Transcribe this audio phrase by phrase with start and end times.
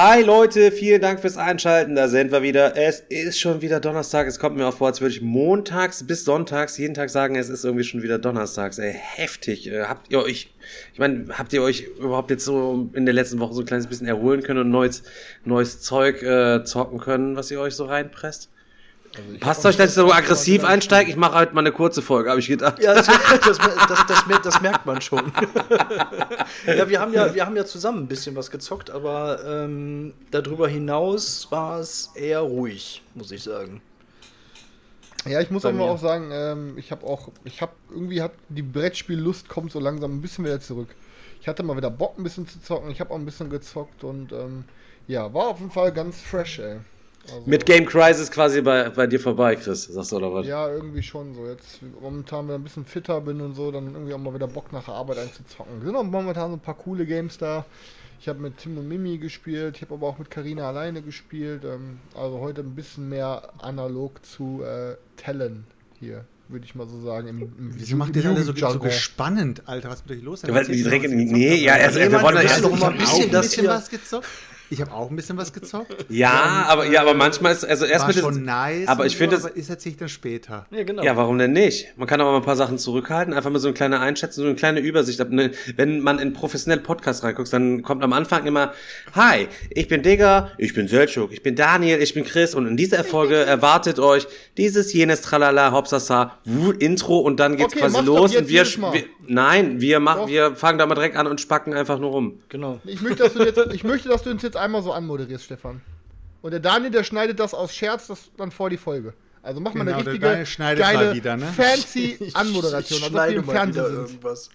[0.00, 1.96] Hi Leute, vielen Dank fürs Einschalten.
[1.96, 2.76] Da sind wir wieder.
[2.76, 4.28] Es ist schon wieder Donnerstag.
[4.28, 7.48] Es kommt mir auch vor, als würde ich montags bis sonntags jeden Tag sagen, es
[7.48, 8.78] ist irgendwie schon wieder Donnerstags.
[8.78, 9.66] Ey, heftig.
[9.66, 10.54] Äh, Habt ihr euch,
[10.92, 13.88] ich meine, habt ihr euch überhaupt jetzt so in der letzten Woche so ein kleines
[13.88, 15.02] bisschen erholen können und neues,
[15.44, 18.50] neues Zeug äh, zocken können, was ihr euch so reinpresst?
[19.40, 21.10] Passt euch, dass ich so aggressiv einsteige?
[21.10, 22.78] Ich mache heute mal eine kurze Folge, habe ich gedacht.
[22.80, 23.58] Ja, das, das,
[23.88, 25.32] das, das, mer- das merkt man schon.
[26.66, 30.68] ja, wir haben ja, wir haben ja zusammen ein bisschen was gezockt, aber ähm, darüber
[30.68, 33.80] hinaus war es eher ruhig, muss ich sagen.
[35.26, 38.62] Ja, ich muss aber auch sagen, ähm, ich habe auch, ich habe irgendwie hat die
[38.62, 40.88] Brettspiellust kommt so langsam ein bisschen wieder zurück.
[41.40, 44.04] Ich hatte mal wieder Bock ein bisschen zu zocken, ich habe auch ein bisschen gezockt
[44.04, 44.64] und ähm,
[45.08, 46.76] ja, war auf jeden Fall ganz fresh, ey.
[47.32, 50.46] Also, Mit Game Crisis quasi bei, bei dir vorbei, Chris, sagst du oder was?
[50.46, 51.46] Ja, irgendwie schon so.
[51.46, 54.72] Jetzt momentan wieder ein bisschen fitter bin und so, dann irgendwie auch mal wieder Bock
[54.72, 55.82] nach der Arbeit einzuzocken.
[55.84, 57.64] Sind auch momentan so ein paar coole Games da.
[58.20, 61.64] Ich habe mit Tim und Mimi gespielt, ich habe aber auch mit Karina alleine gespielt.
[61.64, 65.64] Ähm, also heute ein bisschen mehr analog zu äh, Tellen
[66.00, 67.28] hier, würde ich mal so sagen.
[67.28, 69.90] Im, im Wieso macht ihr das alle so, so gespannend, Alter?
[69.90, 70.42] Was ist mit euch los?
[70.42, 73.46] Ja, weil direkt nee, ja, also, wir wollen ja- doch mal ein ich bisschen das
[73.50, 74.26] bisschen was gezockt.
[74.70, 76.06] Ich habe auch ein bisschen was gezockt.
[76.10, 78.86] Ja, aber ja, aber manchmal ist also erst War mit den- schon nice.
[78.88, 80.66] Aber und ich finde aber ist erzähle ich dann später.
[80.70, 81.02] Ja, genau.
[81.02, 81.86] ja, warum denn nicht?
[81.96, 84.48] Man kann aber mal ein paar Sachen zurückhalten, einfach mal so eine kleine Einschätzung, so
[84.48, 85.18] eine kleine Übersicht.
[85.30, 88.72] ne, Wenn man in professionellen Podcast reinguckt, dann kommt am Anfang immer,
[89.14, 92.76] hi, ich bin Digger, ich bin Selchuk, ich bin Daniel, ich bin Chris und in
[92.76, 96.38] dieser Folge erwartet euch dieses, jenes, tralala, hopsasa,
[96.78, 100.78] Intro und dann geht's Okay, quasi los und wir, wir nein, wir machen, wir fangen
[100.78, 102.40] da mal direkt an und spacken einfach nur rum.
[102.48, 102.80] genau.
[102.84, 105.80] Ich möchte, dass du jetzt, ich möchte, dass du uns jetzt einmal so anmoderierst, Stefan.
[106.42, 109.14] Und der Daniel, der schneidet das aus Scherz das dann vor die Folge.
[109.42, 111.46] Also mach mal Genau, eine der richtige, Daniel schneidet geile, mal wieder, ne?
[111.46, 112.98] fancy Ich- Anmoderation.
[112.98, 113.94] Ich als ob wir schneide im mal wieder Fernsehen sind.
[113.96, 114.50] irgendwas.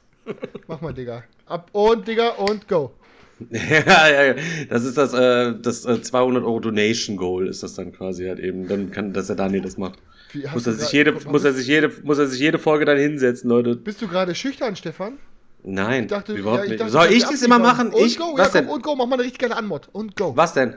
[0.68, 1.24] Mach mal, Digga.
[1.46, 2.92] Ab und, Digga, und go.
[3.50, 4.36] ja, ja, ja.
[4.69, 8.40] das ist das, äh, das äh, 200 Euro Donation Goal ist das dann quasi halt
[8.40, 8.68] eben.
[8.68, 10.00] Dann kann, dass der Daniel das macht.
[10.31, 12.86] Wie, Muss er sich jede, mal, muss er sich jede, muss er sich jede Folge
[12.86, 13.75] dann hinsetzen, Leute.
[13.75, 15.18] Bist du gerade schüchtern, Stefan?
[15.63, 16.81] Nein, dachte, überhaupt ja, ich nicht.
[16.81, 17.90] dachte, Soll ich das immer machen?
[17.90, 18.69] Und Ich, go, was ja, komm, denn?
[18.75, 19.88] und go, mach mal eine richtig geile Anmod.
[19.91, 20.35] Und go.
[20.35, 20.75] Was denn?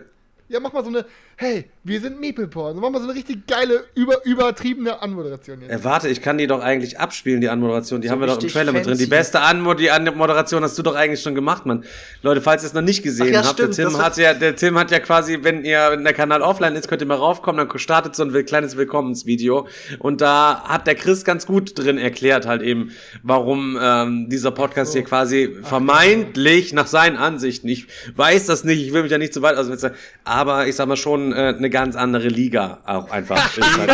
[0.48, 1.04] Ja, mach mal so eine,
[1.38, 2.78] hey, wir sind Meeple Porn.
[2.80, 5.70] Mach mal so eine richtig geile, über, übertriebene Anmoderation jetzt.
[5.70, 8.00] Äh, warte, ich kann die doch eigentlich abspielen, die Anmoderation.
[8.00, 8.94] Die haben wir doch im Trailer mit drin.
[8.96, 9.10] Die fancy.
[9.10, 11.84] beste Anmod die Anmoderation hast du doch eigentlich schon gemacht, Mann.
[12.22, 14.34] Leute, falls ihr es noch nicht gesehen Ach ja, habt, stimmt, der Tim hat ja,
[14.34, 17.16] der Tim hat ja quasi, wenn ihr, wenn der Kanal offline ist, könnt ihr mal
[17.16, 19.68] raufkommen, dann startet so ein kleines Willkommensvideo.
[19.98, 22.92] Und da hat der Chris ganz gut drin erklärt halt eben,
[23.22, 27.86] warum ähm, dieser Podcast hier quasi vermeintlich nach seinen Ansichten, ich
[28.16, 29.90] weiß das nicht, ich will mich ja nicht zu weit aussetzen,
[30.24, 33.36] aber ich sag mal schon äh, eine ganz andere Liga auch einfach.
[33.58, 33.90] ist halt.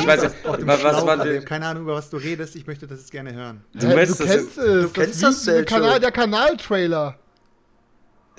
[0.00, 1.26] Ich weiß nicht, was, was war.
[1.26, 2.56] Ich hab keine Ahnung, über was du redest.
[2.56, 3.62] Ich möchte das jetzt gerne hören.
[3.74, 4.82] Du Hä, weißt, du das kennst ist es.
[4.82, 5.68] Du kennst das, der Selchuk.
[5.68, 7.16] Kanal, der Kanaltrailer.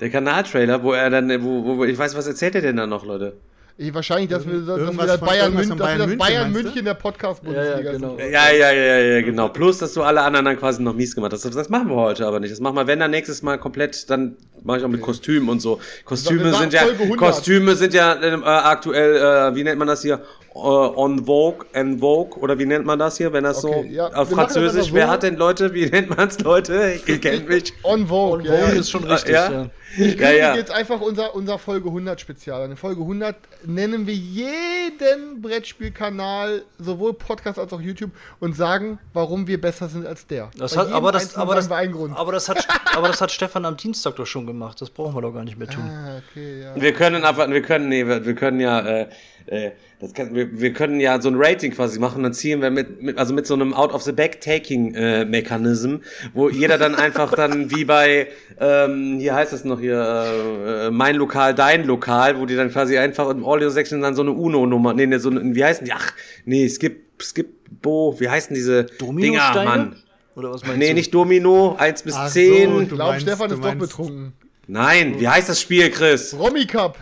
[0.00, 2.86] der Kanaltrailer, wo er dann, wo, wo, wo ich weiß, was erzählt er denn da
[2.86, 3.34] noch, Leute?
[3.78, 6.52] Eh, Wahrscheinlich, dass wir, dass wir das Bayern, Mün wir Bayern das München, Bayern?
[6.52, 8.16] München der Podcast-Bundesliga Ja, ja, genau.
[8.16, 8.30] sind.
[8.30, 9.48] Ja, ja, ja, ja, genau.
[9.48, 11.44] Plus, dass du alle anderen dann quasi noch mies gemacht hast.
[11.46, 12.52] Das, das machen wir heute aber nicht.
[12.52, 15.60] Das machen wir, wenn dann nächstes Mal komplett, dann mache ich auch mit Kostümen und
[15.60, 15.80] so.
[16.04, 17.18] Kostüme sind ja, Folge 100.
[17.18, 20.22] Kostüme sind ja äh, aktuell, äh, wie nennt man das hier?
[20.54, 23.94] Äh, on Vogue, en Vogue, oder wie nennt man das hier, wenn das Okay, so
[23.94, 24.94] ja, auf wir Französisch, so.
[24.94, 27.00] wer hat denn Leute, wie nennt man's Leute?
[27.06, 27.72] Ihr kennt mich.
[27.82, 28.44] On Vogue.
[28.44, 28.80] Ja, Vogue ja.
[28.80, 29.50] ist schon richtig, ja?
[29.50, 29.70] ja.
[29.96, 30.54] Ich Ja, ja.
[30.54, 32.64] jetzt einfach unser, unser Folge 100 Spezial.
[32.70, 39.46] In Folge 100 nennen wir jeden Brettspielkanal, sowohl Podcast als auch YouTube, und sagen, warum
[39.46, 40.50] wir besser sind als der.
[40.56, 43.76] Das Bei hat, aber, das, aber, das, aber, das hat, aber das hat Stefan am
[43.76, 44.51] Dienstag doch schon gemacht.
[44.80, 45.84] Das brauchen wir doch gar nicht mehr tun.
[45.84, 46.80] ah, okay, ja.
[46.80, 49.06] Wir können einfach, wir können, nee, wir, wir können ja, äh,
[49.46, 49.70] äh,
[50.00, 53.02] das kann, wir, wir können ja so ein Rating quasi machen, dann ziehen wir mit,
[53.02, 55.96] mit also mit so einem out of the back taking äh, Mechanism,
[56.34, 58.28] wo jeder dann einfach dann wie bei,
[58.60, 62.70] ähm, hier heißt es noch hier, äh, äh, mein Lokal, dein Lokal, wo die dann
[62.70, 65.64] quasi einfach im Audio Section dann so eine Uno Nummer, nee, nee, so eine, wie
[65.64, 65.92] heißen die?
[65.92, 66.12] Ach,
[66.44, 67.48] nee, Skip, Skip,
[67.80, 69.64] Bo, wie heißen diese Dinger?
[69.64, 69.96] Mann?
[70.34, 70.94] Oder was meinst Nee, du?
[70.94, 72.82] nicht Domino, 1 bis Ach so, 10.
[72.82, 74.32] Ich glaube, Stefan ist doch betrunken.
[74.72, 76.34] Nein, wie heißt das Spiel, Chris?
[76.38, 76.96] Romy Cup.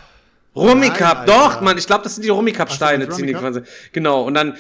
[0.56, 1.61] Rummikap, Nein, doch.
[1.61, 3.61] Mann, ich glaube, das sind die Rummikap-Steine, Ach so, ziehen die quasi.
[3.93, 4.56] Genau, und dann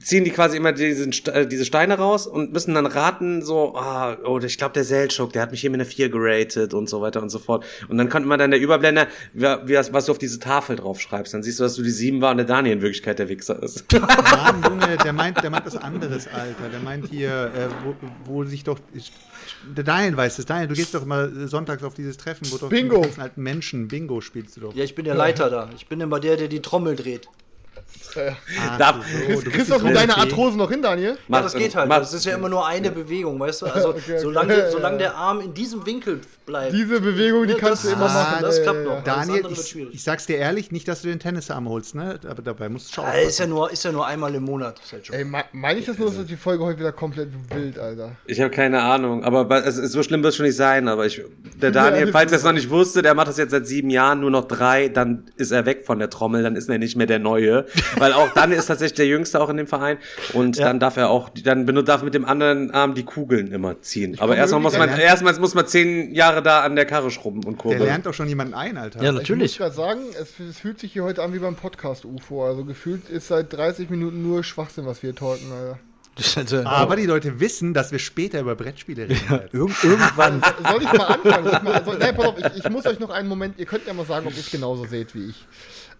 [0.00, 4.16] ziehen die quasi immer diesen, äh, diese Steine raus und müssen dann raten, so, ah,
[4.24, 7.00] oh, ich glaube, der Seltschuk, der hat mich hier mit einer 4 geratet und so
[7.00, 7.64] weiter und so fort.
[7.88, 11.32] Und dann kommt immer dann der Überblender, wie, was du auf diese Tafel drauf schreibst.
[11.32, 13.62] Dann siehst du, dass du die 7 war und der Daniel in Wirklichkeit der Wichser
[13.62, 13.84] ist.
[14.00, 16.68] Mann, Junge, der meint, der meint was anderes, Alter.
[16.72, 17.94] Der meint hier, äh, wo,
[18.24, 18.80] wo sich doch.
[19.64, 20.46] Der Daniel weiß es.
[20.46, 23.06] Daniel, du gehst doch immer sonntags auf dieses Treffen, wo doch Bingo.
[23.18, 24.74] alten Menschen Bingo spielst du doch.
[24.74, 25.68] Ja, ich bin der Leiter da.
[25.76, 27.28] Ich bin immer der, der die Trommel dreht.
[28.60, 30.18] Ach, Darf- so, Kriegst, du kriegst du das mit deiner.
[30.18, 31.16] Arthrose noch hin, Daniel?
[31.28, 31.88] Ja, das geht halt.
[31.90, 33.66] Das ist ja immer nur eine Bewegung, weißt du?
[33.66, 34.18] Also, Okay, okay.
[34.18, 36.72] solange, solange der Arm in diesem Winkel bleibt.
[36.72, 38.36] Diese Bewegung, die Ja, kannst das- du immer das- machen.
[38.42, 39.04] das Ja, klappt noch.
[39.04, 39.94] Daniel, andere wird ich, schwierig.
[39.94, 42.18] ich sag's dir ehrlich, nicht, dass du den Tennisarm holst, ne?
[42.28, 43.06] Aber dabei musst du schauen.
[43.06, 44.80] Ja, ist ja nur, ist ja nur einmal im Monat.
[44.82, 45.14] Ist halt schon.
[45.14, 48.12] Ey, me- meine ich das nur, dass die Folge heute wieder komplett wild, Alter?
[48.26, 50.88] Ich habe keine Ahnung, aber es ist, so schlimm wird es schon nicht sein.
[50.88, 51.22] Aber ich,
[51.62, 53.90] der Daniel, Ja, falls er es noch nicht wusste, der macht das jetzt seit sieben
[53.90, 56.96] Jahren, nur noch drei, dann ist er weg von der Trommel, dann ist er nicht
[56.96, 57.66] mehr der Neue.
[57.98, 59.98] Weil auch dann ist tatsächlich der Jüngste auch in dem Verein
[60.32, 63.80] und dann darf er auch, dann benutzt darf mit dem anderen Arm die Kugeln immer
[63.82, 64.14] ziehen.
[64.14, 67.10] Aber komme erstmal muss man, irgendwie- erstmal muss man zehn Jahre da an der Karre
[67.10, 67.82] schrubben und Der kurbeln.
[67.84, 68.98] lernt doch schon jemanden ein, Alter.
[69.02, 69.58] Ja, Ich muss natürlich.
[69.58, 72.46] gerade sagen, es, es fühlt sich hier heute an wie beim Podcast UFO.
[72.46, 75.78] Also gefühlt ist seit 30 Minuten nur Schwachsinn, was wir talken, Alter.
[76.66, 79.48] Aber die Leute wissen, dass wir später über Brettspiele reden werden.
[79.52, 80.42] Irg irgendwann.
[80.70, 81.46] Soll ich mal anfangen?
[81.46, 83.86] Ich, mal, soll, nein, pass auf, ich, ich muss euch noch einen Moment, ihr könnt
[83.86, 85.46] ja mal sagen, ob ihr es genauso seht wie ich.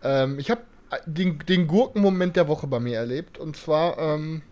[0.03, 0.61] Ähm, ich habe
[1.07, 3.39] den, den Gurkenmoment der Woche bei mir erlebt.
[3.39, 4.43] Und zwar ähm,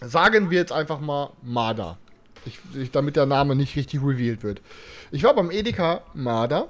[0.00, 1.98] sagen wir jetzt einfach mal Marder.
[2.46, 4.60] Ich, ich, damit der Name nicht richtig revealed wird.
[5.10, 6.68] Ich war beim Edeka Marder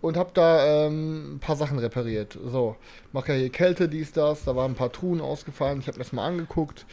[0.00, 2.38] und habe da ähm, ein paar Sachen repariert.
[2.42, 2.76] So,
[3.12, 4.44] mache ja hier Kälte, dies, das.
[4.44, 5.80] Da waren ein paar Truhen ausgefallen.
[5.80, 6.86] Ich habe das mal angeguckt.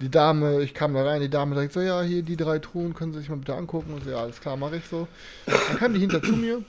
[0.00, 2.92] Die Dame, ich kam da rein, die Dame sagt so, ja, hier die drei Truhen,
[2.94, 3.94] können Sie sich mal bitte angucken.
[3.94, 5.06] Und so, ja, alles klar, mache ich so.
[5.46, 6.62] Dann kam die hinter zu mir.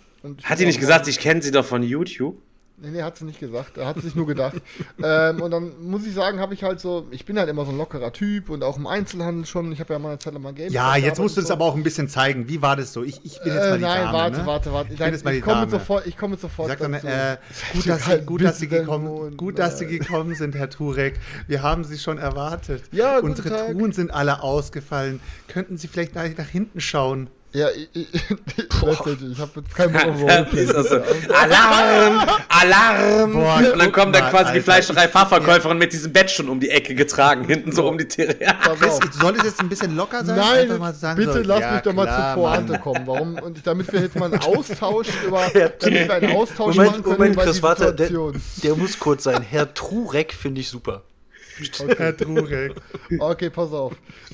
[0.44, 2.38] Hat die nicht gesagt, ich kenne sie doch von YouTube?
[2.77, 3.77] Nee, nee, hat sie nicht gesagt.
[3.77, 4.55] Er hat sich nur gedacht.
[5.03, 7.71] ähm, und dann muss ich sagen, habe ich halt so, ich bin halt immer so
[7.71, 9.71] ein lockerer Typ und auch im Einzelhandel schon.
[9.71, 10.73] Ich habe ja mal eine Zeit lang mal Games.
[10.73, 12.49] Ja, jetzt musst du es es aber auch ein bisschen zeigen.
[12.49, 13.03] Wie war das so?
[13.03, 14.45] Ich, ich bin jetzt mal Äh, die nein, Dame, warte, ne?
[14.45, 14.93] warte, warte.
[14.93, 16.69] Ich mal die ich komme sofort, ich komme sofort.
[16.69, 17.37] Sag dann, äh,
[17.73, 19.99] gut, dass Sie, Halt gut, dass Sie gekommen, Mund, gut, dass Sie nein.
[19.99, 21.19] gekommen sind, Herr Turek.
[21.47, 22.83] Wir haben Sie schon erwartet.
[22.91, 23.71] Ja, Unsere Tag.
[23.71, 25.19] Truhen sind alle ausgefallen.
[25.47, 27.29] Könnten Sie vielleicht nach hinten schauen?
[27.53, 28.09] Ja, ich, ich,
[28.81, 30.63] letztendlich, ich habe jetzt keinen Bock auf Roleplay.
[30.63, 30.95] ist das so.
[30.95, 32.27] Alarm!
[32.50, 33.33] Alarm!
[33.33, 34.63] Boah, und dann kommt dann mal, quasi die Alter.
[34.63, 38.33] Fleischerei-Fachverkäuferin mit diesem Bett schon um die Ecke getragen, hinten so um die Tiere.
[38.33, 40.38] Du solltest jetzt ein bisschen locker sein.
[40.38, 42.81] Nein, sagen, bitte so, lass ja, mich doch mal klar, zur Pointe Mann.
[42.81, 43.01] kommen.
[43.05, 43.35] Warum?
[43.35, 47.15] Und damit wir jetzt mal einen Austausch über, damit wir einen Austausch Moment, machen können
[47.17, 47.94] Moment, über Chris, die warte.
[47.94, 48.41] Der, Situation.
[48.63, 49.45] der muss kurz sein.
[49.47, 51.03] Herr Trurek finde ich super.
[51.97, 52.73] Herr Turek.
[53.19, 53.94] Okay, pass auf.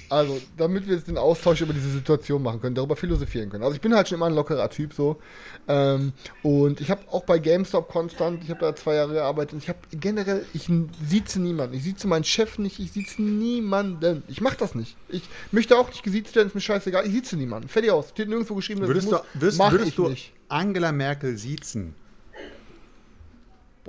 [0.10, 3.64] Also, damit wir jetzt den Austausch über diese Situation machen können, darüber philosophieren können.
[3.64, 5.20] Also, ich bin halt schon immer ein lockerer Typ so.
[5.68, 6.14] Ähm,
[6.44, 9.54] und ich habe auch bei GameStop konstant, ich habe da zwei Jahre gearbeitet.
[9.54, 10.70] und Ich habe generell, ich
[11.08, 11.76] sieze niemanden.
[11.76, 14.24] Ich sieze meinen Chef nicht, ich sieze niemanden.
[14.28, 14.96] Ich mache das nicht.
[15.10, 17.06] Ich möchte auch nicht gesiezt werden, ist mir scheißegal.
[17.06, 17.68] Ich sieze niemanden.
[17.70, 18.10] Fertig aus.
[18.10, 19.26] Steht nirgendwo geschrieben, dass Würdest ich du, muss.
[19.36, 20.34] würdest, Mach würdest ich du nicht.
[20.48, 21.94] Angela Merkel siezen?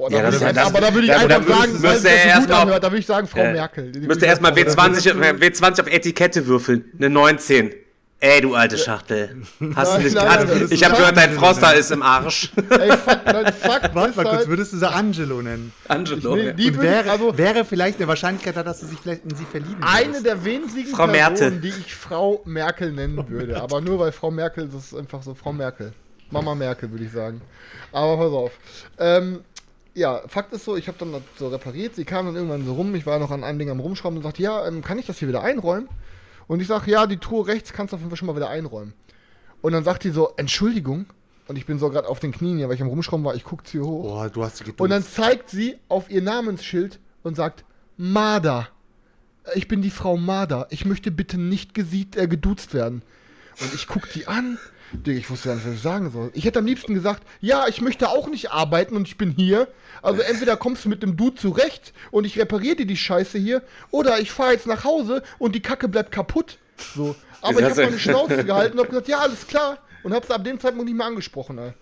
[0.00, 1.73] Boah, Ja, da das- würde ich, das- aber da würde ich da- da einfach sagen,
[1.73, 3.85] müsste er das so erst gut mal anhört, da würde ich sagen, Frau Äh, Merkel.
[4.00, 6.85] Müsste ich erstmal sagen, W20, auf- W20 auf Etikette würfeln.
[6.97, 7.75] Eine 19.
[8.23, 9.43] Ey, du alte Schachtel.
[9.75, 10.44] Hast du Nein, nicht nein, gerade.
[10.47, 12.50] nein, das Ich habe gehört, dein Froster ist im Arsch.
[12.69, 15.73] Ey, fuck, nein, fuck, Warte mal kurz, halt- würdest du sie Angelo nennen?
[15.88, 16.37] Angelo.
[16.37, 18.99] Nee, die Und würde ich, wäre, also, wäre vielleicht eine Wahrscheinlichkeit da, dass du sich
[19.02, 20.26] vielleicht in sie verlieben eine würdest.
[20.26, 21.06] der wenigen Frau.
[21.06, 23.58] Personen, die ich Frau Merkel nennen würde.
[23.61, 25.93] Aber nur weil Frau Merkel, das ist einfach so Frau Merkel.
[26.31, 27.41] Mama Merkel, würde ich sagen.
[27.90, 28.52] Aber pass auf.
[28.99, 29.40] Ähm,
[29.94, 31.97] ja, Fakt ist so, ich habe dann das so repariert.
[31.97, 32.94] Sie kam dann irgendwann so rum.
[32.94, 35.18] Ich war noch an einem Ding am Rumschrauben und sagte, ja, ähm, kann ich das
[35.18, 35.88] hier wieder einräumen?
[36.47, 38.50] Und ich sage, ja, die Truhe rechts kannst du auf jeden Fall schon mal wieder
[38.50, 38.94] einräumen.
[39.62, 41.06] Und dann sagt die so, Entschuldigung.
[41.49, 43.35] Und ich bin so gerade auf den Knien hier, weil ich am Rumschrauben war.
[43.35, 44.02] Ich gucke ihr hoch.
[44.02, 44.73] Boah, du hast sie.
[44.76, 47.64] Und dann zeigt sie auf ihr Namensschild und sagt,
[47.97, 48.68] Marder.
[49.54, 50.68] Ich bin die Frau Marder.
[50.70, 53.02] Ich möchte bitte nicht gesiezt, äh, geduzt werden.
[53.61, 54.59] Und ich guck die an.
[54.92, 56.30] Digga, Ich wusste gar nicht, was ich sagen soll.
[56.35, 59.68] Ich hätte am liebsten gesagt, ja, ich möchte auch nicht arbeiten und ich bin hier.
[60.02, 63.62] Also entweder kommst du mit dem Dude zurecht und ich repariere dir die Scheiße hier,
[63.90, 66.59] oder ich fahre jetzt nach Hause und die Kacke bleibt kaputt.
[66.94, 67.14] So.
[67.42, 69.78] Aber ich habe meine Schnauze gehalten und habe gesagt, ja, alles klar.
[70.02, 71.59] Und habe es ab dem Zeitpunkt nicht mehr angesprochen.
[71.59, 71.73] Ey.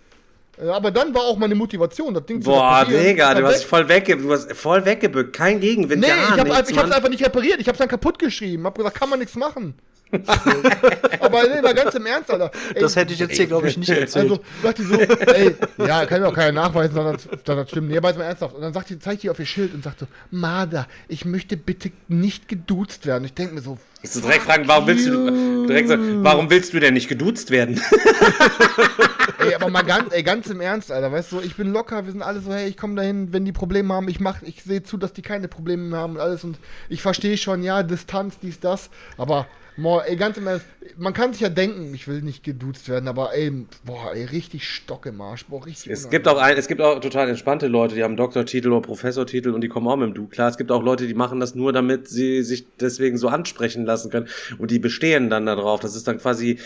[0.60, 3.04] Äh, Aber dann war auch meine Motivation, das Ding zu Boah, reparieren.
[3.04, 5.34] Digga, du hast voll wegge du hast voll weggebückt.
[5.36, 7.60] Kein Gegenwind, Nee, gar ich habe nichts, ich hab's einfach nicht repariert.
[7.60, 8.64] Ich hab's dann kaputt geschrieben.
[8.64, 9.74] Hab gesagt, kann man nichts machen.
[11.20, 12.50] Aber nee, mal ganz im Ernst, Alter.
[12.74, 14.30] Ey, Das hätte ich jetzt hier, glaube ich, nicht erzählt.
[14.30, 17.88] also sagt die so, ey, ja, kann mir auch keiner nachweisen, sondern das, das stimmt.
[17.88, 18.54] Nee, aber jetzt mal ernsthaft.
[18.54, 21.56] Und dann sagt die, zeigt die auf ihr Schild und sagt so, Marder, ich möchte
[21.56, 23.24] bitte nicht geduzt werden.
[23.24, 26.72] Ich denke mir so, Ich so direkt fragen, warum willst du direkt so, warum willst
[26.72, 27.80] du denn nicht geduzt werden?
[29.38, 32.12] ey, aber mal ganz, ey, ganz im Ernst, Alter, weißt du, ich bin locker, wir
[32.12, 34.82] sind alle so, hey, ich komme dahin, wenn die Probleme haben, ich mach, ich sehe
[34.82, 38.38] zu, dass die keine Probleme mehr haben und alles und ich verstehe schon, ja, Distanz,
[38.40, 39.46] dies, das, aber
[39.80, 40.66] Boah, ey, ganz im Ernst,
[40.96, 43.52] man kann sich ja denken, ich will nicht geduzt werden, aber ey,
[43.84, 46.98] boah, ey, richtig Stock im Arsch, boah, richtig Es gibt auch ein, es gibt auch
[47.00, 50.26] total entspannte Leute, die haben Doktortitel oder Professortitel und die kommen auch mit dem Du.
[50.26, 53.84] Klar, es gibt auch Leute, die machen das nur, damit sie sich deswegen so ansprechen
[53.84, 54.26] lassen können
[54.58, 55.78] und die bestehen dann darauf.
[55.78, 56.58] Das ist dann quasi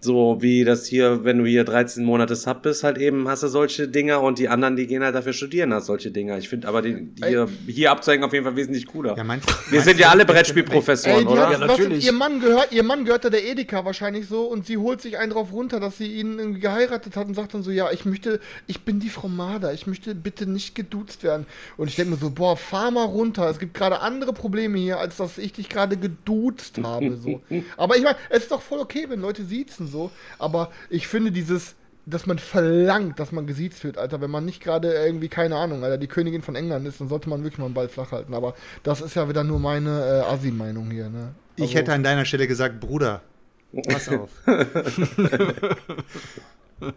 [0.00, 3.48] so wie das hier, wenn du hier 13 Monate Sub bist, halt eben hast du
[3.48, 6.36] solche Dinger und die anderen, die gehen halt dafür studieren, hast solche Dinger.
[6.38, 9.16] Ich finde aber die, die hier, hier abzuhängen auf jeden Fall wesentlich cooler.
[9.16, 11.52] Ja, meinst, Wir meinst sind ja alle Brettspielprofessoren, Ey, oder?
[11.52, 12.06] Ja, was, natürlich.
[12.06, 15.18] ihr Mann gehört, ihr Mann gehört da der Edeka wahrscheinlich so und sie holt sich
[15.18, 18.04] einen drauf runter, dass sie ihn irgendwie geheiratet hat und sagt dann so, ja, ich
[18.04, 21.46] möchte, ich bin die Frau Marder, ich möchte bitte nicht geduzt werden.
[21.76, 24.98] Und ich denke mir so, boah, fahr mal runter, es gibt gerade andere Probleme hier,
[24.98, 27.40] als dass ich dich gerade geduzt habe, so.
[27.76, 31.32] Aber ich meine, es ist doch voll okay, wenn Leute siezen, so, aber ich finde
[31.32, 31.74] dieses,
[32.06, 34.20] dass man verlangt, dass man gesiezt wird, Alter.
[34.20, 37.28] Wenn man nicht gerade irgendwie, keine Ahnung, Alter, die Königin von England ist, dann sollte
[37.28, 38.34] man wirklich mal einen Ball flach halten.
[38.34, 39.90] Aber das ist ja wieder nur meine
[40.26, 41.34] äh, Assi-Meinung hier, ne?
[41.56, 43.22] Ich Also- hätte an deiner Stelle gesagt, Bruder,
[43.88, 44.30] pass auf.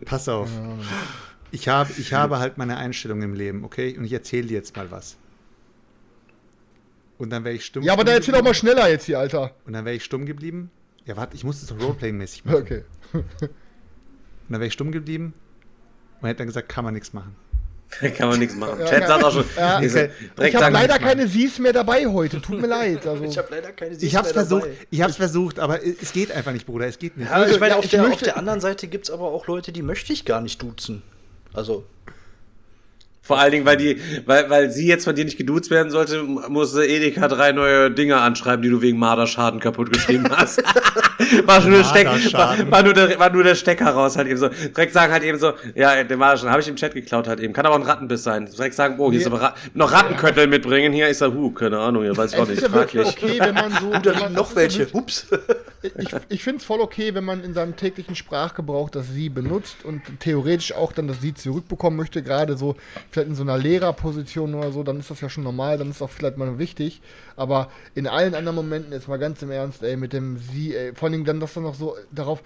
[0.05, 0.49] pass auf.
[1.51, 3.95] Ich habe, ich habe halt meine Einstellung im Leben, okay?
[3.97, 5.17] Und ich erzähle dir jetzt mal was.
[7.17, 7.83] Und dann wäre ich stumm.
[7.83, 9.51] Ja, aber da erzähl doch mal schneller jetzt hier, Alter.
[9.65, 10.71] Und dann wäre ich stumm geblieben.
[11.05, 12.55] Ja, warte, ich muss das doch Roleplaying-mäßig machen.
[12.57, 12.83] Okay.
[14.47, 15.33] Und dann wäre ich stumm geblieben
[16.21, 17.35] und hätte dann gesagt, kann man nichts machen.
[18.17, 18.79] Kann man nichts machen.
[18.79, 19.07] Chat ja.
[19.07, 19.45] sagt auch schon.
[19.55, 19.79] Ja.
[19.79, 20.09] ich sag-
[20.41, 22.41] Ich habe leider keine Sies mehr dabei heute.
[22.41, 23.05] Tut mir leid.
[23.05, 26.11] Also, Ich habe leider keine Ich habe es versucht, ich habe es versucht, aber es
[26.11, 27.29] geht einfach nicht, Bruder, es geht nicht.
[27.29, 29.45] Ja, ich meine, Ja, auf, ich der, auf der anderen Seite gibt es aber auch
[29.45, 31.03] Leute, die möchte ich gar nicht duzen.
[31.53, 31.85] Also,
[33.25, 36.23] Vor allen Dingen, weil die, weil, weil sie jetzt von dir nicht geduzt werden sollte,
[36.23, 40.61] musste Edeka drei neue Dinge anschreiben, die du wegen Marderschaden kaputt geschrieben hast.
[41.45, 44.27] war, schon nur der Steck, war, war, nur der, war nur der Stecker raus halt
[44.27, 44.49] eben so.
[44.49, 47.53] Direkt sagen halt eben so, ja, der Marderschaden habe ich im Chat geklaut halt eben.
[47.53, 48.45] Kann aber ein Rattenbiss sein.
[48.45, 50.91] Direkt sagen, oh, hier ist aber Ra noch Rattenköttel mitbringen.
[50.91, 52.61] Hier ist er, huh, keine Ahnung, hier weiß ich auch nicht.
[52.61, 53.89] ist ja okay, wenn man so.
[54.03, 54.79] da liegen noch welche.
[54.79, 55.27] wirklich- Ups.
[55.83, 59.83] ich, ich finde es voll okay, wenn man in seinem täglichen Sprachgebrauch das Sie benutzt
[59.83, 62.75] und theoretisch auch dann das Sie zurückbekommen möchte, gerade so
[63.11, 66.01] vielleicht in so einer Lehrerposition oder so, dann ist das ja schon normal, dann ist
[66.01, 67.01] auch vielleicht mal wichtig.
[67.35, 70.93] Aber in allen anderen Momenten ist mal ganz im Ernst, ey, mit dem Sie, ey,
[70.93, 72.43] vor allem dann, dass dann noch so darauf,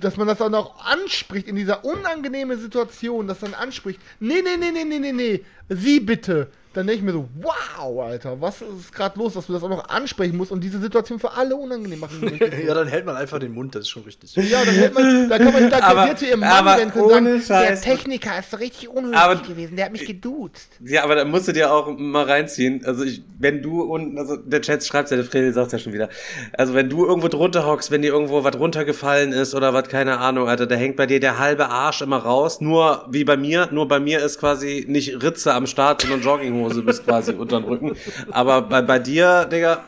[0.00, 4.56] dass man das auch noch anspricht in dieser unangenehmen Situation, dass dann anspricht, nee, nee,
[4.58, 6.48] nee, nee, nee, nee, nee, Sie bitte.
[6.74, 9.68] Dann denke ich mir so, wow, Alter, was ist gerade los, dass du das auch
[9.68, 12.52] noch ansprechen musst und diese Situation für alle unangenehm machen möchtest.
[12.64, 14.34] ja, dann hält man einfach den Mund, das ist schon richtig.
[14.34, 17.42] Ja, dann, hält man, dann kann man da Aber- kann zu ihrem Mann aber und
[17.42, 17.80] sagen, der.
[17.80, 20.68] Techniker ist so richtig unhöflich Aber- gewesen, der hat mich geduzt.
[20.84, 22.82] Ja, aber da musst du dir auch mal reinziehen.
[22.84, 25.92] Also ich, wenn du unten, also der Chat schreibt ja, der Fredel sagt ja schon
[25.92, 26.08] wieder.
[26.54, 30.18] Also wenn du irgendwo drunter hockst, wenn dir irgendwo was runtergefallen ist oder was, keine
[30.18, 32.60] Ahnung, Alter, da hängt bei dir der halbe Arsch immer raus.
[32.60, 36.63] Nur wie bei mir, nur bei mir ist quasi nicht Ritze am Start, sondern Jogginghose
[36.82, 37.96] bis quasi unter den Rücken.
[38.30, 39.84] Aber bei, bei dir, Digga,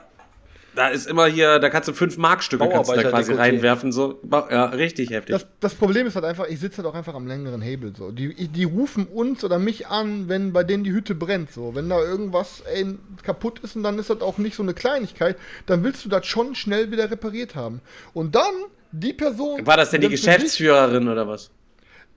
[0.77, 3.39] da ist immer hier, da kannst du fünf Markstücke kannst da quasi Bauarbeiter-Dekolleté.
[3.39, 4.21] reinwerfen, so.
[4.31, 5.35] Ja, richtig heftig.
[5.35, 7.95] Das, das Problem ist halt einfach, ich sitze halt auch einfach am längeren Hebel.
[7.97, 8.11] So.
[8.11, 11.51] Die, die rufen uns oder mich an, wenn bei denen die Hütte brennt.
[11.51, 11.75] So.
[11.75, 15.37] Wenn da irgendwas ey, kaputt ist und dann ist das auch nicht so eine Kleinigkeit,
[15.65, 17.81] dann willst du das schon schnell wieder repariert haben.
[18.13, 18.53] Und dann
[18.93, 19.67] die Person.
[19.67, 21.51] War das denn die Geschäftsführerin oder was?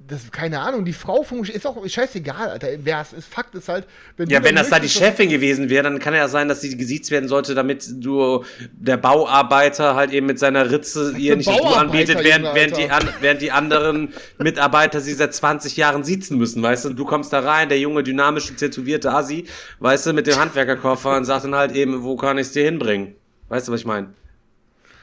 [0.10, 2.68] Das, keine Ahnung, die Frau vom ist auch scheißegal, Alter.
[2.84, 3.86] Wer es ist, Fakt ist halt,
[4.18, 6.76] wenn Ja, wenn das da die Chefin gewesen wäre, dann kann ja sein, dass sie
[6.76, 11.80] gesiezt werden sollte, damit du der Bauarbeiter halt eben mit seiner Ritze ihr nicht Bauarbeiter,
[11.80, 16.64] anbietet, während, während, die an, während die anderen Mitarbeiter sie seit 20 Jahren siezen müssen,
[16.64, 16.90] weißt du?
[16.90, 19.46] Und du kommst da rein, der junge, dynamische, tätowierte Asi,
[19.80, 22.66] weißt du, mit dem Handwerkerkoffer und sagt dann halt eben, wo kann ich es dir
[22.66, 23.16] hinbringen?
[23.48, 24.14] Weißt du, was ich meine?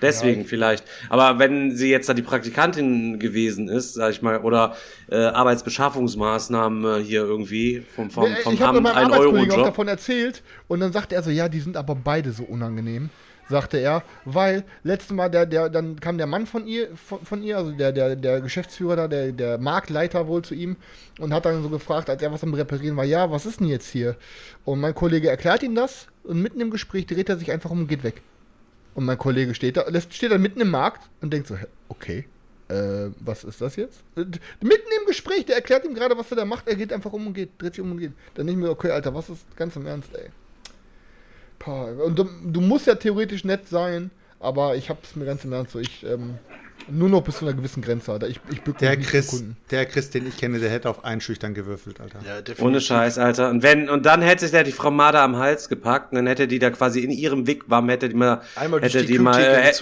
[0.03, 0.85] Deswegen vielleicht.
[1.09, 4.77] Aber wenn sie jetzt da die Praktikantin gewesen ist, sag ich mal, oder
[5.11, 9.55] äh, Arbeitsbeschaffungsmaßnahmen äh, hier irgendwie vom, vom, vom ich habe Amt, meinem ein Arbeitskollegen auch
[9.55, 9.67] Euro-Job.
[9.67, 13.09] davon erzählt und dann sagte er so, ja, die sind aber beide so unangenehm,
[13.49, 17.43] sagte er, weil letztes Mal der, der, dann kam der Mann von ihr, von, von
[17.43, 20.77] ihr, also der, der, der Geschäftsführer da, der, der Marktleiter wohl zu ihm
[21.19, 23.69] und hat dann so gefragt, als er was am Reparieren war, ja, was ist denn
[23.69, 24.17] jetzt hier?
[24.67, 27.81] Und mein Kollege erklärt ihm das und mitten im Gespräch dreht er sich einfach um
[27.81, 28.21] und geht weg.
[28.97, 31.59] Und mein Kollege steht da, steht da mitten im Markt und denkt so,
[31.91, 32.25] okay,
[32.69, 34.03] äh, was ist das jetzt?
[34.17, 34.25] Äh,
[34.63, 37.27] mitten im Gespräch, der erklärt ihm gerade, was er da macht, er geht einfach um
[37.27, 38.13] und geht, dreht sich um und geht.
[38.35, 40.31] Dann ich mir, okay, Alter, was ist ganz im Ernst, ey?
[41.67, 44.11] Und du, du musst ja theoretisch nett sein,
[44.41, 46.39] aber ich hab's mir ganz im Ernst so, ich, ähm,
[46.89, 48.29] nur noch bis zu einer gewissen Grenze, Alter.
[48.29, 49.57] Ich, ich Der Chris, Kunden.
[49.71, 52.21] der Chris, den ich kenne, der hätte auf einschüchtern gewürfelt, Alter.
[52.25, 52.65] Ja.
[52.65, 53.51] Ohne Scheiß, Alter.
[53.51, 56.47] Und wenn, und dann hätte der die Frau Marder am Hals gepackt und dann hätte
[56.47, 59.41] die da quasi in ihrem Wigwam, hätte die mal, Einmal durch hätte die die mal,
[59.41, 59.73] äh,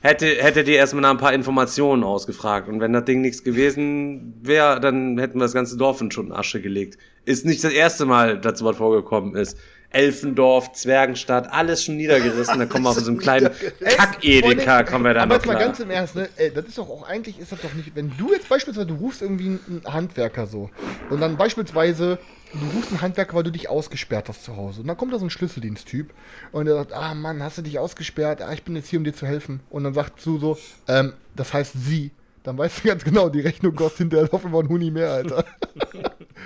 [0.00, 2.68] hätte, hätte die erstmal nach ein paar Informationen ausgefragt.
[2.68, 6.26] Und wenn das Ding nichts gewesen wäre, dann hätten wir das ganze Dorf in Schutt
[6.26, 6.98] und Asche gelegt.
[7.24, 9.56] Ist nicht das erste Mal, dass sowas vorgekommen ist.
[9.94, 12.58] Elfendorf, Zwergenstadt, alles schon niedergerissen.
[12.58, 15.54] Da kommen wir auf so einem kleinen Kack-Edeka, kommen wir da Aber noch jetzt mal
[15.54, 15.66] klar.
[15.66, 16.28] ganz im Ernst, ne?
[16.36, 18.94] Ey, das ist doch auch eigentlich, ist das doch nicht, wenn du jetzt beispielsweise, du
[18.94, 20.70] rufst irgendwie einen Handwerker so
[21.10, 22.18] und dann beispielsweise,
[22.52, 25.18] du rufst einen Handwerker, weil du dich ausgesperrt hast zu Hause und dann kommt da
[25.18, 26.12] so ein Schlüsseldiensttyp
[26.52, 29.04] und der sagt, ah Mann, hast du dich ausgesperrt, ah, ich bin jetzt hier, um
[29.04, 30.58] dir zu helfen und dann sagst du so,
[30.88, 32.10] ähm, das heißt sie,
[32.42, 35.44] dann weißt du ganz genau, die Rechnung kostet hinterher auf immer ein Huni mehr, Alter.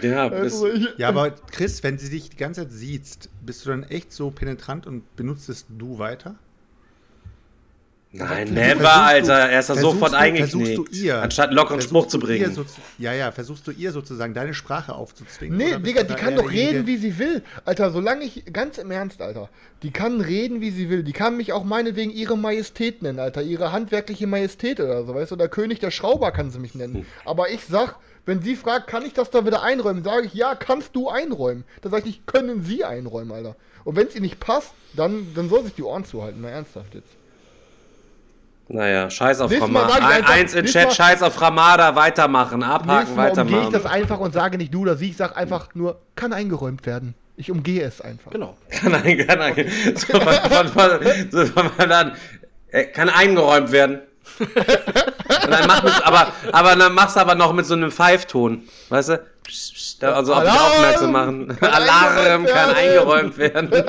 [0.01, 3.71] Ja, Also ich, Ja, aber Chris, wenn sie dich die ganze Zeit sieht, bist du
[3.71, 6.37] dann echt so penetrant und benutzt es du weiter?
[8.13, 9.35] nein, never, du- Alter.
[9.51, 10.51] Er ist da sofort eingeknickt.
[10.67, 12.53] versuchst du ihr- Anstatt lockeren Spruch zu bringen.
[12.55, 12.65] so
[12.99, 15.57] ja, ja, versuchst du ihr sozusagen deine Sprache aufzuzwingen?
[15.59, 17.43] Nee, Digga, die kann doch reden, wie sie will.
[17.65, 19.49] Alter, solange ich, ganz im Ernst, Alter,
[19.83, 21.03] die kann reden, wie sie will.
[21.03, 23.43] Die kann mich auch meinetwegen ihre Majestät nennen, Alter.
[23.43, 25.35] Ihre handwerkliche Majestät oder so, weißt du?
[25.37, 27.07] Oder König der Schrauber kann sie mich nennen.
[27.25, 27.97] Aber ich sag,
[28.29, 31.65] wenn sie fragt, kann ich das da wieder einräumen, sage ich, ja, kannst du einräumen.
[31.83, 33.57] Dann sag ich nicht, können sie einräumen, Alter.
[33.85, 36.95] Und wenn es ihr nicht passt, dann, dann soll sich die Ohren zuhalten, mal ernsthaft
[36.95, 37.09] jetzt.
[38.69, 39.95] Naja, scheiß auf Ramada.
[39.95, 43.73] einfach- eins in Chat, Mal- scheiß auf Ramada, weitermachen, abhaken, Mal umgehe ich weitermachen.
[43.73, 47.15] das einfach und sage nicht du oder sie, ich sag einfach nur, kann eingeräumt werden.
[47.37, 48.31] Ich umgehe es einfach.
[48.33, 48.57] Genau.
[48.69, 49.55] Kann ein, kann ein,
[49.95, 50.91] so von, von, von,
[51.31, 52.13] so von dann,
[52.93, 54.01] kann eingeräumt werden.
[54.39, 58.63] Und dann mach mit, aber, aber dann machst du aber noch mit so einem Pfeifton,
[58.89, 59.21] weißt du?
[60.03, 60.73] Also auf dich Alarm!
[60.73, 61.49] aufmerksam machen.
[61.59, 62.77] Kann Alarm eingeräumt kann werden.
[62.77, 63.85] eingeräumt werden.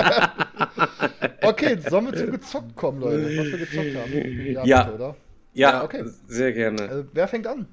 [1.42, 3.24] Okay, sollen wir zum Gezockt kommen, Leute?
[3.38, 4.66] Was wir gezockt haben.
[4.66, 4.82] Ja.
[4.84, 5.16] bitte, Oder?
[5.54, 6.04] Ja, okay.
[6.28, 6.82] sehr gerne.
[6.82, 7.66] Also, wer fängt an?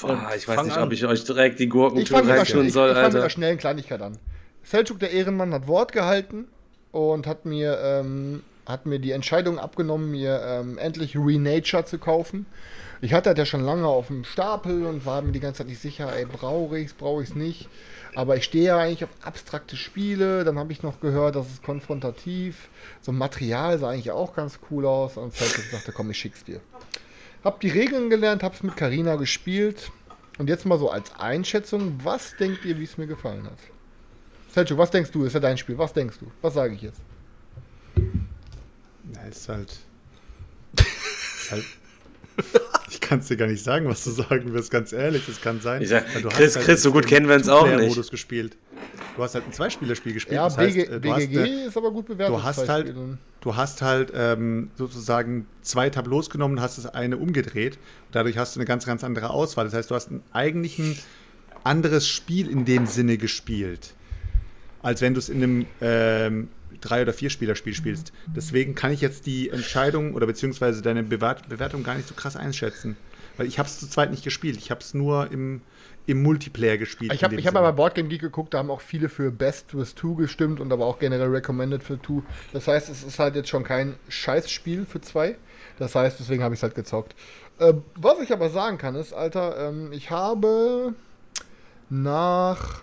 [0.00, 0.82] Boah, ich weiß nicht, an.
[0.84, 3.04] ob ich euch direkt die Ich fange mit, einer schnell- reinschauen ich, soll, ich fang
[3.04, 3.30] mit einer Alter.
[3.30, 4.18] schnellen Kleinigkeit an.
[4.70, 6.46] Selçuk, der Ehrenmann, hat Wort gehalten
[6.92, 12.46] und hat mir, ähm, hat mir die Entscheidung abgenommen, mir ähm, endlich Renature zu kaufen.
[13.00, 15.68] Ich hatte das ja schon lange auf dem Stapel und war mir die ganze Zeit
[15.68, 17.68] nicht sicher, ey, brauche ich es, brauche ich es nicht.
[18.14, 20.42] Aber ich stehe ja eigentlich auf abstrakte Spiele.
[20.42, 22.68] Dann habe ich noch gehört, das ist konfrontativ.
[23.02, 25.18] So ein Material sah eigentlich auch ganz cool aus.
[25.18, 26.60] Und Selçuk sagte, komm, ich schick's dir.
[27.44, 29.92] Hab die Regeln gelernt, hab's mit Karina gespielt.
[30.38, 33.58] Und jetzt mal so als Einschätzung, was denkt ihr, wie es mir gefallen hat?
[34.48, 35.24] Selchuk, was denkst du?
[35.24, 35.76] Ist ja dein Spiel.
[35.76, 36.30] Was denkst du?
[36.40, 37.00] Was sage ich jetzt?
[39.14, 39.76] Ja, ist halt.
[40.76, 41.64] Ist halt
[42.90, 45.24] ich kann es dir gar nicht sagen, was du sagen wirst, ganz ehrlich.
[45.26, 45.82] Das kann sein.
[45.82, 47.72] Ich sag, du Chris, hast Chris, so gut kennen wir uns auch nicht.
[47.72, 48.56] Two-Player-Modus gespielt.
[49.16, 50.36] Du hast halt ein Zweispielerspiel gespielt.
[50.36, 52.34] Ja, das heißt, BG, äh, du hast BGG ist aber gut bewertet.
[52.34, 52.94] du hast halt,
[53.40, 57.78] du hast halt ähm, sozusagen zwei Tableaus genommen und hast das eine umgedreht.
[58.12, 59.64] Dadurch hast du eine ganz, ganz andere Auswahl.
[59.64, 60.98] Das heißt, du hast ein, eigentlich ein
[61.64, 63.94] anderes Spiel in dem Sinne gespielt,
[64.82, 66.48] als wenn du es in einem ähm,
[66.80, 68.12] Drei- oder Vier-Spieler-Spiel spielst.
[68.34, 72.36] Deswegen kann ich jetzt die Entscheidung oder beziehungsweise deine Bewert Bewertung gar nicht so krass
[72.36, 72.96] einschätzen.
[73.36, 74.56] Weil ich habe es zu zweit nicht gespielt.
[74.56, 75.60] Ich habe es nur im,
[76.06, 77.12] im Multiplayer gespielt.
[77.12, 79.94] Ich habe hab aber bei Boardgame Geek geguckt, da haben auch viele für Best with
[79.94, 82.22] Two gestimmt und aber auch generell Recommended für Two.
[82.52, 85.36] Das heißt, es ist halt jetzt schon kein Scheißspiel für zwei.
[85.78, 87.14] Das heißt, deswegen habe ich es halt gezockt.
[87.58, 90.94] Äh, was ich aber sagen kann, ist, Alter, ähm, ich habe
[91.88, 92.82] nach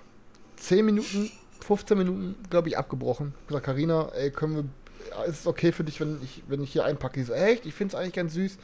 [0.57, 1.31] 10 Minuten,
[1.63, 3.33] 15 Minuten, glaube ich, abgebrochen.
[3.41, 4.63] Ich gesagt, Carina, ey, können wir.
[5.27, 7.19] Ist es okay für dich, wenn ich, wenn ich hier einpacke?
[7.19, 7.65] Die so, echt?
[7.65, 8.57] Ich finde es eigentlich ganz süß.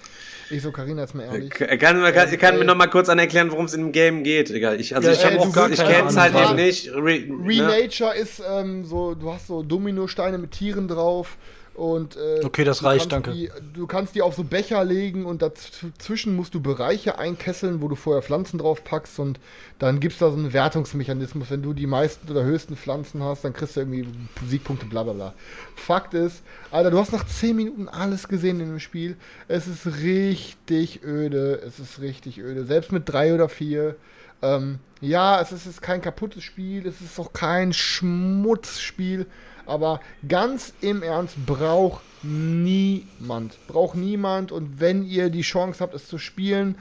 [0.49, 1.49] Ich so, Carina, jetzt mal ehrlich.
[1.51, 2.65] Kann, kann, kann, kann mir ey.
[2.65, 4.79] noch mal kurz an erklären, worum es in dem Game geht, Egal.
[4.79, 6.89] Ich, also Ja, ich ey, auch ich keine kenne es halt eben nicht.
[6.91, 7.47] Re, ne?
[7.47, 11.37] Renature ist ähm, so, du hast so Dominosteine mit Tieren drauf
[11.79, 13.31] und äh, Okay, das reicht, danke.
[13.31, 17.87] Die, du kannst die auf so Becher legen und dazwischen musst du Bereiche einkesseln, wo
[17.87, 19.39] du vorher Pflanzen drauf packst und
[19.79, 21.49] dann gibt es da so einen Wertungsmechanismus.
[21.49, 24.05] Wenn du die meisten oder höchsten Pflanzen hast, dann kriegst du irgendwie
[24.45, 25.33] Siegpunkte, bla bla bla.
[25.77, 29.15] Fakt ist, Alter, du hast nach 10 Minuten alles gesehen in dem Spiel.
[29.47, 32.65] Es ist richtig öde, es ist richtig öde.
[32.65, 33.95] Selbst mit drei oder vier.
[34.41, 39.27] Ähm, ja, es ist, es ist kein kaputtes Spiel, es ist auch kein Schmutzspiel,
[39.69, 43.57] aber ganz im Ernst braucht niemand.
[43.67, 46.75] Braucht niemand und wenn ihr die Chance habt, es zu spielen,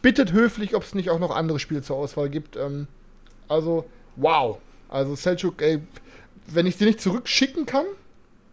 [0.00, 2.56] bittet höflich, ob es nicht auch noch andere Spiele zur Auswahl gibt.
[2.56, 2.88] Ähm,
[3.48, 3.84] also,
[4.16, 4.58] wow.
[4.88, 5.80] Also, Selchuk, ey,
[6.46, 7.86] wenn ich es dir nicht zurückschicken kann,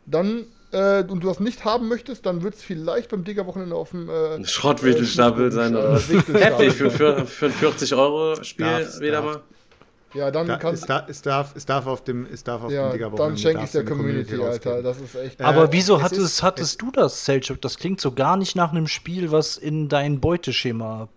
[0.05, 3.91] dann äh, und du das nicht haben möchtest, dann wird es vielleicht beim Digger-Wochenende auf
[3.91, 6.07] dem äh, Schrottwichtelstapel sein oder was?
[6.09, 9.41] Heftig für, für, für ein 40-Euro-Spiel Darf's, wieder mal.
[10.13, 12.71] Ja, dann Da, kannst es, da, es, darf, es darf auf dem, es darf auf
[12.71, 14.81] ja, dem Digger dann schenke ich der Community, Alter.
[14.81, 15.39] Das ist echt.
[15.41, 17.61] Aber Äh, wieso es hattest, ist- hattest du das, Selchuk?
[17.61, 21.09] Das klingt so gar nicht nach einem Spiel, was in dein Beuteschema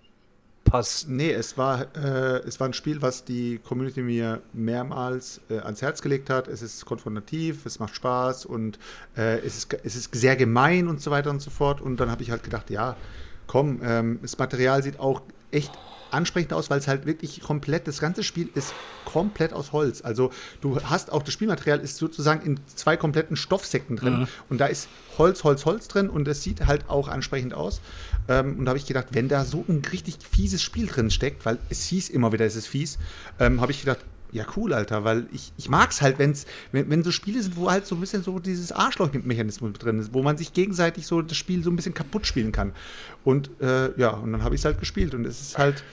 [0.64, 1.08] passt.
[1.08, 5.82] Nee, es war, äh, es war ein Spiel, was die Community mir mehrmals äh, ans
[5.82, 6.46] Herz gelegt hat.
[6.48, 8.78] Es ist konfrontativ, es macht Spaß und
[9.16, 11.80] äh, es, ist, es ist sehr gemein und so weiter und so fort.
[11.80, 12.96] Und dann habe ich halt gedacht, ja,
[13.46, 15.72] komm, ähm, das Material sieht auch echt
[16.12, 20.02] ansprechend aus, weil es halt wirklich komplett, das ganze Spiel ist komplett aus Holz.
[20.02, 24.28] Also du hast auch, das Spielmaterial ist sozusagen in zwei kompletten Stoffsäcken drin Mhm.
[24.48, 27.80] und da ist Holz, Holz, Holz drin und es sieht halt auch ansprechend aus.
[28.28, 31.44] Ähm, und da habe ich gedacht, wenn da so ein richtig fieses Spiel drin steckt,
[31.44, 32.98] weil es hieß immer wieder, es ist fies,
[33.38, 33.98] ähm, habe ich gedacht,
[34.32, 37.56] ja, cool, Alter, weil ich, ich mag es halt, wenn's, wenn, wenn so Spiele sind,
[37.56, 41.20] wo halt so ein bisschen so dieses Arschloch-Mechanismus drin ist, wo man sich gegenseitig so
[41.20, 42.72] das Spiel so ein bisschen kaputt spielen kann.
[43.24, 45.84] Und äh, ja, und dann habe ich es halt gespielt und es ist halt,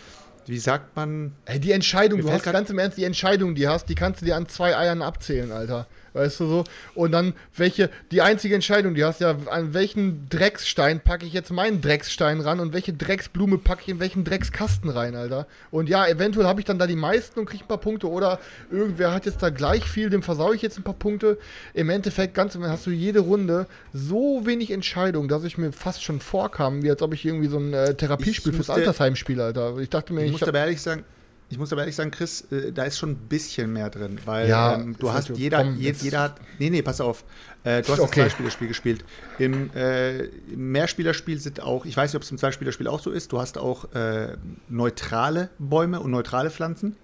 [0.45, 3.87] wie sagt man, Ey, die Entscheidung, du hast ganz im Ernst, die Entscheidung, die hast,
[3.89, 5.85] die kannst du dir an zwei Eiern abzählen, Alter.
[6.13, 6.63] Weißt du so?
[6.95, 11.51] Und dann, welche, die einzige Entscheidung, die hast ja, an welchen Drecksstein packe ich jetzt
[11.51, 15.47] meinen Drecksstein ran und welche Drecksblume packe ich in welchen Dreckskasten rein, Alter.
[15.71, 18.39] Und ja, eventuell habe ich dann da die meisten und kriege ein paar Punkte oder
[18.71, 21.37] irgendwer hat jetzt da gleich viel, dem versaue ich jetzt ein paar Punkte.
[21.73, 26.03] Im Endeffekt, ganz im hast du jede Runde so wenig Entscheidung, dass ich mir fast
[26.03, 29.77] schon vorkam, wie als ob ich irgendwie so ein äh, Therapiespiel fürs Altersheim spiele, Alter.
[29.79, 31.03] Ich dachte mir, Ich ich, muss hab- aber ehrlich sagen,
[31.49, 34.47] ich muss aber ehrlich sagen, Chris, äh, da ist schon ein bisschen mehr drin, weil
[34.49, 37.23] Ja, ähm, du hast jeder, je, jetzt- jeder hat, nee, nee, pass auf,
[37.63, 38.21] äh, du hast Okay.
[38.21, 39.03] das Zweispielerspiel gespielt.
[39.39, 43.11] Im, äh, im Mehrspielerspiel sind auch, ich weiß nicht, ob es im Zweispielerspiel auch so
[43.11, 44.37] ist, du hast auch äh,
[44.69, 46.95] neutrale Bäume und neutrale Pflanzen.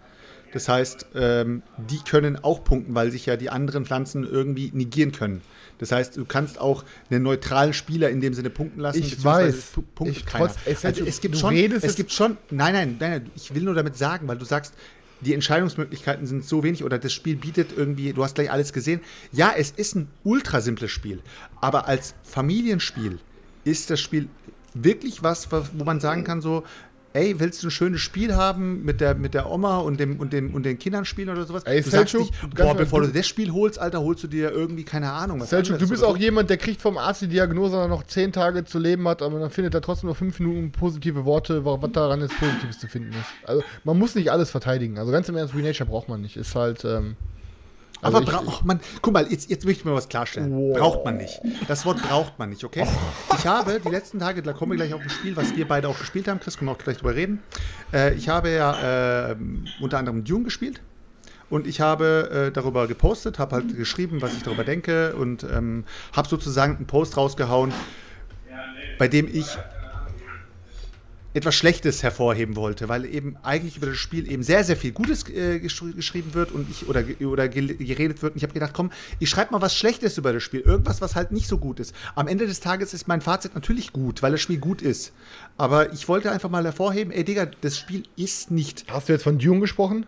[0.54, 5.12] Das heißt, ähm, die können auch punkten, weil sich ja die anderen Pflanzen irgendwie negieren
[5.12, 5.42] können.
[5.80, 9.00] Das heißt, du kannst auch einen neutralen Spieler in dem Sinne punkten lassen.
[9.00, 9.74] Ich weiß.
[9.76, 10.48] pu- punktet Ich keiner.
[10.48, 13.64] trotz- es- also es gibt schon, es gibt schon, nein, nein, nein, nein, ich will
[13.64, 14.74] nur damit sagen, weil du sagst,
[15.22, 19.02] die Entscheidungsmöglichkeiten sind so wenig oder das Spiel bietet irgendwie, du hast gleich alles gesehen.
[19.32, 21.22] Ja, es ist ein ultra simples Spiel,
[21.62, 23.20] aber als Familienspiel
[23.64, 24.28] ist das Spiel
[24.74, 26.64] wirklich was- wo man sagen kann so,
[27.16, 30.34] ey, willst du ein schönes Spiel haben mit der, mit der Oma und, dem, und,
[30.34, 31.64] dem, und den Kindern spielen oder sowas?
[31.64, 34.52] Ey, du sagst Selçuk, nicht, boah, bevor du das Spiel holst, Alter, holst du dir
[34.52, 36.22] irgendwie, keine Ahnung, was Selchuk, du bist auch so.
[36.22, 39.22] jemand, der kriegt vom Arzt die Diagnose, dass er noch zehn Tage zu leben hat,
[39.22, 42.80] aber dann findet er trotzdem nur fünf Minuten positive Worte, wa- was daran jetzt Positives
[42.80, 43.48] zu finden ist.
[43.50, 44.98] Also man muss nicht alles verteidigen.
[45.00, 46.36] Also ganz im Ernst, Renature braucht man nicht.
[46.38, 46.84] Ist halt.
[46.86, 47.16] Ähm,
[48.06, 50.52] also Aber braucht man, guck mal, jetzt, jetzt möchte ich mir was klarstellen.
[50.52, 50.78] Wow.
[50.78, 51.42] Braucht man nicht.
[51.68, 52.86] Das Wort braucht man nicht, okay?
[53.38, 55.88] Ich habe die letzten Tage, da kommen wir gleich auf ein Spiel, was wir beide
[55.90, 56.40] auch gespielt haben.
[56.40, 57.42] Chris, können wir auch gleich drüber reden.
[57.92, 59.36] Äh, ich habe ja äh,
[59.82, 60.82] unter anderem Dune gespielt.
[61.50, 65.86] Und ich habe äh, darüber gepostet, habe halt geschrieben, was ich darüber denke und ähm,
[66.16, 67.72] habe sozusagen einen Post rausgehauen,
[68.98, 69.46] bei dem ich
[71.36, 75.28] etwas Schlechtes hervorheben wollte, weil eben eigentlich über das Spiel eben sehr, sehr viel Gutes
[75.30, 78.34] äh, geschri geschrieben wird und ich oder, oder geredet wird.
[78.34, 80.62] Und ich habe gedacht, komm, ich schreibe mal was Schlechtes über das Spiel.
[80.62, 81.94] Irgendwas, was halt nicht so gut ist.
[82.16, 85.12] Am Ende des Tages ist mein Fazit natürlich gut, weil das Spiel gut ist.
[85.58, 88.86] Aber ich wollte einfach mal hervorheben, ey Digga, das Spiel ist nicht.
[88.90, 90.06] Hast du jetzt von Dune gesprochen?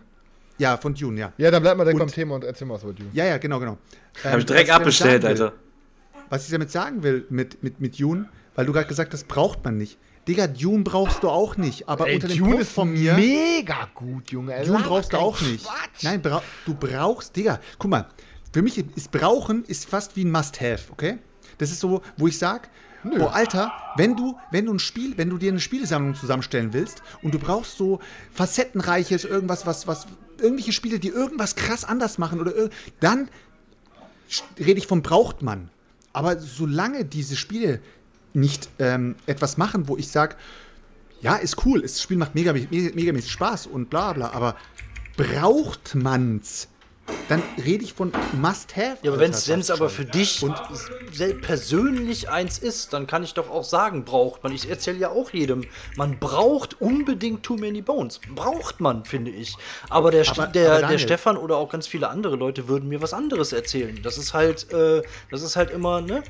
[0.56, 1.32] Ja, von Dune, ja.
[1.38, 3.10] Ja, dann bleib mal direkt Und- beim Thema und erzähl mal was über Dune.
[3.12, 3.78] Ja, ja, genau, genau.
[4.24, 5.56] Hab Ähm, ich direkt was damit abbestellt, sagen will- Alter.
[6.30, 9.62] was ich damit sagen will mit, mit, mit Dune, weil du gerade gesagt hast, braucht
[9.64, 9.98] man nicht.
[10.28, 11.88] Digga, Dune brauchst du auch nicht.
[11.88, 13.14] Aber Ey, unter dem Dune Post ist von mir.
[13.14, 14.54] mega gut, Junge.
[14.54, 15.64] Ey, Dune brauchst du auch nicht.
[15.64, 16.02] Quatsch.
[16.02, 18.06] Nein, brau du brauchst, Digga, guck mal,
[18.52, 21.18] für mich ist Brauchen ist fast wie ein Must-Have, okay?
[21.56, 22.68] Das ist so, wo ich sag,
[23.18, 27.02] oh Alter, wenn du, wenn du ein Spiel, wenn du dir eine Spielesammlung zusammenstellen willst
[27.22, 28.00] und du brauchst so
[28.32, 30.06] facettenreiches, irgendwas, was, was,
[30.38, 32.52] irgendwelche Spiele, die irgendwas krass anders machen oder
[33.00, 33.28] dann
[34.58, 35.70] rede ich von braucht man.
[36.12, 37.80] Aber solange diese Spiele
[38.38, 40.36] nicht ähm, etwas machen, wo ich sage,
[41.20, 44.56] ja, ist cool, das Spiel macht mega, mega, megamäßig Spaß und bla bla, aber
[45.16, 46.68] braucht man's?
[47.30, 48.98] Dann rede ich von Must-Have.
[49.02, 50.44] Ja, aber wenn es aber für dich
[51.10, 54.52] sel- persönlich eins ist, dann kann ich doch auch sagen, braucht man.
[54.52, 55.64] Ich erzähle ja auch jedem,
[55.96, 58.20] man braucht unbedingt Too Many Bones.
[58.34, 59.56] Braucht man, finde ich.
[59.88, 63.00] Aber der, Aber- der, aber der Stefan oder auch ganz viele andere Leute würden mir
[63.00, 63.98] was anderes erzählen.
[64.02, 66.22] Das ist halt, äh, das ist halt immer, ne?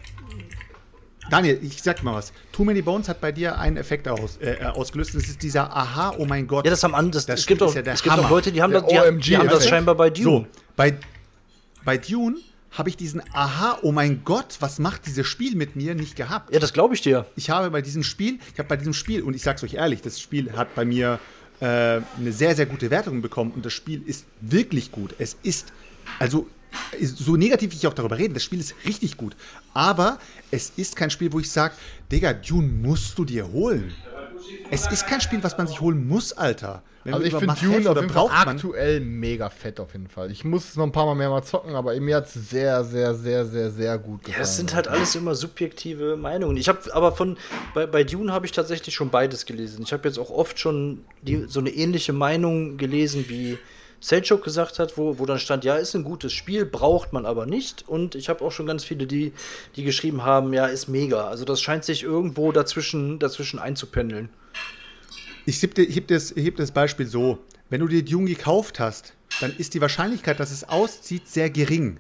[1.30, 2.32] Daniel, ich sag mal was.
[2.52, 5.14] Too Many Bones hat bei dir einen Effekt aus, äh, ausgelöst.
[5.14, 6.64] Das ist dieser Aha, oh mein Gott.
[6.64, 7.22] Ja, das haben andere.
[7.24, 8.30] Das Es gibt auch, ist ja der es gibt auch.
[8.30, 10.24] Leute, die haben, das, die, haben- OMG die haben das scheinbar bei Dune.
[10.24, 10.94] So, bei,
[11.84, 12.36] bei Dune
[12.72, 16.52] habe ich diesen Aha, oh mein Gott, was macht dieses Spiel mit mir nicht gehabt.
[16.52, 17.26] Ja, das glaube ich dir.
[17.36, 20.02] ich habe bei diesem Spiel, ich habe bei diesem Spiel, und ich sag's euch ehrlich,
[20.02, 21.18] das Spiel hat bei mir
[21.60, 25.14] äh, eine sehr, sehr gute Wertung bekommen und das Spiel ist wirklich gut.
[25.18, 25.72] Es ist,
[26.18, 26.57] also, ist,
[27.00, 29.36] so negativ wie ich auch darüber rede, das Spiel ist richtig gut.
[29.74, 30.18] Aber
[30.50, 31.74] es ist kein Spiel, wo ich sage,
[32.10, 33.94] Digga, Dune musst du dir holen.
[34.70, 36.82] es ist kein Spiel, was man sich holen muss, Alter.
[37.04, 39.80] Wenn Also ich über finde Dune auf oder jeden Fall braucht man- aktuell mega fett
[39.80, 40.30] auf jeden Fall.
[40.30, 42.84] Ich muss es noch ein paar Mal mehr mal zocken, aber mir hat es sehr,
[42.84, 44.36] sehr, sehr, sehr, sehr gut gefallen.
[44.36, 46.56] Ja, es sind halt alles immer subjektive Meinungen.
[46.56, 47.38] Ich habe aber von
[47.72, 49.82] bei, bei Dune habe ich tatsächlich schon beides gelesen.
[49.84, 53.58] Ich habe jetzt auch oft schon die, so eine ähnliche Meinung gelesen, wie
[54.00, 57.46] Selchuk gesagt hat, wo, wo dann stand, ja, ist ein gutes Spiel, braucht man aber
[57.46, 57.88] nicht.
[57.88, 59.32] Und ich habe auch schon ganz viele, die,
[59.76, 61.26] die geschrieben haben, ja, ist mega.
[61.28, 64.28] Also das scheint sich irgendwo dazwischen, dazwischen einzupendeln.
[65.46, 67.38] Ich heb, dir- ich heb das, ich heb das Beispiel so.
[67.70, 71.98] Wenn du dir Dune gekauft hast, dann ist die Wahrscheinlichkeit, dass es auszieht, sehr gering.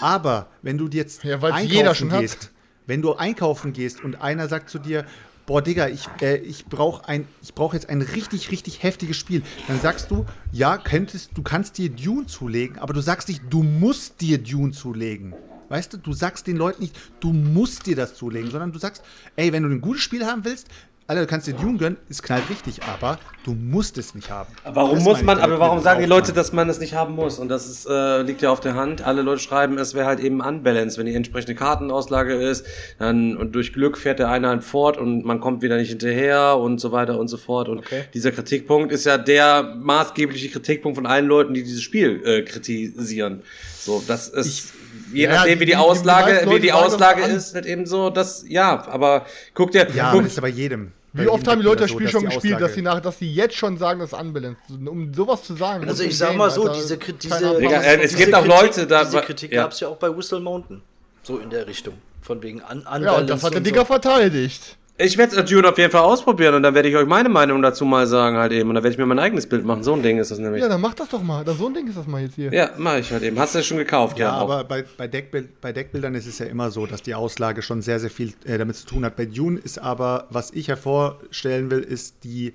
[0.00, 2.20] Aber wenn du jetzt Ja, jeder schon hat.
[2.20, 2.50] gehst,
[2.86, 5.04] wenn du einkaufen gehst und einer sagt zu dir,
[5.48, 10.10] boah, Digga, ich, äh, ich brauche brauch jetzt ein richtig, richtig heftiges Spiel, dann sagst
[10.10, 14.38] du, ja, könntest, du kannst dir Dune zulegen, aber du sagst nicht, du musst dir
[14.38, 15.34] Dune zulegen.
[15.70, 19.02] Weißt du, du sagst den Leuten nicht, du musst dir das zulegen, sondern du sagst,
[19.36, 20.68] ey, wenn du ein gutes Spiel haben willst,
[21.10, 24.52] Alter, du kannst dir Dune gönnen, ist knallt richtig, aber du musst es nicht haben.
[24.62, 26.92] Warum Das muss ich man, aber warum mit sagen die Leute, dass man es nicht
[26.92, 27.38] haben muss?
[27.38, 29.00] Und das ist, äh, liegt ja auf der Hand.
[29.00, 30.98] Alle Leute schreiben, es wäre halt eben unbalanced.
[30.98, 32.66] Wenn die entsprechende Kartenauslage ist,
[32.98, 36.58] dann und durch Glück fährt der eine halt fort und man kommt wieder nicht hinterher
[36.58, 37.70] und so weiter und so fort.
[37.70, 38.04] Und Okay.
[38.12, 43.42] dieser Kritikpunkt ist ja der maßgebliche Kritikpunkt von allen Leuten, die dieses Spiel äh, kritisieren.
[43.80, 44.74] So, das ist
[45.14, 47.64] je Ja, nachdem, die- wie die die- die Auslage, meisten wie die Auslage ist, halt
[47.64, 50.92] eben so, dass ja, aber guck dir, Ja, guck, aber das ist bei jedem.
[51.18, 53.00] Wie oft haben die Leute das so, Spiel dass schon die gespielt, dass sie nach,
[53.00, 54.60] dass sie jetzt schon sagen, das ist unbalanced.
[54.86, 55.86] Um sowas zu sagen.
[55.88, 57.60] Also ich sag Game, mal so, Alter, diese, Kri- diese, Ahnung.
[57.60, 59.62] Digga, äh, es diese gibt auch Kritik- Leute, da- Diese Kritik ja.
[59.62, 60.82] gab es ja auch bei Whistle Mountain.
[61.22, 61.94] So in der Richtung.
[62.22, 64.76] Von wegen an Ja, und das hat der Digger verteidigt.
[65.00, 67.84] Ich werde Dune auf jeden Fall ausprobieren und dann werde ich euch meine Meinung dazu
[67.84, 69.84] mal sagen halt eben und dann werde ich mir mein eigenes Bild machen.
[69.84, 70.60] So ein Ding ist das nämlich.
[70.60, 71.46] Ja, Ja, dann mach das doch mal.
[71.46, 72.52] So ein Ding ist das mal jetzt hier.
[72.78, 73.38] mache ich halt eben.
[73.38, 74.18] Hast du das schon gekauft?
[74.18, 74.50] Ja, auch.
[74.50, 77.80] aber bei, bei, Deckbild, bei Deckbildern ist es ja immer so, dass die Auslage schon
[77.80, 79.14] sehr, sehr viel äh, damit zu tun hat.
[79.14, 82.54] Bei Dune ist aber, was ich hervorstellen will, ist die,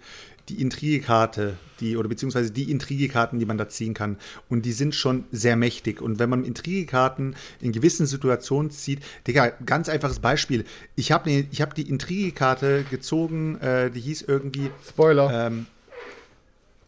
[0.50, 4.18] die Intrigekarte, die, oder beziehungsweise die Intrigekarten, die man da ziehen kann.
[4.50, 6.02] Und die sind schon sehr mächtig.
[6.02, 10.66] Und wenn man Intrigekarten in gewissen Situationen zieht, Digga, ganz einfaches Beispiel.
[10.96, 15.48] Ich habe ne, ich hab die Intrigekarte gezogen, äh, die hieß irgendwie Spoiler.
[15.48, 15.66] ähm,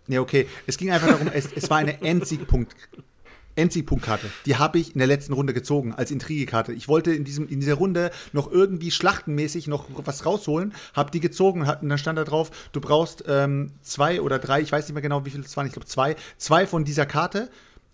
[0.07, 0.47] nee, okay.
[0.67, 2.75] Es ging einfach darum, es, es war eine Endsiegpunkt.
[3.55, 4.27] Endsiegpunktkarte.
[4.45, 6.73] Die habe ich in der letzten Runde gezogen als Intrigekarte.
[6.73, 11.19] Ich wollte in, diesem, in dieser Runde noch irgendwie schlachtenmäßig noch was rausholen, habe die
[11.19, 14.93] gezogen und dann stand da drauf, du brauchst ähm, zwei oder drei, ich weiß nicht
[14.93, 17.49] mehr genau, wie viele es waren, ich glaube zwei, zwei von dieser Karte,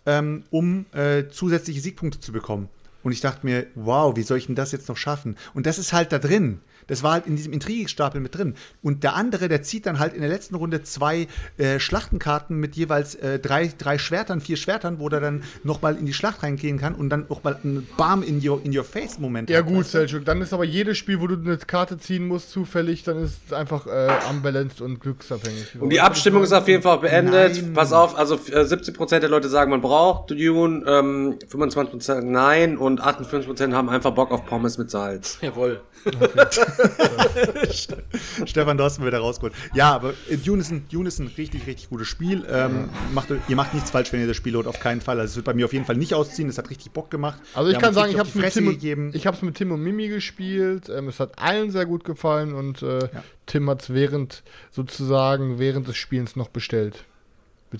[0.06, 2.68] ähm, um äh, zusätzliche Siegpunkte zu bekommen.
[3.02, 5.36] Und ich dachte mir, wow, wie soll ich denn das jetzt noch schaffen?
[5.54, 6.60] Und das ist halt da drin.
[6.86, 8.54] Das war halt in diesem Intrigestapel mit drin.
[8.82, 12.76] Und der andere, der zieht dann halt in der letzten Runde zwei äh, Schlachtenkarten mit
[12.76, 16.78] jeweils äh, drei, drei Schwertern, vier Schwertern, wo der dann nochmal in die Schlacht reingehen
[16.78, 19.78] kann und dann nochmal einen Bam in your, in your face Moment Ja hat, gut,
[19.78, 19.98] weißt du?
[19.98, 23.40] Selchuk, dann ist aber jedes Spiel, wo du eine Karte ziehen musst, zufällig, dann ist
[23.46, 25.80] es einfach äh, unbalanced und glücksabhängig.
[25.80, 27.54] Und die Abstimmung ist auf jeden Fall beendet.
[27.54, 27.72] Nein.
[27.72, 33.02] Pass auf, also äh, 70% der Leute sagen, man braucht Dune, ähm, 25% nein und
[33.02, 35.38] 58% haben einfach Bock auf Pommes mit Salz.
[35.40, 35.80] Jawohl.
[38.46, 39.54] Stefan, du hast ihn wieder rausgeholt.
[39.74, 42.44] Ja, aber äh, Dune ist ein, Dune ist ein richtig, richtig gutes Spiel.
[42.50, 45.18] Ähm, macht, ihr macht nichts falsch, wenn ihr das Spiel holt, auf keinen Fall.
[45.20, 46.48] Also es wird bei mir auf jeden Fall nicht ausziehen.
[46.48, 47.40] Es hat richtig Bock gemacht.
[47.54, 50.08] Also ich kann sagen, ich habe es mit, Tim, ich hab's mit Tim und Mimi
[50.08, 50.88] gespielt.
[50.88, 53.08] Ähm, es hat allen sehr gut gefallen und äh,
[53.46, 57.04] Tim hat es während sozusagen während des Spielens noch bestellt.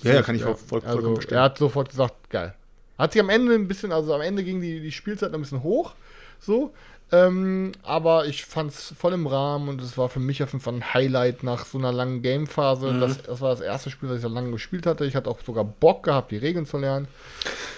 [0.01, 1.37] Ja, ja, kann ich voll- voll- also, vollkommen verstehen.
[1.37, 2.55] Er hat sofort gesagt, geil.
[2.97, 5.41] Hat sich am Ende ein bisschen, also am Ende ging die, die Spielzeit noch ein
[5.41, 5.93] bisschen hoch,
[6.39, 6.73] so.
[7.13, 10.63] Ähm, aber ich fand es voll im Rahmen und es war für mich auf jeden
[10.63, 12.91] Fall ein Highlight nach so einer langen Gamephase.
[12.91, 12.99] Mhm.
[12.99, 15.05] Das, das war das erste Spiel, das ich so lange gespielt hatte.
[15.05, 17.07] Ich hatte auch sogar Bock gehabt, die Regeln zu lernen.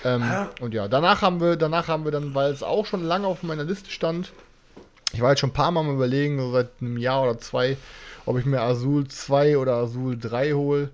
[0.06, 0.24] Ähm,
[0.62, 3.44] und ja, danach haben wir, danach haben wir dann, weil es auch schon lange auf
[3.44, 4.32] meiner Liste stand,
[5.16, 7.78] ich war jetzt schon ein paar Mal am überlegen, so seit einem Jahr oder zwei,
[8.26, 10.90] ob ich mir Azul 2 oder Azul 3 hole.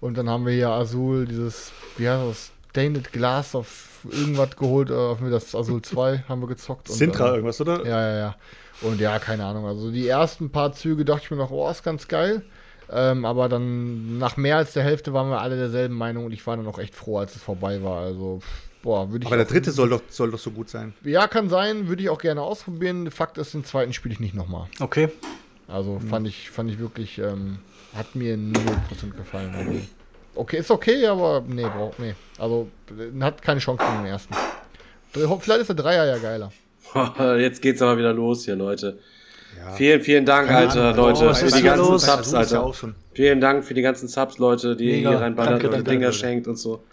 [0.00, 4.90] Und dann haben wir hier Azul, dieses, wie heißt das, Stained Glass auf irgendwas geholt,
[4.90, 6.90] äh, auf mir das Azul 2 haben wir gezockt.
[6.90, 7.86] Und, Sintra ähm, irgendwas, oder?
[7.86, 8.36] ja, ja, ja.
[8.82, 9.64] Und ja, keine Ahnung.
[9.64, 12.42] Also die ersten paar Züge dachte ich mir noch, oh, ist ganz geil.
[12.90, 16.46] Ähm, aber dann nach mehr als der Hälfte waren wir alle derselben Meinung und ich
[16.46, 18.02] war dann auch echt froh, als es vorbei war.
[18.02, 18.40] Also,
[18.82, 19.26] boah, würde ich.
[19.28, 20.92] Aber der auch- dritte soll doch, soll doch so gut sein.
[21.02, 23.10] Ja, kann sein, würde ich auch gerne ausprobieren.
[23.10, 24.66] Fakt ist, den zweiten spiele ich nicht nochmal.
[24.80, 25.08] Okay.
[25.66, 27.58] Also fand ich, fand ich wirklich, ähm,
[27.96, 29.54] hat mir 0% gefallen.
[29.54, 29.70] Also,
[30.36, 32.14] okay, ist okay, aber nee, braucht, nee.
[32.38, 32.68] Also
[33.20, 34.34] hat keine Chance gegen den ersten.
[35.12, 36.52] Vielleicht ist der Dreier ja geiler.
[37.38, 38.98] Jetzt geht's aber wieder los hier, Leute.
[39.74, 42.04] Vielen, vielen Dank, Keine Alter, Ahnung, Leute, für die ganzen los?
[42.04, 42.74] Subs, ja Alter.
[42.74, 42.94] schon.
[43.14, 45.10] Vielen Dank für die ganzen Subs, Leute, die Mega.
[45.10, 46.18] hier reinballert Danke, und danke, Dinger Leute.
[46.18, 46.84] schenkt und so.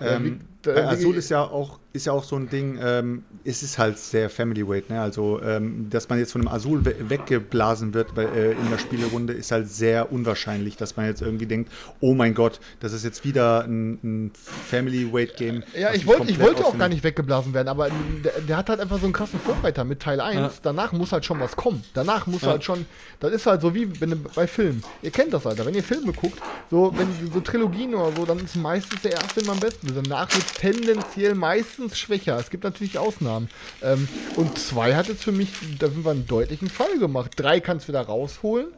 [0.00, 3.78] Ähm, Bei Azul ist ja auch, ist ja auch so ein Ding, ähm, es ist
[3.78, 5.00] halt sehr Family Weight, ne?
[5.00, 8.78] Also, ähm, dass man jetzt von einem Azul we weggeblasen wird bei, äh, in der
[8.78, 13.04] Spielerunde, ist halt sehr unwahrscheinlich, dass man jetzt irgendwie denkt, oh mein Gott, das ist
[13.04, 15.62] jetzt wieder ein, ein Family Weight Game.
[15.78, 17.90] Ja, ich, wollt, ich wollte auch gar nicht weggeblasen werden, aber
[18.24, 20.36] der, der, hat halt einfach so einen krassen Vorreiter mit Teil 1.
[20.36, 20.50] Ja.
[20.62, 21.84] Danach muss halt schon was kommen.
[21.94, 22.48] Danach muss ja.
[22.48, 22.86] halt schon,
[23.20, 24.82] das ist halt so wie bei Filmen.
[25.02, 25.66] Ihr kennt das, Alter.
[25.66, 29.40] Wenn ihr Filme guckt, so, wenn so Trilogien oder so, dann ist meistens der erste
[29.40, 29.88] Film am besten.
[29.94, 32.38] Danach wird tendenziell meistens schwächer.
[32.38, 33.48] Es gibt natürlich Ausnahmen.
[33.82, 37.32] Ähm, und zwei hat jetzt für mich, da sind wir einen deutlichen Fall gemacht.
[37.36, 38.68] Drei kannst du wieder rausholen.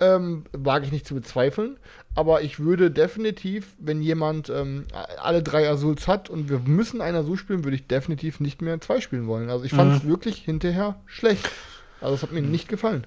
[0.00, 1.76] Ähm, wage ich nicht zu bezweifeln.
[2.14, 4.86] Aber ich würde definitiv, wenn jemand ähm,
[5.22, 8.80] alle drei Azuls hat und wir müssen ein Azul spielen, würde ich definitiv nicht mehr
[8.80, 9.50] zwei spielen wollen.
[9.50, 10.08] Also ich fand es mhm.
[10.08, 11.48] wirklich hinterher schlecht.
[12.00, 13.06] Also es hat mir nicht gefallen.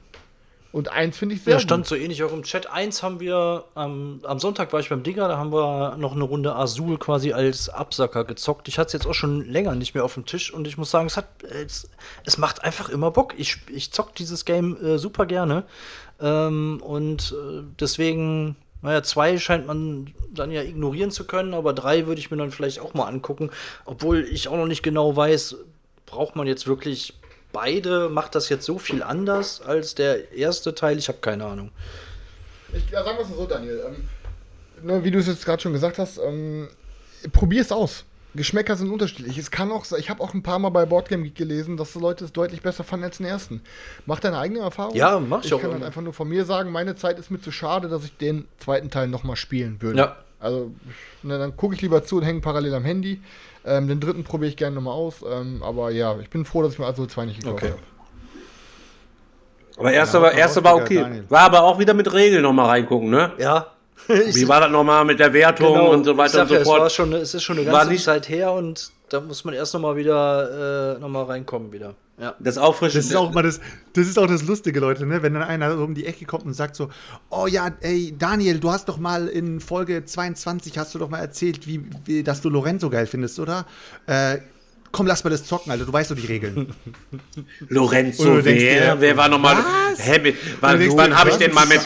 [0.74, 1.54] Und eins finde ich sehr.
[1.54, 1.90] Ja, stand gut.
[1.90, 2.66] so ähnlich auch im Chat.
[2.66, 6.24] Eins haben wir, ähm, am Sonntag war ich beim Digger, da haben wir noch eine
[6.24, 8.68] Runde Azul quasi als Absacker gezockt.
[8.68, 10.90] Ich hatte es jetzt auch schon länger nicht mehr auf dem Tisch und ich muss
[10.90, 11.92] sagen, es hat, es,
[12.26, 13.36] es macht einfach immer Bock.
[13.38, 15.64] Ich, ich zock dieses Game äh, super gerne.
[16.20, 22.08] Ähm, und äh, deswegen, naja, zwei scheint man dann ja ignorieren zu können, aber drei
[22.08, 23.52] würde ich mir dann vielleicht auch mal angucken.
[23.86, 25.56] Obwohl ich auch noch nicht genau weiß,
[26.08, 27.14] braucht man jetzt wirklich
[27.54, 28.10] beide?
[28.10, 30.98] Macht das jetzt so viel anders als der erste Teil?
[30.98, 31.72] Ich habe keine Ahnung.
[32.74, 33.82] Ich, ja, sagen wir es so, Daniel.
[33.88, 34.10] Ähm,
[34.86, 36.68] ne, wie du es jetzt gerade schon gesagt hast, ähm,
[37.32, 38.04] probier es aus.
[38.36, 39.38] Geschmäcker sind unterschiedlich.
[39.38, 42.00] Es kann auch, ich habe auch ein paar Mal bei Boardgame Geek gelesen, dass die
[42.00, 43.62] Leute es deutlich besser fanden als den ersten.
[44.08, 44.96] Mach deine eigene Erfahrung.
[44.96, 45.58] Ja, mach ich, ich auch.
[45.58, 48.04] Ich kann dann einfach nur von mir sagen, meine Zeit ist mir zu schade, dass
[48.04, 50.00] ich den zweiten Teil nochmal spielen würde.
[50.00, 50.18] Ja.
[50.44, 50.72] Also,
[51.24, 53.22] ne, dann gucke ich lieber zu und hänge parallel am Handy.
[53.66, 55.24] Ähm, den dritten probiere ich gerne nochmal aus.
[55.30, 57.72] Ähm, aber ja, ich bin froh, dass ich mir also zwei nicht gekauft okay.
[57.72, 57.82] habe.
[59.78, 61.00] Aber erste, ja, war, erste war okay.
[61.00, 61.26] Daniel.
[61.30, 63.32] War aber auch wieder mit Regeln nochmal reingucken, ne?
[63.38, 63.68] Ja.
[64.08, 66.78] Wie war das nochmal mit der Wertung genau, und so weiter und so fort?
[66.78, 69.74] Es, war schon, es ist schon eine ganze Zeit her und da muss man erst
[69.74, 71.96] nochmal wieder äh, noch reinkommen wieder.
[72.20, 72.36] Ja.
[72.40, 73.00] Das Auffrischen.
[73.00, 73.60] Das ist auch mal das,
[73.94, 75.24] das ist auch das Lustige, Leute, ne?
[75.24, 76.90] Wenn dann einer um die Ecke kommt und sagt so,
[77.30, 81.20] oh ja, ey, Daniel, du hast doch mal in Folge 22 hast du doch mal
[81.20, 83.66] erzählt, wie, wie dass du Lorenzo geil findest, oder?
[84.06, 84.40] Äh,
[84.94, 86.74] komm, lass mal das zocken, Alter, du weißt doch die Regeln.
[87.68, 88.54] Lorenzo, wer?
[88.54, 89.58] Dir, wer war nochmal?
[89.98, 91.82] Hä, wann, wann habe ich denn mal mit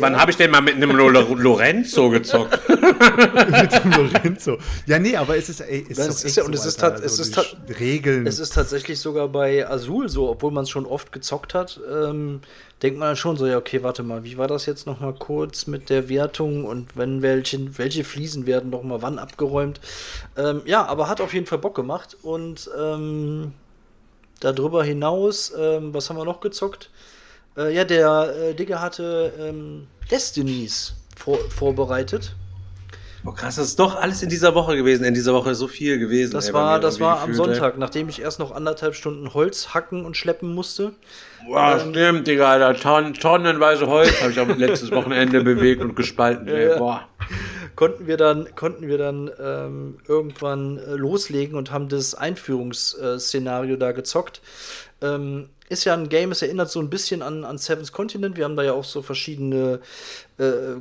[0.00, 2.58] wann habe ich denn mal mit einem Lorenzo gezockt?
[2.68, 4.58] mit dem Lorenzo.
[4.86, 7.04] Ja, nee, aber es ist ey, ist, es ist ja, und so, es ist, Alter,
[7.04, 7.38] es ist
[7.78, 8.26] Regeln.
[8.26, 11.80] Es ist tatsächlich sogar bei Azul so, obwohl man es schon oft gezockt hat.
[11.90, 12.40] Ähm,
[12.82, 15.14] denkt man dann schon so, ja, okay, warte mal, wie war das jetzt noch mal
[15.14, 19.80] kurz mit der Wertung und wenn welche, welche Fliesen werden noch mal wann abgeräumt.
[20.36, 23.52] Ähm, ja, aber hat auf jeden Fall Bock gemacht und ähm,
[24.40, 26.90] darüber hinaus, ähm, was haben wir noch gezockt?
[27.56, 32.34] Äh, ja, der äh, Digger hatte ähm, Destinies vor, vorbereitet.
[33.28, 35.04] Oh krass, das ist doch alles in dieser Woche gewesen.
[35.04, 36.32] In dieser Woche ist so viel gewesen.
[36.32, 37.78] Das ey, war, das war am Sonntag, ey.
[37.78, 40.92] nachdem ich erst noch anderthalb Stunden Holz hacken und schleppen musste.
[41.46, 42.80] Boah, ähm, stimmt, Digga, Alter.
[42.80, 46.48] Ton tonnenweise Holz habe ich am letztes Wochenende bewegt und gespalten.
[46.48, 46.78] Ey.
[46.78, 47.06] Boah.
[47.76, 53.92] Konnten wir dann, konnten wir dann ähm, irgendwann äh, loslegen und haben das Einführungsszenario da
[53.92, 54.40] gezockt.
[55.02, 58.38] Ähm, ist ja ein Game, es erinnert so ein bisschen an, an Seven's Continent.
[58.38, 59.80] Wir haben da ja auch so verschiedene
[60.38, 60.76] äh,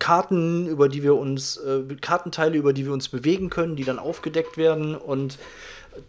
[0.00, 4.00] Karten, über die wir uns, äh, Kartenteile, über die wir uns bewegen können, die dann
[4.00, 4.96] aufgedeckt werden.
[4.96, 5.38] Und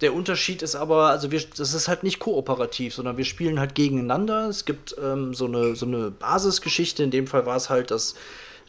[0.02, 3.76] der Unterschied ist aber, also wir, das ist halt nicht kooperativ, sondern wir spielen halt
[3.76, 4.48] gegeneinander.
[4.48, 7.04] Es gibt ähm, so, eine, so eine Basisgeschichte.
[7.04, 8.16] In dem Fall war es halt, dass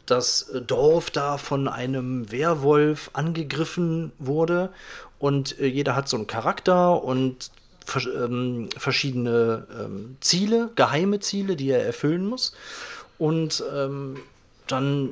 [0.05, 4.69] das Dorf da von einem Werwolf angegriffen wurde.
[5.19, 7.51] Und äh, jeder hat so einen Charakter und
[7.85, 12.53] vers ähm, verschiedene ähm, Ziele, geheime Ziele, die er erfüllen muss.
[13.17, 14.17] Und ähm,
[14.67, 15.09] dann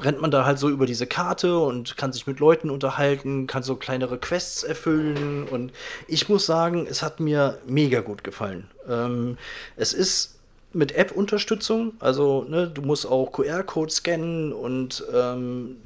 [0.00, 3.62] rennt man da halt so über diese Karte und kann sich mit Leuten unterhalten, kann
[3.62, 5.72] so kleinere Quests erfüllen und
[6.08, 8.68] ich muss sagen, es hat mir mega gut gefallen.
[8.88, 9.38] Ähm,
[9.76, 10.34] es ist
[10.72, 15.76] mit App-Unterstützung, also ne, du musst auch QR-Code scannen und ähm,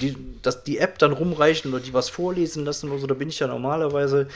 [0.00, 3.30] die, das, die App dann rumreichen oder die was vorlesen lassen oder so, da bin
[3.30, 4.28] ich ja normalerweise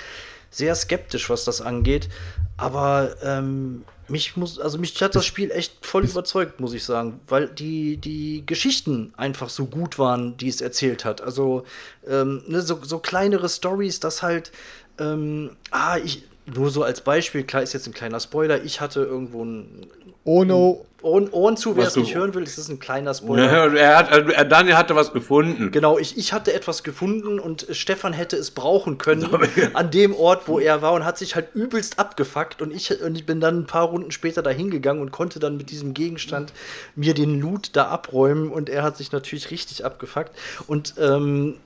[0.51, 2.09] sehr skeptisch, was das angeht.
[2.57, 7.21] Aber ähm, mich muss, also mich hat das Spiel echt voll überzeugt, muss ich sagen,
[7.29, 11.21] weil die, die Geschichten einfach so gut waren, die es erzählt hat.
[11.21, 11.65] Also
[12.07, 14.53] ähm, ne, so, so kleinere Stories, dass halt,
[14.99, 19.01] ähm, ah, ich, nur so als Beispiel, klar ist jetzt ein kleiner Spoiler, ich hatte
[19.01, 19.87] irgendwo ein.
[20.25, 20.87] Oh no.
[21.03, 23.75] Ohren, Ohren zu, wer es nicht hören will, das ist ein kleiner Spoiler.
[23.75, 25.71] er hat, Daniel hatte was gefunden.
[25.71, 29.27] Genau, ich, ich hatte etwas gefunden und Stefan hätte es brauchen können
[29.75, 33.17] an dem Ort, wo er war und hat sich halt übelst abgefuckt und ich, und
[33.17, 36.53] ich bin dann ein paar Runden später da hingegangen und konnte dann mit diesem Gegenstand
[36.95, 40.33] mir den Loot da abräumen und er hat sich natürlich richtig abgefuckt
[40.67, 41.57] und ähm,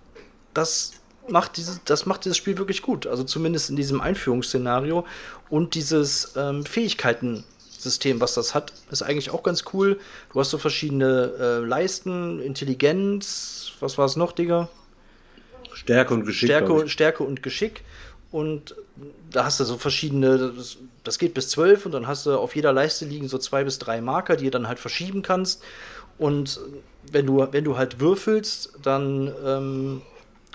[0.53, 0.93] das
[1.29, 3.07] macht dieses, das macht dieses Spiel wirklich gut.
[3.07, 5.07] Also zumindest in diesem Einführungsszenario.
[5.48, 6.67] Und dieses ähm,
[7.85, 9.99] Fähigkeiten-System, was das hat, ist eigentlich auch ganz cool.
[10.33, 14.69] Du hast so verschiedene äh, Leisten, Intelligenz, was war es noch, Digga?
[15.73, 16.49] Stärke und Geschick.
[16.49, 16.89] Stärke.
[16.89, 17.83] Stärke und Geschick.
[18.31, 18.75] Und
[19.31, 22.57] da hast du so verschiedene, das, das geht bis zwölf und dann hast du auf
[22.57, 25.63] jeder Leiste liegen so zwei bis drei Marker, die du dann halt verschieben kannst.
[26.19, 26.61] Und
[27.11, 30.03] wenn du, wenn du halt würfelst, dann ähm,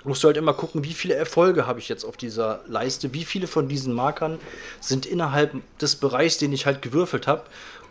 [0.04, 3.24] musst du halt immer gucken, wie viele Erfolge habe ich jetzt auf dieser Leiste, wie
[3.24, 4.38] viele von diesen Markern
[4.80, 7.42] sind innerhalb des Bereichs, den ich halt gewürfelt habe.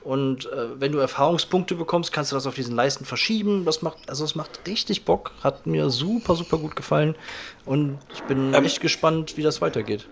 [0.02, 3.66] Und äh, wenn du Erfahrungspunkte bekommst, kannst du das auf diesen Leisten verschieben.
[3.66, 5.32] Das macht, also es macht richtig Bock.
[5.44, 7.16] Hat mir super, super gut gefallen.
[7.66, 10.08] Und ich bin Ähm, echt gespannt, wie das weitergeht.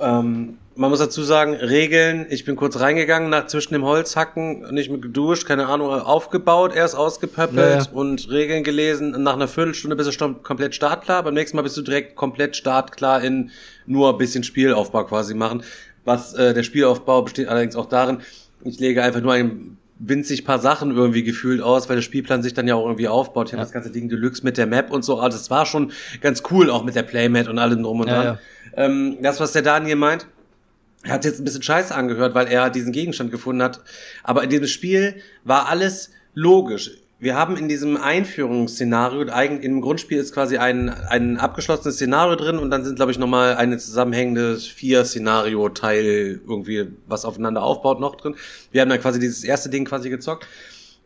[0.00, 4.90] Ähm, man muss dazu sagen, Regeln, ich bin kurz reingegangen, nach zwischen dem Holzhacken, nicht
[4.90, 7.86] mit geduscht, keine Ahnung, aufgebaut, erst ausgepöppelt Ja, ja.
[7.92, 9.10] und Regeln gelesen.
[9.22, 11.24] Nach einer Viertelstunde bist du schon komplett startklar.
[11.24, 13.50] Beim nächsten Mal bist du direkt komplett startklar in
[13.86, 15.64] nur ein bisschen Spielaufbau quasi machen.
[16.04, 18.18] Was äh, der Spielaufbau besteht allerdings auch darin,
[18.62, 22.54] ich lege einfach nur ein winzig paar Sachen irgendwie gefühlt aus, weil der Spielplan sich
[22.54, 23.48] dann ja auch irgendwie aufbaut.
[23.48, 25.18] Ich habe das ganze Ding Deluxe mit der Map und so.
[25.18, 28.22] Also das war schon ganz cool, auch mit der Playmat und allem drum und Ja,
[28.22, 28.38] dran.
[28.78, 30.28] Ähm, das, was der Daniel meint,
[31.04, 33.80] hat jetzt ein bisschen scheiße angehört, weil er diesen Gegenstand gefunden hat.
[34.22, 36.92] Aber in diesem Spiel war alles logisch.
[37.20, 42.70] Wir haben in diesem Einführungsszenario, im Grundspiel ist quasi ein, ein abgeschlossenes Szenario drin und
[42.70, 48.36] dann sind, glaube ich, nochmal eine zusammenhängende Vier-Szenario-Teil irgendwie, was aufeinander aufbaut, noch drin.
[48.70, 50.46] Wir haben dann quasi dieses erste Ding quasi gezockt.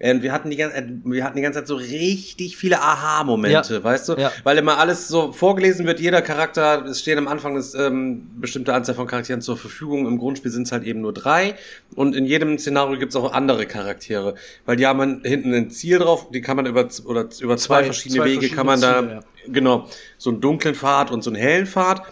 [0.00, 3.84] Und wir hatten die ganze, wir hatten die ganze Zeit so richtig viele Aha-Momente, Ja.
[3.84, 4.12] weißt du?
[4.14, 4.32] Ja.
[4.42, 8.74] Weil immer alles so vorgelesen wird, jeder Charakter, es stehen am Anfang ist, ähm, bestimmte
[8.74, 10.06] Anzahl von Charakteren zur Verfügung.
[10.08, 11.54] Im Grundspiel sind es halt eben nur drei.
[11.94, 14.34] Und in jedem Szenario gibt es auch andere Charaktere.
[14.66, 17.84] Weil die haben hinten ein Ziel drauf, die kann man über, oder über zwei, Zwei-
[17.84, 19.88] verschiedene zwei Wege kann man da, verschiedene genau,
[20.18, 22.02] so einen dunklen Pfad und so einen hellen Pfad.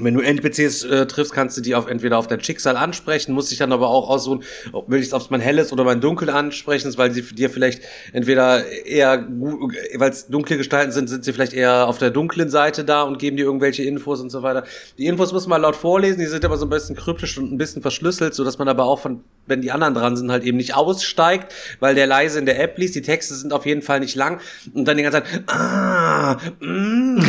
[0.00, 3.50] Wenn du NPCs äh, triffst, kannst du die auf entweder auf dein Schicksal ansprechen, musst
[3.50, 4.42] dich dann aber auch aussuchen,
[4.72, 7.82] ob will ich es mein helles oder mein dunkel ansprechen, weil sie dir vielleicht
[8.12, 12.50] entweder eher gut, weil es dunkle Gestalten sind, sind sie vielleicht eher auf der dunklen
[12.50, 14.64] Seite da und geben dir irgendwelche Infos und so weiter.
[14.98, 17.58] Die Infos muss man laut vorlesen, die sind aber so ein bisschen kryptisch und ein
[17.58, 20.56] bisschen verschlüsselt, so dass man aber auch von wenn die anderen dran sind, halt eben
[20.56, 22.94] nicht aussteigt, weil der leise in der App liest.
[22.94, 24.40] Die Texte sind auf jeden Fall nicht lang
[24.72, 27.20] und dann die ganze Zeit, ah, mm,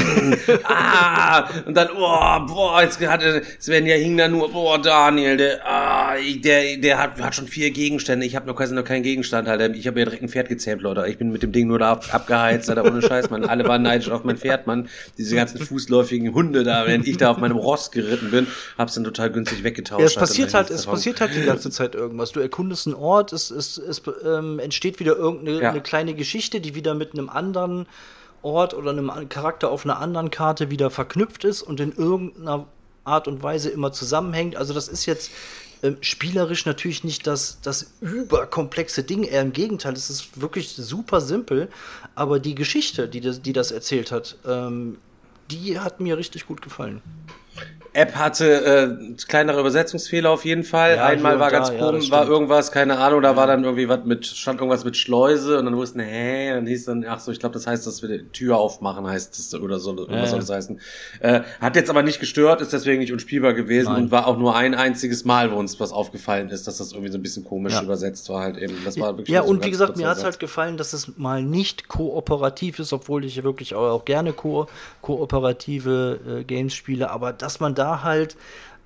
[0.64, 5.38] ah, und dann, oh, boah, jetzt hat äh, Sven ja hing da nur, boah, Daniel,
[5.38, 8.26] der, ah, der, der hat, hat schon vier Gegenstände.
[8.26, 9.76] Ich habe noch quasi noch keinen Gegenstand, halt.
[9.76, 11.06] Ich habe ja direkt ein Pferd gezähmt, Leute.
[11.08, 13.46] Ich bin mit dem Ding nur da ab, abgeheizt, Alter, ohne Scheiß, Mann.
[13.46, 14.88] Alle waren neidisch auf mein Pferd, Mann.
[15.18, 18.48] Diese ganzen fußläufigen Hunde da, während ich da auf meinem Ross geritten bin,
[18.78, 20.00] hab's dann total günstig weggetauscht.
[20.00, 22.32] Ja, es passiert halt, es davon- passiert halt die ganze Zeit irgendwas.
[22.32, 25.70] Du erkundest einen Ort, es, es, es ähm, entsteht wieder irgendeine Ja.
[25.72, 27.86] eine kleine Geschichte, die wieder mit einem anderen
[28.46, 32.68] Ort oder einem Charakter auf einer anderen Karte wieder verknüpft ist und in irgendeiner
[33.04, 34.56] Art und Weise immer zusammenhängt.
[34.56, 35.32] Also das ist jetzt
[35.84, 41.22] ähm, spielerisch natürlich nicht das, das überkomplexe Ding, eher im Gegenteil, es ist wirklich super
[41.22, 41.70] simpel,
[42.16, 44.98] aber die Geschichte, die das, die das erzählt hat, ähm,
[45.52, 47.02] die hat mir richtig gut gefallen.
[47.96, 50.98] App hatte äh, kleinere Übersetzungsfehler auf jeden Fall.
[50.98, 53.64] Ja, Einmal war und ganz ja, komisch, das war irgendwas, keine Ahnung, da war dann
[53.64, 57.20] irgendwie was mit, stand irgendwas mit Schleuse und dann wussten, hä, dann hieß dann, ach
[57.20, 60.14] so, ich glaube, das heißt, dass wir die Tür aufmachen, heißt das oder so, oder
[60.14, 60.46] Ja, soll ja.
[60.46, 60.80] das heißen.
[61.22, 64.04] Äh, hat jetzt aber nicht gestört, ist deswegen nicht unspielbar gewesen Nein.
[64.04, 67.12] und war auch nur ein einziges Mal, wo uns was aufgefallen ist, dass das irgendwie
[67.12, 67.82] so ein bisschen komisch Ja.
[67.84, 68.76] übersetzt war halt eben.
[68.84, 70.94] Das war wirklich Ja, nur so und wie gesagt, mir hat es halt gefallen, dass
[70.94, 74.68] es mal nicht kooperativ ist, obwohl ich wirklich auch, auch gerne ko
[75.02, 78.36] kooperative äh, Games spiele, aber dass man da halt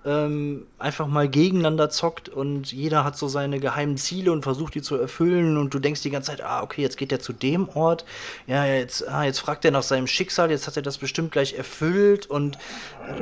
[0.05, 4.81] ähm, einfach mal gegeneinander zockt und jeder hat so seine geheimen Ziele und versucht die
[4.81, 7.67] zu erfüllen und du denkst die ganze Zeit, ah, okay, jetzt geht er zu dem
[7.69, 8.05] Ort,
[8.47, 11.53] ja, jetzt, ah, jetzt fragt er nach seinem Schicksal, jetzt hat er das bestimmt gleich
[11.53, 12.57] erfüllt und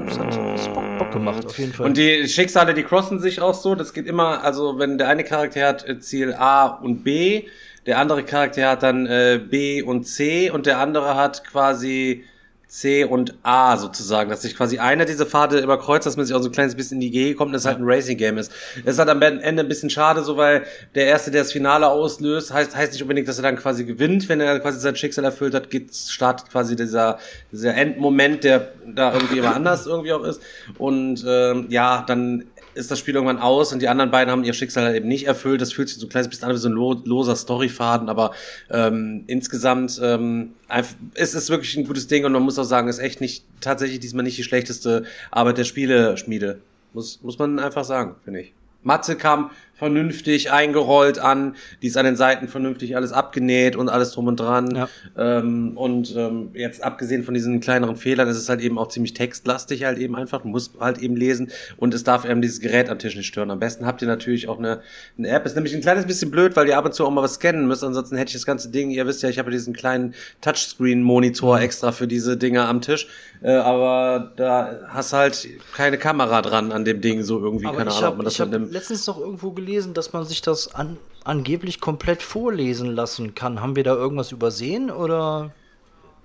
[0.05, 1.88] das hat Bock, Bock gemacht, auf jeden Fall.
[1.88, 3.73] Und die Schicksale, die crossen sich auch so.
[3.73, 7.47] Das geht immer, also wenn der eine Charakter hat äh, Ziel A und B,
[7.88, 12.23] der andere Charakter hat dann äh, B und C und der andere hat quasi
[12.68, 16.36] C und A sozusagen, dass sich quasi einer dieser Pfade immer kreuzt, dass man sich
[16.36, 18.51] auch so ein kleines bisschen in die Gehe kommt und es halt ein Racing-Game ist.
[18.84, 21.88] Es ist halt am Ende ein bisschen schade, so weil der Erste, der das Finale
[21.88, 25.24] auslöst, heißt, heißt nicht unbedingt, dass er dann quasi gewinnt, wenn er quasi sein Schicksal
[25.24, 27.20] erfüllt hat, geht, startet quasi dieser,
[27.53, 30.41] dieser Endmoment, der da irgendwie immer anders irgendwie auch ist.
[30.78, 32.43] Und ähm, ja, dann
[32.78, 35.28] ist das Spiel irgendwann aus und die anderen beiden haben ihr Schicksal halt eben nicht
[35.28, 35.59] erfüllt.
[35.59, 38.32] Das fühlt sich so ein kleines bisschen an wie so ein lo loser Storyfaden, aber
[38.69, 42.88] ähm, insgesamt ähm, einfach, ist es wirklich ein gutes Ding und man muss auch sagen,
[42.88, 46.59] ist echt nicht tatsächlich diesmal nicht die schlechteste Arbeit der Spieleschmiede.
[46.93, 48.53] Muss, muss man einfach sagen, finde ich.
[48.84, 54.11] Mathe kam vernünftig eingerollt an, die ist an den Seiten vernünftig alles abgenäht und alles
[54.11, 54.75] drum und dran.
[54.75, 54.89] Ja.
[55.17, 59.13] Ähm, und ähm, jetzt abgesehen von diesen kleineren Fehlern ist es halt eben auch ziemlich
[59.13, 60.41] textlastig halt eben einfach.
[60.41, 63.51] Du musst halt eben lesen und es darf eben dieses Gerät am Tisch nicht stören.
[63.51, 64.82] Am besten habt ihr natürlich auch eine,
[65.17, 65.45] eine App.
[65.45, 67.67] Ist nämlich ein kleines bisschen blöd, weil ihr ab und zu auch mal was scannen
[67.67, 67.84] müsst.
[67.84, 71.91] Ansonsten hätte ich das ganze Ding, ihr wisst ja, ich habe diesen kleinen Touchscreen-Monitor extra
[71.91, 73.07] für diese Dinger am Tisch.
[73.43, 77.91] Äh, aber da hast halt keine Kamera dran an dem Ding, so irgendwie, Aber keine
[77.91, 80.41] ich Ahnung, ob habe man das hab mit letztens noch irgendwo gelesen, dass man sich
[80.41, 83.61] das an, angeblich komplett vorlesen lassen kann.
[83.61, 85.51] Haben wir da irgendwas übersehen oder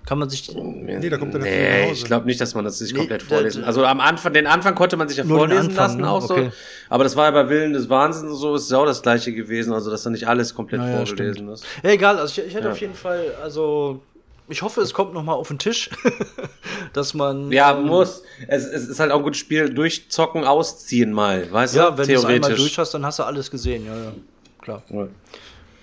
[0.07, 0.53] kann man sich.
[0.55, 3.65] Nee, da kommt er Nee, ich glaube nicht, dass man das sich Nee, komplett vorlesen.
[3.65, 6.11] Also am Anfang, den Anfang konnte man sich ja vorlesen Anfang, lassen ne?
[6.11, 6.35] auch so.
[6.35, 6.51] Okay.
[6.89, 9.33] Aber das war ja bei Willen des Wahnsinns und so, ist ja auch das gleiche
[9.33, 9.73] gewesen.
[9.73, 11.65] Also dass da nicht alles komplett Ja, ja, vorgelesen ist.
[11.83, 12.73] Ja, egal, also ich, ich hätte Ja.
[12.73, 14.01] auf jeden Fall, also.
[14.49, 15.89] Ich hoffe, es kommt noch mal auf den Tisch,
[16.93, 17.51] dass man.
[17.53, 18.23] Ja, ähm, muss.
[18.49, 19.73] Es, es ist halt auch ein gutes Spiel.
[19.73, 21.51] Durchzocken, ausziehen mal.
[21.51, 21.99] Weißt Ja, du?
[21.99, 24.13] wenn du es einmal durch hast, dann hast du alles gesehen, ja, ja.
[24.61, 24.83] Klar.
[24.91, 25.09] Ja.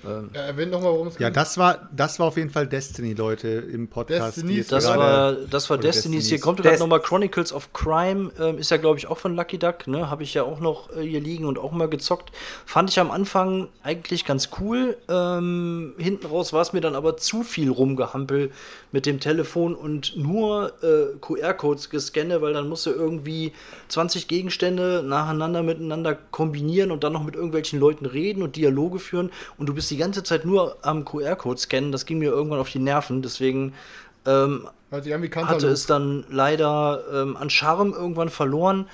[0.03, 1.35] Ja, erwähnt doch mal, worum es Ja, geht.
[1.37, 4.37] das war, das war auf jeden Fall Destiny, Leute, im Podcast.
[4.37, 6.27] Destiny, Das gerade- war, das war oder Destinies.
[6.29, 8.31] Hier kommt gerade nochmal Chronicles of Crime.
[8.39, 9.87] Ähm, ist ja, glaube ich, auch von Lucky Duck.
[9.87, 10.09] Ne?
[10.09, 12.31] Habe ich ja auch noch äh, hier liegen und auch mal gezockt.
[12.65, 14.97] Fand ich am Anfang eigentlich ganz cool.
[15.09, 18.51] Ähm, hinten raus war es mir dann aber zu viel rumgehampel
[18.91, 23.51] mit dem Telefon und nur äh, QR-Codes gescanne, weil dann musst du irgendwie
[23.89, 29.29] 20 Gegenstände nacheinander miteinander kombinieren und dann noch mit irgendwelchen Leuten reden und Dialoge führen.
[29.57, 31.91] Und du bist die ganze Zeit nur am QR-Code scannen.
[31.91, 33.21] Das ging mir irgendwann auf die Nerven.
[33.21, 33.73] Deswegen
[34.25, 35.13] ähm, wie
[35.47, 38.87] hatte es dann leider ähm, an Charme irgendwann verloren.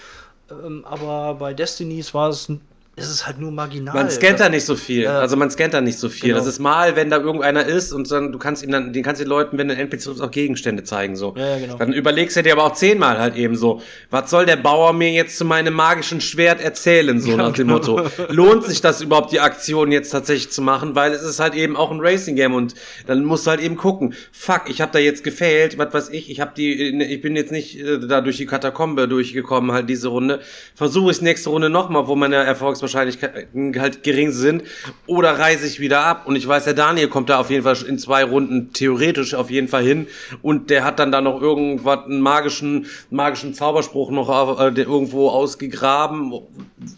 [0.51, 2.51] Ähm, aber bei Destinies war es,
[2.97, 3.93] ist es halt nur marginal.
[3.93, 5.03] Man scannt da nicht so viel.
[5.03, 5.19] Ja.
[5.19, 6.29] Also man scannt da nicht so viel.
[6.29, 6.39] Genau.
[6.39, 9.19] Das ist mal, wenn da irgendeiner ist und dann, du kannst ihm dann, den kannst
[9.19, 11.33] du den Leuten, wenn du NPC triffst, auch Gegenstände zeigen, so.
[11.35, 11.75] Ja, ja, genau.
[11.75, 13.81] Dann überlegst du dir aber auch zehnmal halt eben so,
[14.11, 17.79] was soll der Bauer mir jetzt zu meinem magischen Schwert erzählen, so nach dem genau.
[17.79, 18.01] Motto.
[18.29, 20.95] Lohnt sich das überhaupt, die Aktion jetzt tatsächlich zu machen?
[20.95, 22.75] Weil es ist halt eben auch ein Racing-Game und
[23.07, 26.31] dann musst du halt eben gucken, fuck, ich habe da jetzt gefailt, was weiß ich,
[26.31, 30.07] ich habe die, ich bin jetzt nicht äh, da durch die Katakombe durchgekommen, halt diese
[30.07, 30.39] Runde.
[30.75, 32.37] Versuche ich nächste Runde nochmal, wo meine
[32.85, 34.63] Erfolgswahrscheinlichkeiten halt gering sind,
[35.07, 36.27] oder reise ich wieder ab.
[36.27, 39.49] Und ich weiß, der Daniel kommt da auf jeden Fall in zwei Runden theoretisch auf
[39.49, 40.07] jeden Fall hin
[40.41, 45.29] und der hat dann da noch irgendwas, einen magischen, magischen Zauberspruch noch auf, äh, irgendwo
[45.29, 46.33] ausgegraben,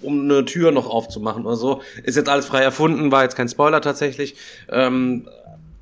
[0.02, 1.82] um eine Tür noch aufzumachen oder so.
[2.04, 4.36] Ist jetzt alles frei erfunden, war jetzt kein Spoiler tatsächlich.
[4.70, 5.28] Ähm,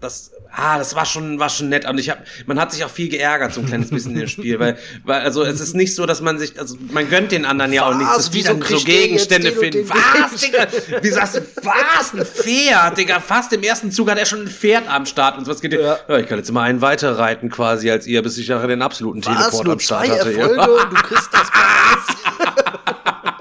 [0.05, 1.85] das, ah, das war schon, war schon nett.
[1.85, 4.27] Und ich hab, man hat sich auch viel geärgert, so ein kleines bisschen in dem
[4.27, 7.45] Spiel, weil, weil, also es ist nicht so, dass man sich, also man gönnt den
[7.45, 8.17] anderen ja auch nicht, Was?
[8.17, 9.87] dass die dann so Gegenstände finden.
[9.87, 10.67] den Was, Digga?
[11.01, 12.13] Wie sagst du, was?
[12.13, 15.47] Ein Pferd, Digga, fast im ersten Zug hat er schon ein Pferd am Start und
[15.47, 15.97] was geht Ja.
[16.07, 16.17] ja.
[16.19, 19.25] ich kann jetzt mal einen weiter reiten quasi als ihr, bis ich nachher den absoluten
[19.25, 19.35] Was?
[19.35, 20.31] Teleport Nur am Start hatte.
[20.31, 20.47] ja.
[20.47, 21.51] Erfolge und du kriegst das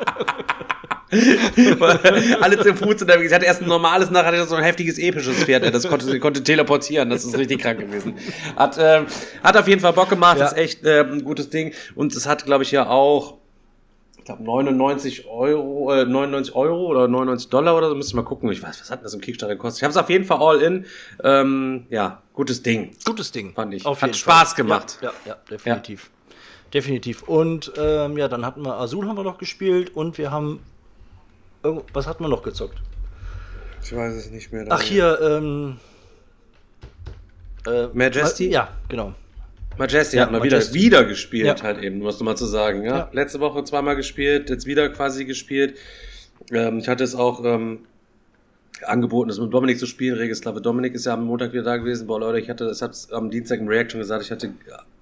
[2.40, 3.28] Alle zu Fuß unterwegs.
[3.28, 5.72] Ich hatte erst ein normales, nachher hatte ich so ein heftiges, episches Pferd.
[5.74, 7.10] Das konnte, konnte teleportieren.
[7.10, 8.14] Das ist richtig krank gewesen.
[8.56, 9.06] Hat, ähm,
[9.42, 10.38] hat auf jeden Fall Bock gemacht.
[10.38, 10.46] Ja.
[10.46, 11.72] Ist echt äh, ein gutes Ding.
[11.94, 13.38] Und es hat, glaube ich, ja auch,
[14.18, 17.94] ich glaube, 99 Euro, äh, 99 Euro oder 99 Dollar oder so.
[17.94, 18.50] Müsste mal gucken.
[18.50, 19.80] Ich weiß, was hat das im Kickstarter gekostet?
[19.80, 20.86] Ich habe es auf jeden Fall all in.
[21.22, 22.92] Ähm, ja, gutes Ding.
[23.04, 23.52] Gutes Ding.
[23.54, 23.84] Fand ich.
[23.84, 24.56] Auf Hat Spaß Fall.
[24.56, 24.98] gemacht.
[25.02, 26.10] Ja, ja, ja definitiv.
[26.72, 27.22] Definitiv.
[27.22, 30.60] Und ähm, ja, dann hatten wir Azul haben wir noch gespielt und wir haben.
[31.64, 32.78] Irgend- Was hatten wir noch gezockt?
[33.82, 34.64] Ich weiß es nicht mehr.
[34.70, 35.78] Ach, hier, ähm.
[37.66, 38.48] Äh, Majesty?
[38.50, 39.14] Ja, genau.
[39.78, 40.78] Majesty Ja, hat mal wieder, Majesty.
[40.78, 41.62] wieder gespielt, Ja.
[41.64, 42.84] halt eben, musst du mal zu sagen.
[42.84, 42.96] Ja?
[42.96, 43.08] Ja.
[43.12, 45.76] Letzte Woche zweimal gespielt, jetzt wieder quasi gespielt.
[46.52, 47.80] Ähm, ich hatte es auch ähm,
[48.82, 50.16] angeboten, das mit Dominik zu spielen.
[50.16, 52.06] Regislave Dominik ist ja am Montag wieder da gewesen.
[52.06, 54.52] Boah, Leute, ich hatte, das hab's am Dienstag im Reaction gesagt, ich hatte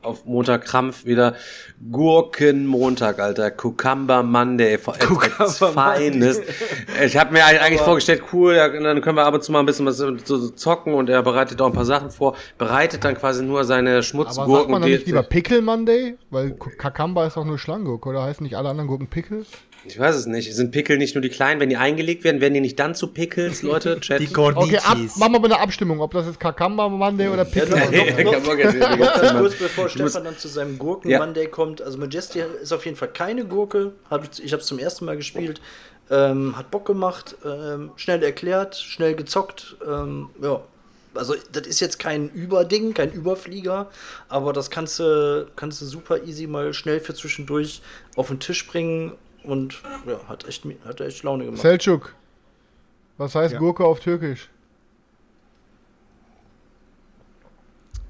[0.02, 1.34] auf Montag Krampf wieder
[1.90, 3.50] Gurkenmontag, Alter.
[3.50, 4.76] Cucumber Monday.
[4.76, 6.40] Cucumber Feines.
[7.04, 9.86] Ich habe mir eigentlich vorgestellt, cool, dann können wir ab und zu mal ein bisschen
[9.86, 13.64] was so, zocken und er bereitet auch ein paar Sachen vor, bereitet dann quasi nur
[13.64, 14.72] seine Aber sagt Schmutzgurken.
[14.72, 16.16] man dann nicht lieber Pickle Monday?
[16.30, 19.44] Weil Kakamba ist auch nur Schlangurke, oder heißen nicht alle anderen Gurken Pickle?
[19.84, 20.54] Ich weiß es nicht.
[20.54, 21.60] Sind Pickel nicht nur die kleinen?
[21.60, 23.98] Wenn die eingelegt werden, werden die nicht dann zu Pickles, Leute?
[24.00, 24.20] Chat.
[24.20, 24.84] Die Okay, Cornichis.
[24.84, 28.18] ab, machen wir mal eine Abstimmung, ob das jetzt Kakamba Monday oder Ja, noch- ist.
[28.24, 31.18] noch- Noch kurz, bevor Stefan dann zu seinem Gurken Ja.
[31.18, 31.82] Monday kommt.
[31.82, 33.92] Also Majesty ist auf jeden Fall keine Gurke.
[34.42, 35.60] Ich habe es zum ersten Mal gespielt.
[36.10, 39.76] Ähm, hat Bock gemacht, ähm, schnell erklärt, schnell gezockt.
[39.86, 40.60] Ähm, ja.
[41.14, 43.90] Also das ist jetzt kein Überding, kein Überflieger,
[44.30, 47.82] aber das kannst du, kannst du super easy mal schnell für zwischendurch
[48.16, 49.12] auf den Tisch bringen
[49.44, 51.62] und ja, hat echt, hat echt Laune gemacht.
[51.62, 52.14] Selçuk.
[53.18, 53.58] Was heißt Ja.
[53.58, 54.48] Gurke auf Türkisch?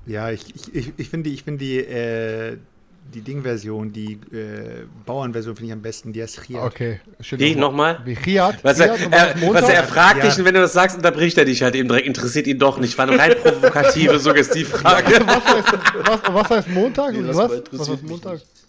[0.06, 2.56] Ja, ich, ich, ich, ich finde, ich finde die, äh,
[3.12, 6.64] die Ding-Version, die äh, Bauernversion finde ich am besten, die heißt Chiat.
[6.64, 7.38] Okay, schön.
[7.38, 8.00] Wie, nochmal?
[8.04, 8.64] Wie Chiat?
[8.64, 9.00] Was er, was
[9.70, 10.24] er, was fragt Ja.
[10.28, 12.06] dich und wenn du das sagst, unterbricht er dich halt eben direkt.
[12.06, 12.96] Interessiert ihn doch nicht.
[12.98, 15.20] War eine rein provokative Suggestivfrage.
[15.26, 15.72] was, heißt,
[16.04, 17.12] was, was heißt Montag?
[17.12, 17.62] Nee, was?
[17.70, 18.34] was heißt Montag?
[18.34, 18.61] nicht.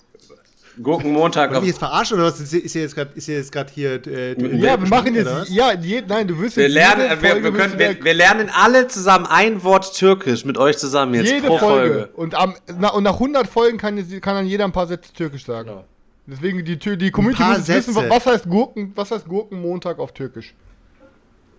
[0.82, 2.40] Gurkenmontag Wollen auf wir jetzt verarschen oder was?
[2.40, 5.50] Ist, ist hier jetzt gerade ist hier jetzt gerade hier äh, Ja, wir machen jetzt.
[5.50, 8.14] Ja, je, nein, du wirst Wir jetzt lernen, jede wir, Folge wir, können, wir, wir
[8.14, 11.94] lernen alle zusammen ein Wort Türkisch mit euch zusammen jetzt jede pro Folge.
[11.94, 12.10] Folge.
[12.16, 15.14] Und, am, na, und nach 100 Folgen kann, jetzt- kann dann jeder ein paar Sätze
[15.14, 15.70] Türkisch sagen.
[15.70, 15.86] Genau.
[16.26, 20.56] Deswegen die, die Community muss wissen, was heißt Gurken, was heißt Gurkenmontag auf Türkisch.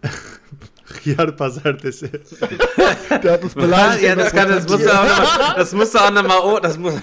[1.03, 2.11] Chiat Pazartesi.
[3.23, 4.03] Der hat uns beleidigt.
[4.05, 6.77] ja, das, kann, das musst du auch nochmal, das musst du auch nochmal, oh, das
[6.79, 6.95] muss,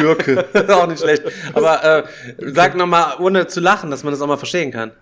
[0.00, 1.22] Gurke, ist auch nicht schlecht.
[1.54, 2.04] Aber, äh,
[2.52, 4.92] sag nochmal, ohne zu lachen, dass man das auch mal verstehen kann.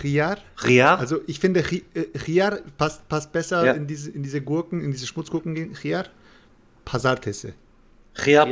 [0.00, 0.40] Chiat?
[0.64, 0.94] Ria?
[0.96, 3.72] Also ich finde, Chi- äh, Chiar passt, passt besser Ja.
[3.72, 5.74] in, diese, in diese Gurken, in diese Schmutzgurken.
[5.74, 6.04] Chiar
[6.84, 7.54] Pazartesi.
[8.26, 8.44] Ria.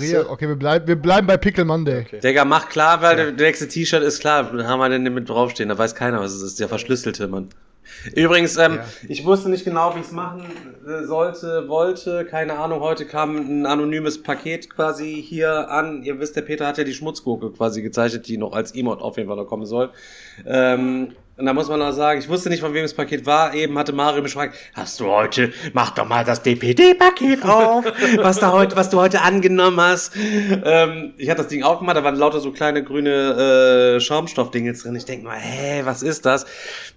[0.00, 2.00] Riad- Okay, wir bleiben, wir bleiben bei Pickle Monday.
[2.06, 2.20] Okay.
[2.20, 4.44] Digga, mach klar, weil der nächste T-Shirt ist klar.
[4.44, 5.68] Dann haben wir denn mit draufstehen.
[5.68, 6.60] Da weiß keiner, was es ist.
[6.60, 7.48] Der verschlüsselte, Mann.
[8.14, 8.84] Übrigens, ähm, Ja.
[9.08, 10.46] ich wusste nicht genau, wie ich es machen
[10.88, 12.24] äh, sollte, wollte.
[12.24, 16.02] Keine Ahnung, heute kam ein anonymes Paket quasi hier an.
[16.02, 19.18] Ihr wisst, der Peter hat ja die Schmutzgurke quasi gezeichnet, die noch als Emote auf
[19.18, 19.90] jeden Fall noch kommen soll.
[20.46, 23.54] Ähm, und da muss man auch sagen, ich wusste nicht, von wem das Paket war.
[23.54, 27.84] Eben hatte Mario mich gefragt, hast du heute, mach doch mal das DPD-Paket auf,
[28.18, 30.12] was, da heute, was du heute angenommen hast.
[30.16, 34.94] Ähm, ich hatte das Ding aufgemacht, da waren lauter so kleine grüne äh, Schaumstoffdinge drin.
[34.94, 36.46] Ich denke mal, hä, was ist das?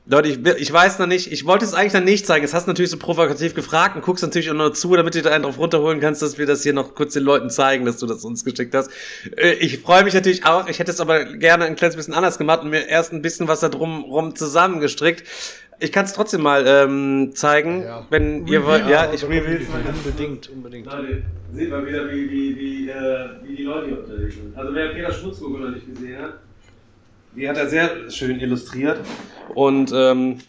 [0.06, 2.44] Leute, ich, ich weiß noch nicht, ich wollte es eigentlich dann nicht zeigen.
[2.44, 5.22] Jetzt hast du natürlich so provokativ gefragt und guckst natürlich auch nur zu, damit du
[5.24, 7.98] da einen drauf runterholen kannst, dass wir das hier noch kurz den Leuten zeigen, dass
[7.98, 8.92] du das uns geschickt hast.
[9.36, 12.38] Äh, ich freue mich natürlich auch, ich hätte es aber gerne ein kleines bisschen anders
[12.38, 15.24] gemacht und mir erst ein bisschen was da drum rum zusammengestrickt.
[15.80, 18.06] Ich kann es trotzdem mal ähm, zeigen, Ja.
[18.10, 18.88] wenn ihr wollt.
[18.88, 19.60] Ja, ich reveal
[20.04, 20.88] Unbedingt, unbedingt.
[20.88, 21.22] Leute,
[21.54, 24.58] sieht mal wieder, wie, wie, wie, äh, wie die Leute hier unterwegs sind.
[24.58, 26.34] Also wer Peter Schmutzgurke noch nicht gesehen hat,
[27.36, 29.00] die hat er sehr schön illustriert.
[29.54, 30.40] Und ähm,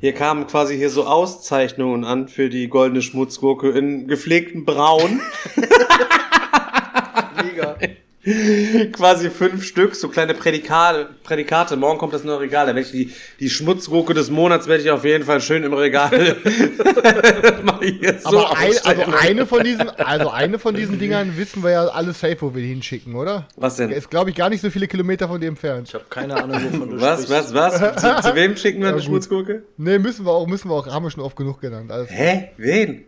[0.00, 5.20] hier kamen quasi hier so Auszeichnungen an für die goldene Schmutzgurke in gepflegten Braun.
[7.44, 7.76] Mega.
[8.92, 11.08] quasi fünf Stück, so kleine Prädikate.
[11.22, 11.76] Prädikate.
[11.76, 12.66] Morgen kommt das neue Regal.
[12.66, 15.72] Da werde ich die, die Schmutzgurke des Monats werde ich auf jeden Fall schön im
[15.72, 16.10] Regal
[18.22, 21.86] so Aber ein, also eine von diesen, also eine von diesen Dingern wissen wir ja
[21.86, 23.46] alle safe, wo wir die hinschicken, oder?
[23.56, 23.90] Was denn?
[23.90, 25.88] Der ist, glaube ich, gar nicht so viele Kilometer von dir entfernt.
[25.88, 27.54] Ich habe keine Ahnung, wovon du Was, sprichst.
[27.54, 28.22] was, was?
[28.22, 29.06] Zu, zu wem schicken wir eine gut.
[29.06, 29.62] Schmutzgurke?
[29.76, 31.90] Nee, müssen wir auch, müssen wir auch, haben wir schon oft genug genannt.
[31.92, 32.10] Alles.
[32.10, 32.50] Hä?
[32.56, 33.04] Wen?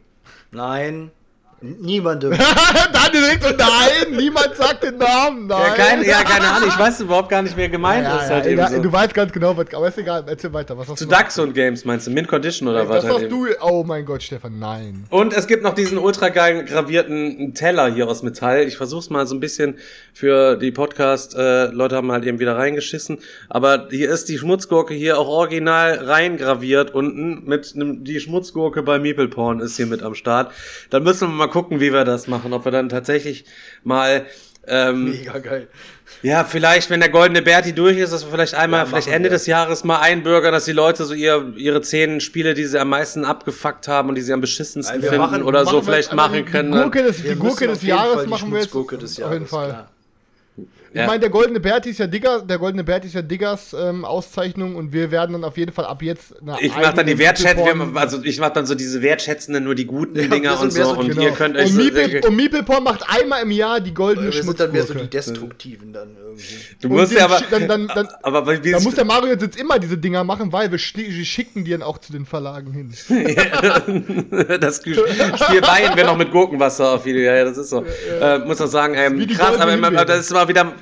[0.53, 1.11] Nein,
[1.63, 2.31] niemandem.
[2.93, 5.59] Dann direkt so, nein, niemand sagt den Namen, nein.
[5.61, 8.31] Ja, keine, ja, keine Ahnung, ich weiß überhaupt gar nicht, wer gemeint Ja, ist.
[8.31, 8.81] halt ja, so.
[8.81, 10.77] Du weißt ganz genau, was, aber ist egal, erzähl weiter.
[10.79, 11.07] Was hast Zu?
[11.07, 12.11] Daxon Games meinst du?
[12.11, 12.97] Mint Condition oder was?
[12.97, 13.31] Das Halt hast eben.
[13.31, 15.05] du, oh mein Gott, Stefan, nein.
[15.11, 18.63] Und es gibt noch diesen ultra geilen gravierten Teller hier aus Metall.
[18.63, 19.77] Ich versuch's mal so ein bisschen
[20.15, 21.35] für die Podcast.
[21.35, 23.19] Äh, Leute haben halt eben wieder reingeschissen.
[23.49, 27.45] Aber hier ist die Schmutzgurke hier auch original reingraviert unten.
[27.47, 30.53] Mit nem, die Schmutzgurke bei Meeple Porn ist hier mit am Start.
[30.91, 32.53] Dann müssen wir mal gucken, wie wir das machen.
[32.53, 33.45] Ob wir dann tatsächlich
[33.85, 34.25] mal
[34.67, 35.69] ähm, Mega geil.
[36.23, 39.17] Ja, vielleicht, wenn der goldene Berti durch ist, dass wir vielleicht einmal, Ja, vielleicht machen
[39.17, 39.35] Ende wir.
[39.37, 42.91] des Jahres mal einbürgern, dass die Leute so ihr, ihre zehn Spiele, die sie am
[42.91, 46.13] meisten abgefuckt haben und die sie am beschissensten Also finden machen- oder so wir- vielleicht
[46.13, 46.73] machen können.
[46.73, 48.75] Die Gurke des, die Gurke des auf jeden Fall Jahres machen wir jetzt.
[48.75, 49.69] Auf jeden Fall.
[49.69, 49.91] klar.
[50.93, 51.03] Ja.
[51.03, 54.05] Ich meine, der goldene Berti ist ja Digger, der goldene Berti ist ja Diggers ähm,
[54.05, 57.15] Auszeichnung und wir werden dann auf jeden Fall ab jetzt eine Ich mach dann die
[57.15, 60.83] Meeple-Porn- also ich mach dann so diese wertschätzenden, nur die guten wir Dinger und so
[60.83, 61.23] so und genau.
[61.23, 64.59] ihr könnt euch und, so, Meeple, und Meeple-Porn macht einmal im Jahr die goldene sind
[64.59, 65.09] dann mehr so die Schmutzgurke.
[65.09, 66.45] Destruktiven dann irgendwie.
[66.81, 69.79] du musst ja aber, dann, dann, dann, aber wie da muss der Mario jetzt immer
[69.79, 72.93] diese Dinger machen, weil wir, schicken die dann auch zu den Verlagen hin.
[74.61, 77.23] das Spiel weihen wir noch mit Gurkenwasser auf Video.
[77.23, 77.85] Ja, ja, das ist so.
[78.21, 80.73] Äh, muss man sagen, ähm, krass, aber immer, das ist mal wieder,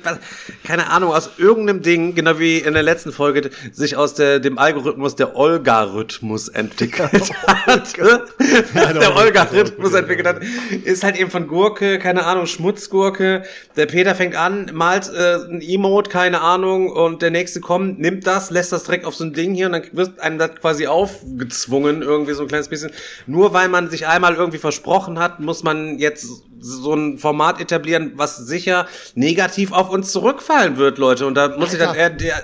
[0.63, 4.57] keine Ahnung, aus irgendeinem Ding, genau wie in der letzten Folge, sich aus der, dem
[4.57, 7.97] Algorithmus der Olgarithmus entwickelt hat.
[7.97, 10.41] der Olgarithmus entwickelt hat,
[10.83, 13.43] ist halt eben von Gurke, keine Ahnung, Schmutzgurke.
[13.75, 18.27] Der Peter fängt an, malt äh, ein Emote, keine Ahnung, und der nächste kommt, nimmt
[18.27, 20.87] das, lässt das direkt auf so ein Ding hier und dann wird einem das quasi
[20.87, 22.91] aufgezwungen, irgendwie so ein kleines bisschen.
[23.27, 28.13] Nur weil man sich einmal irgendwie versprochen hat, muss man jetzt so ein Format etablieren,
[28.15, 31.25] was sicher negativ auf uns zurückfallen wird, Leute.
[31.25, 31.95] Und da muss ich dann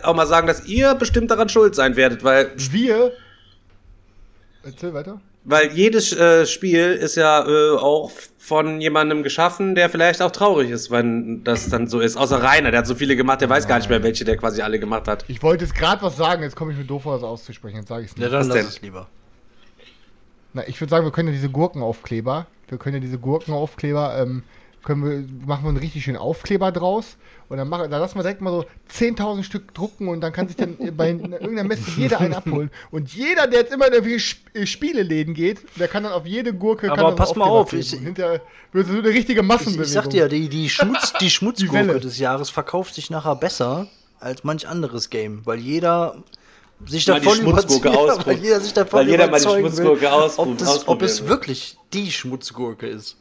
[0.03, 3.11] auch mal sagen, dass ihr bestimmt daran schuld sein werdet, weil Wir.
[4.63, 5.22] Erzähl weiter.
[5.43, 10.70] weil jedes äh, Spiel ist ja äh, auch von jemandem geschaffen, der vielleicht auch traurig
[10.70, 12.16] ist, wenn das dann so ist.
[12.16, 14.61] Außer Rainer, der hat so viele gemacht, der weiß gar nicht mehr, welche der quasi
[14.61, 15.26] alle gemacht hat.
[15.28, 17.89] Ich wollte jetzt gerade was sagen, jetzt komme ich mir doof vor, das auszusprechen, jetzt
[17.89, 18.24] sage ich es nicht.
[18.24, 19.07] Ja, dann lass es lieber.
[20.53, 24.43] Na, ich würde sagen, wir können ja diese Gurkenaufkleber, wir können ja diese Gurkenaufkleber, ähm,
[24.84, 27.18] können wir, machen wir einen richtig schönen Aufkleber draus
[27.49, 30.47] und dann, machen, dann lassen wir direkt mal so 10.000 Stück drucken und dann kann
[30.47, 32.70] sich dann bei irgendeiner Messe jeder einen abholen.
[32.91, 36.53] Und jeder, der jetzt immer in irgendwelche äh, Spieleläden geht, der kann dann auf jede
[36.53, 36.91] Gurke.
[36.91, 38.41] Aber pass mal auf, ich- Und hinterher
[38.74, 39.86] wird so eine richtige Ich, Massenbewegung.
[39.86, 41.30] ich sag dir, ja, die, die, Schmutz, die.
[41.32, 43.88] Schmutzgurke des Jahres verkauft sich nachher besser
[44.20, 46.24] als manch anderes Game, weil jeder
[46.86, 48.26] sich Mal die davon Schmutzgurke überzeugt- ausprobiert.
[48.38, 51.10] weil jeder sich davon Weil jeder mal die Schmutzgurke will, ausprob- ob, das, ob ausprobieren
[51.10, 53.18] es wirklich die Schmutzgurke ist.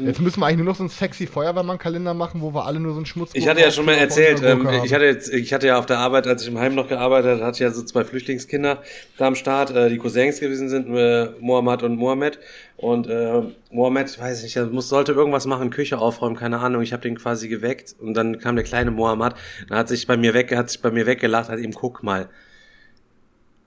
[0.00, 2.92] Jetzt müssen wir eigentlich nur noch so einen sexy Feuerwehrmann-Kalender machen, wo wir alle nur
[2.92, 5.66] so einen Schmutz Ich hatte ja schon mal erzählt, ähm, ich hatte jetzt, ich hatte
[5.66, 7.82] ja auf der Arbeit, als ich im Heim noch gearbeitet hatte, hatte ich ja so
[7.82, 8.80] zwei Flüchtlingskinder
[9.16, 12.38] da am Start, äh, die Cousins gewesen sind, äh, Mohammed und Mohammed.
[12.76, 13.42] Und äh,
[13.72, 16.82] Mohammed, weiß ich nicht, er muss, sollte irgendwas machen, Küche aufräumen, keine Ahnung.
[16.82, 19.34] Ich habe den quasi geweckt und dann kam der kleine Mohammed,
[19.68, 22.28] dann hat sich bei mir weg, hat sich bei mir weggelacht, hat ihm guck mal.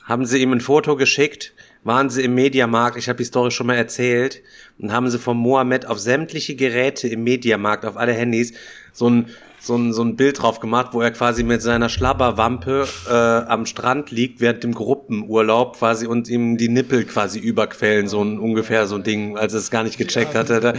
[0.04, 3.68] Haben sie ihm ein Foto geschickt, waren sie im Mediamarkt, ich habe die Story schon
[3.68, 4.42] mal erzählt,
[4.80, 8.54] und haben sie vom Mohammed auf sämtliche Geräte im Mediamarkt, auf alle Handys,
[8.94, 9.28] so ein,
[9.60, 13.68] so ein, so ein Bild drauf gemacht, wo er quasi mit seiner Schlabberwampe äh, am
[13.68, 18.88] Strand liegt, während dem Gruppenurlaub quasi und ihm die Nippel quasi überquellen, so ein ungefähr
[18.88, 20.60] so ein Ding, als er es gar nicht gecheckt hatte.
[20.60, 20.74] Da,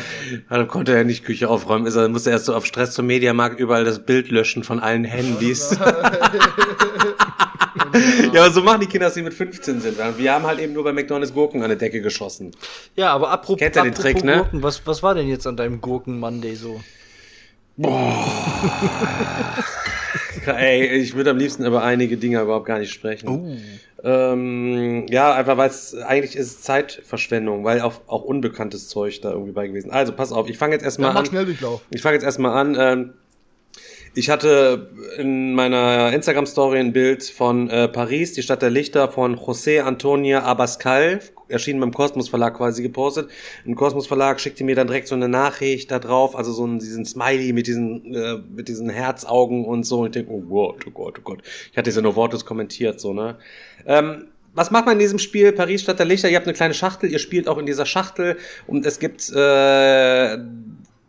[0.51, 3.59] da konnte er nicht Küche aufräumen, ist er, musste erst so auf Stress zum Mediamarkt
[3.61, 5.79] überall das Bild löschen von allen Handys.
[8.33, 9.99] Ja, aber so machen die Kinder, dass sie mit 15 sind.
[10.19, 12.53] Wir haben halt eben nur bei McDonalds Gurken an die Decke geschossen.
[12.97, 14.37] Ja, aber apropos, Kennt ihr den apropos Trick, ne?
[14.37, 16.81] Gurken, was, was war denn jetzt an deinem Gurken-Monday so?
[20.47, 23.63] Ey, ich würde am liebsten über einige Dinge überhaupt gar nicht sprechen.
[24.05, 29.31] Ähm, ja, einfach weil es eigentlich ist es Zeitverschwendung, weil auch, auch unbekanntes Zeug da
[29.31, 29.91] irgendwie bei gewesen.
[29.91, 31.27] Also pass auf, ich fange jetzt erstmal Mach an.
[31.27, 31.83] Schnelldurchlauf.
[31.91, 32.77] Ich fange jetzt erstmal an.
[32.79, 33.15] Ähm,
[34.15, 39.37] ich hatte in meiner Instagram-Story ein Bild von äh, Paris, die Stadt der Lichter, von
[39.37, 43.31] José Antonia Abascal, erschienen beim Kosmos Verlag quasi gepostet.
[43.65, 46.79] Im Kosmos Verlag schickte mir dann direkt so eine Nachricht da drauf, also so einen,
[46.79, 50.01] diesen Smiley mit diesen, äh, mit diesen Herzaugen und so.
[50.01, 51.43] Und ich denke, oh Gott, oh Gott, oh Gott.
[51.71, 53.39] Ich hatte diese nur wortlos kommentiert, so, ne?
[53.87, 56.29] Ähm, was macht man in diesem Spiel Paris Stadt der Lichter?
[56.29, 58.37] Ihr habt eine kleine Schachtel, ihr spielt auch in dieser Schachtel
[58.67, 60.39] und es gibt äh,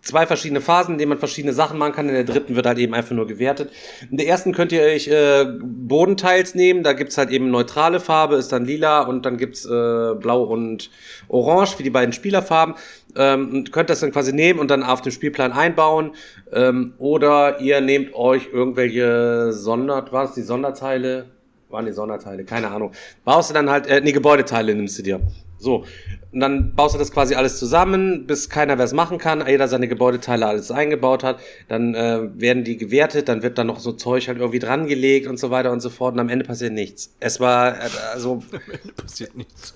[0.03, 2.09] zwei verschiedene Phasen, in denen man verschiedene Sachen machen kann.
[2.09, 3.71] In der dritten wird halt eben einfach nur gewertet.
[4.11, 6.83] In der ersten könnt ihr euch äh, Bodenteils nehmen.
[6.83, 9.69] Da gibt's halt eben neutrale Farbe, ist dann lila und dann gibt's äh,
[10.15, 10.91] blau und
[11.29, 12.75] orange für die beiden Spielerfarben.
[13.15, 16.11] Ähm, und könnt das dann quasi nehmen und dann auf dem Spielplan einbauen.
[16.51, 20.05] Ähm, oder ihr nehmt euch irgendwelche Sonder...
[20.11, 20.33] Was?
[20.33, 21.25] Die Sonderteile?
[21.69, 22.43] Waren die Sonderteile?
[22.43, 22.91] Keine Ahnung.
[23.23, 23.87] Baust du dann halt...
[23.87, 25.21] Äh, nee, Gebäudeteile nimmst du dir.
[25.63, 25.85] So,
[26.31, 29.87] und dann baust du das quasi alles zusammen, bis keiner was machen kann, jeder seine
[29.87, 34.27] Gebäudeteile alles eingebaut hat, dann äh, werden die gewertet, dann wird dann noch so Zeug
[34.27, 37.15] halt irgendwie dran gelegt und so weiter und so fort und am Ende passiert nichts.
[37.19, 38.43] Es war, äh, also,
[38.97, 39.75] Passiert nichts.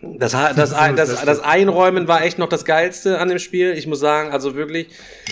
[0.00, 3.72] das, das, das, das Einräumen war echt noch das Geilste an dem Spiel.
[3.72, 4.88] Ich muss sagen, also wirklich,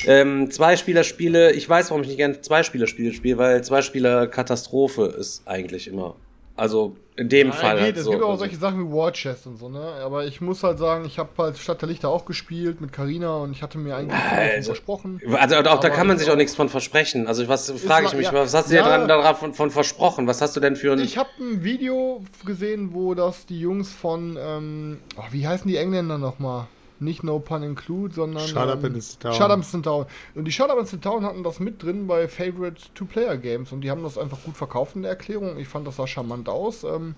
[0.06, 6.16] ähm, Zwei-Spieler-Spiele, ich weiß, warum ich nicht gerne Zwei-Spieler-Spiele spiele, weil Zwei-Spieler-Katastrophe ist eigentlich immer.
[6.54, 7.76] Also in dem Fall.
[7.76, 7.96] Ja, halt geht.
[7.98, 8.10] Es so.
[8.12, 9.80] gibt auch Also- solche Sachen wie War Chest und so, ne?
[10.04, 13.36] Aber ich muss halt sagen, ich habe halt Stadt der Lichter auch gespielt mit Carina
[13.38, 15.20] und ich hatte mir eigentlich Also- versprochen.
[15.38, 17.26] Also auch da kann man sich auch nichts von versprechen.
[17.26, 18.32] Also was frage ich mich, ja.
[18.34, 18.82] was hast du Ja.
[18.84, 20.26] dir dran, davon von versprochen?
[20.26, 23.92] Was hast du denn für ein Ich habe ein Video gesehen, wo das die Jungs
[23.92, 26.66] von, ähm, oh, wie heißen die Engländer nochmal?
[27.00, 28.46] Nicht No Pun Include, sondern.
[28.46, 29.32] Shut Up ähm, and Sit Down.
[29.32, 30.06] Shut Up and Sit Down.
[30.34, 33.82] Und die Shut Up and Sit Down hatten das mit drin bei Favorite Two-Player-Games und
[33.82, 35.58] die haben das einfach gut verkauft in der Erklärung.
[35.58, 36.84] Ich fand das sah charmant aus.
[36.84, 37.14] Ähm,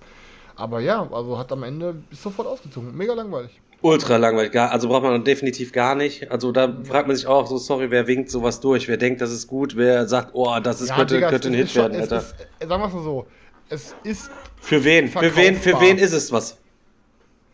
[0.55, 2.95] aber ja, also hat am Ende ist sofort ausgezogen.
[2.95, 3.59] Mega langweilig.
[3.81, 4.55] ultra langweilig?
[4.59, 6.29] Also braucht man definitiv gar nicht.
[6.29, 8.87] Also da fragt man sich auch so, sorry, wer winkt sowas durch?
[8.87, 9.75] Wer denkt, das ist gut?
[9.75, 12.17] Wer sagt, oh, das ist, könnte, Digga, könnte ein Hit schon- werden, Alter?
[12.17, 12.35] Ist,
[12.69, 13.25] sagen wir es mal so.
[13.69, 14.29] Es ist
[14.59, 15.07] Für wen?
[15.07, 15.55] Für wen?
[15.55, 16.60] Für wen ist es was?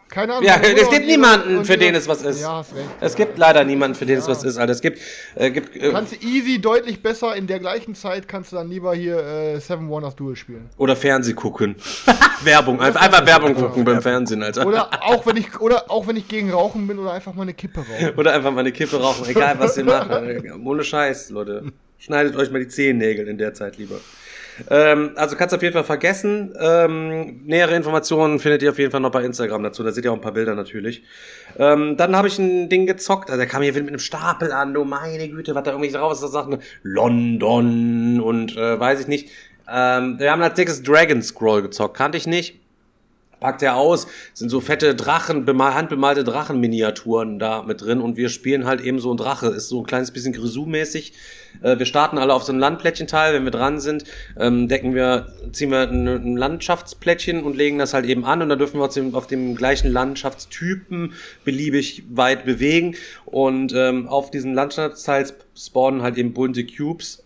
[0.09, 0.45] Keine Ahnung.
[0.47, 2.41] Ja, es gibt niemanden, und- für und- den es was ist.
[2.41, 2.85] Ja, hast recht.
[3.01, 4.71] Es gibt leider niemanden, für den es was ist, Alter.
[4.71, 4.99] Es gibt,
[5.35, 8.69] äh, gibt äh, Kannst du easy deutlich besser in der gleichen Zeit kannst du dann
[8.69, 10.69] lieber hier äh, Seven Wonders Duel spielen.
[10.77, 11.75] oder Fernseh gucken.
[12.43, 14.65] Werbung, einfach, einfach Werbung gucken beim Fernsehen, Alter.
[14.65, 17.53] Oder auch wenn ich oder auch wenn ich gegen Rauchen bin oder einfach mal eine
[17.53, 18.17] Kippe rauchen.
[18.17, 20.09] Oder einfach mal eine Kippe rauchen, egal was ihr macht.
[20.65, 21.63] Ohne Scheiß, Leute.
[21.99, 23.99] Schneidet euch mal die Zehennägel in der Zeit lieber.
[24.69, 26.53] Ähm, also kannst du auf jeden Fall vergessen.
[26.59, 29.83] Ähm, nähere Informationen findet ihr auf jeden Fall noch bei Instagram dazu.
[29.83, 31.03] Da seht ihr auch ein paar Bilder natürlich.
[31.57, 33.29] Ähm, dann habe ich ein Ding gezockt.
[33.29, 34.73] Also der kam hier mit einem Stapel an.
[34.73, 36.21] Du meine Güte, was da irgendwie drauf ist.
[36.21, 39.29] Da sagt London und äh, weiß ich nicht.
[39.69, 41.95] Ähm, wir haben als nächstes Dragon Scroll gezockt.
[41.97, 42.59] Kannte ich nicht.
[43.39, 48.01] Packt er aus, sind so fette Drachen, bemal, handbemalte Drachenminiaturen da mit drin.
[48.01, 51.13] Und wir spielen halt eben so ein Drache, ist so ein kleines bisschen Grisou-mäßig.
[51.61, 54.03] Äh, wir starten alle auf so ein Landplättchenteil, wenn wir dran sind,
[54.39, 58.41] ähm, decken wir, ziehen wir ein, ein Landschaftsplättchen und legen das halt eben an.
[58.41, 61.13] Und dann dürfen wir uns auf dem gleichen Landschaftstypen
[61.45, 62.95] beliebig weit bewegen.
[63.25, 67.23] Und ähm, auf diesen Landschaftsteil spawnen halt eben bunte Cubes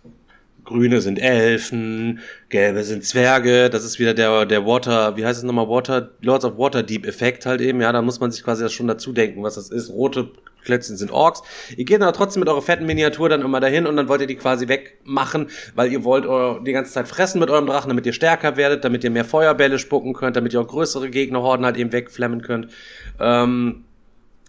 [0.64, 5.44] Grüne sind Elfen, gelbe sind Zwerge, das ist wieder der, der Water, wie heißt es
[5.44, 8.88] nochmal, Water, Lords of Waterdeep Effekt halt eben, ja, da muss man sich quasi schon
[8.88, 9.90] dazu denken, was das ist.
[9.90, 10.32] Rote
[10.64, 11.42] Klötzchen sind Orks.
[11.76, 14.28] Ihr geht aber trotzdem mit eurer fetten Miniatur dann immer dahin und dann wollt ihr
[14.28, 16.26] die quasi wegmachen, weil ihr wollt
[16.66, 19.80] die ganze Zeit fressen mit eurem Drachen, damit ihr stärker werdet, damit ihr mehr Feuerbälle
[19.80, 22.68] spucken könnt, damit ihr auch größere Gegnerhorden halt eben wegflemmen könnt.
[23.20, 23.86] Ähm,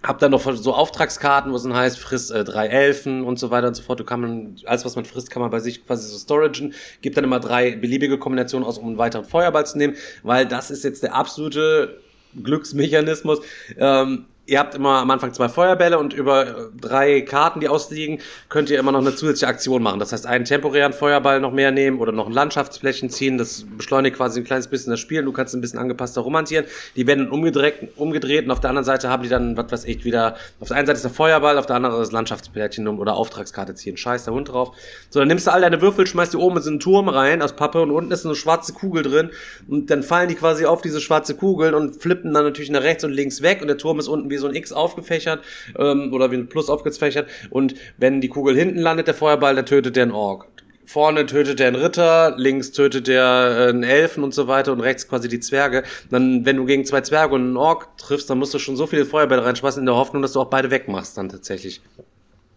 [0.02, 3.50] hab dann noch so Auftragskarten, wo es dann heißt, friss äh, drei Elfen und so
[3.50, 4.00] weiter und so fort.
[4.00, 6.74] Du kann man, alles was man frisst, kann man bei sich quasi so storagen.
[7.00, 10.70] Gibt dann immer drei beliebige Kombinationen aus, um einen weiteren Feuerball zu nehmen, weil das
[10.70, 12.00] ist jetzt der absolute
[12.42, 13.40] Glücksmechanismus.
[13.76, 18.18] Ähm, ihr habt immer am Anfang zwei Feuerbälle und über drei Karten, die ausliegen,
[18.48, 20.00] könnt ihr immer noch eine zusätzliche Aktion machen.
[20.00, 23.38] Das heißt, einen temporären Feuerball noch mehr nehmen oder noch ein Landschaftsflächen ziehen.
[23.38, 25.22] Das beschleunigt quasi ein kleines bisschen das Spiel.
[25.22, 26.64] Du kannst ein bisschen angepasster romantieren.
[26.96, 30.04] Die werden umgedreht, umgedreht und auf der anderen Seite haben die dann, was weiß ich,
[30.04, 33.74] wieder, auf der einen Seite ist der Feuerball, auf der anderen das Landschaftsplättchen oder Auftragskarte
[33.76, 33.96] ziehen.
[33.96, 34.76] Scheiß der Hund drauf.
[35.10, 37.42] So, dann nimmst du all deine Würfel, schmeißt die oben in so einen Turm rein
[37.42, 39.30] aus Pappe und unten ist eine schwarze Kugel drin
[39.68, 43.04] und dann fallen die quasi auf diese schwarze Kugel und flippen dann natürlich nach rechts
[43.04, 45.40] und links weg und der Turm ist unten wie so ein X aufgefächert
[45.78, 49.66] ähm, oder wie ein Plus aufgefächert und wenn die Kugel hinten landet, der Feuerball, dann
[49.66, 50.48] tötet der einen Ork.
[50.84, 54.80] Vorne tötet der einen Ritter, links tötet der äh, einen Elfen und so weiter und
[54.80, 55.84] rechts quasi die Zwerge.
[56.10, 58.86] Dann, wenn du gegen zwei Zwerge und einen Ork triffst, dann musst du schon so
[58.86, 61.80] viele Feuerbälle reinschmeißen in der Hoffnung, dass du auch beide wegmachst dann tatsächlich.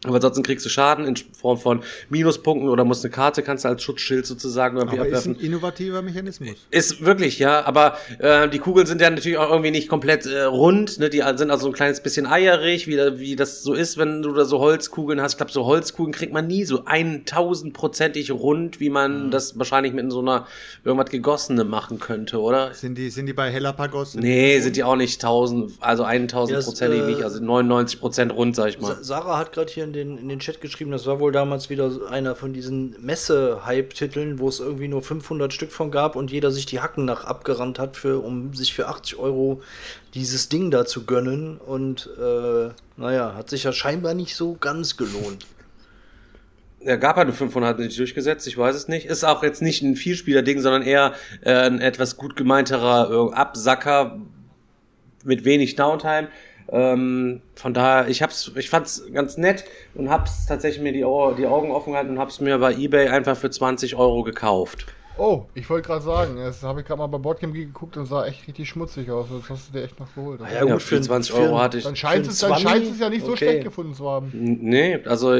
[0.07, 3.69] Aber ansonsten kriegst du Schaden in Form von Minuspunkten oder musst eine Karte, kannst du
[3.69, 5.33] als Schutzschild sozusagen irgendwie Aber abwerfen.
[5.33, 6.55] ist ein innovativer Mechanismus.
[6.71, 10.43] Ist wirklich, ja, aber äh, die Kugeln sind ja natürlich auch irgendwie nicht komplett äh,
[10.43, 11.09] rund, ne?
[11.09, 14.45] Die sind also ein kleines bisschen eierig, wie, wie das so ist, wenn du da
[14.45, 15.33] so Holzkugeln hast.
[15.33, 19.31] Ich glaube, so Holzkugeln kriegt man nie so 1000-prozentig rund, wie man mhm.
[19.31, 20.47] das wahrscheinlich mit so einer
[20.83, 22.73] irgendwas gegossene machen könnte, oder?
[22.73, 24.15] Sind die, sind die bei Helapagos?
[24.15, 28.55] Nee, sind die auch nicht 1000, also 1000-prozentig ja, äh, nicht, also 99 Prozent rund,
[28.55, 28.97] sag ich mal.
[29.01, 31.91] Sarah hat gerade hier in den, in den Chat geschrieben, das war wohl damals wieder
[32.09, 36.65] einer von diesen Messe-Hype-Titeln, wo es irgendwie nur 500 Stück von gab und jeder sich
[36.65, 39.61] die Hacken nach abgerannt hat, für, um sich für 80 Euro
[40.13, 41.57] dieses Ding da zu gönnen.
[41.57, 45.47] Und äh, naja, hat sich ja scheinbar nicht so ganz gelohnt.
[46.81, 49.07] Ja, gab halt 500 nicht durchgesetzt, ich weiß es nicht.
[49.07, 54.19] Ist auch jetzt nicht ein Vielspieler-Ding, sondern eher äh, ein etwas gut gemeinterer äh, Absacker
[55.23, 56.29] mit wenig Downtime.
[56.69, 60.99] Ähm, von daher, ich hab's, ich fand's ganz nett und hab's tatsächlich mir die,
[61.37, 64.85] die Augen offen gehalten und hab's mir bei eBay einfach für 20 Euro gekauft.
[65.17, 68.25] Oh, ich wollte gerade sagen, das habe ich gerade mal bei Boardgame geguckt und sah
[68.25, 69.27] echt richtig schmutzig aus.
[69.31, 70.41] Das hast du dir echt noch geholt.
[70.53, 71.85] Ja, gut, für 20 Euro hatte ich.
[71.85, 73.45] Dann scheint, es, dann scheint es ja nicht so okay.
[73.45, 74.31] schlecht gefunden zu haben.
[74.33, 75.33] Nee, also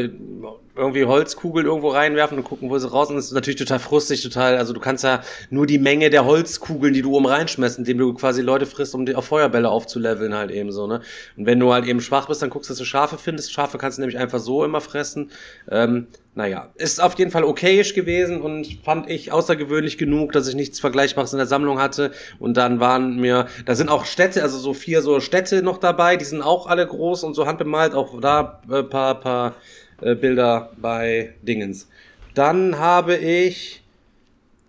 [0.76, 3.18] irgendwie Holzkugeln irgendwo reinwerfen und gucken, wo sie raus sind.
[3.18, 4.58] Das ist natürlich total frustig, total.
[4.58, 8.14] Also du kannst ja nur die Menge der Holzkugeln, die du oben reinschmeißt, indem du
[8.14, 11.02] quasi Leute frisst, um die auf Feuerbälle aufzuleveln halt eben so, ne?
[11.38, 13.54] Und wenn du halt eben schwach bist, dann guckst, dass du Schafe findest.
[13.54, 15.32] Schafe kannst du nämlich einfach so immer fressen.
[15.70, 20.56] Ähm, naja, ist auf jeden Fall okayisch gewesen und fand ich außergewöhnlich genug, dass ich
[20.56, 22.12] nichts Vergleichbares in der Sammlung hatte.
[22.40, 26.18] Und dann waren mir, da sind auch Städte, also so vier so Städte noch dabei,
[26.18, 29.56] die sind auch alle groß und so handbemalt, auch da äh, paar, paar
[30.02, 31.88] äh, Bilder bei Dingens.
[32.34, 33.84] Dann habe ich,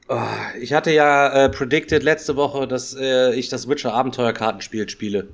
[0.09, 0.19] oh,
[0.61, 5.29] ich hatte ja äh, predicted letzte Woche, dass äh, ich das Witcher Abenteuerkartenspiel spiele.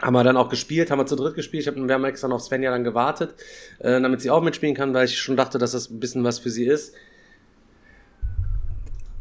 [0.00, 1.62] Haben wir dann auch gespielt, haben wir zu dritt gespielt.
[1.62, 3.34] Ich hab, wir haben extra noch Svenja dann gewartet,
[3.80, 6.38] äh, damit sie auch mitspielen kann, weil ich schon dachte, dass das ein bisschen was
[6.38, 6.94] für sie ist.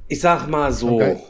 [0.08, 0.96] Ich sag mal so.
[0.96, 1.22] Okay.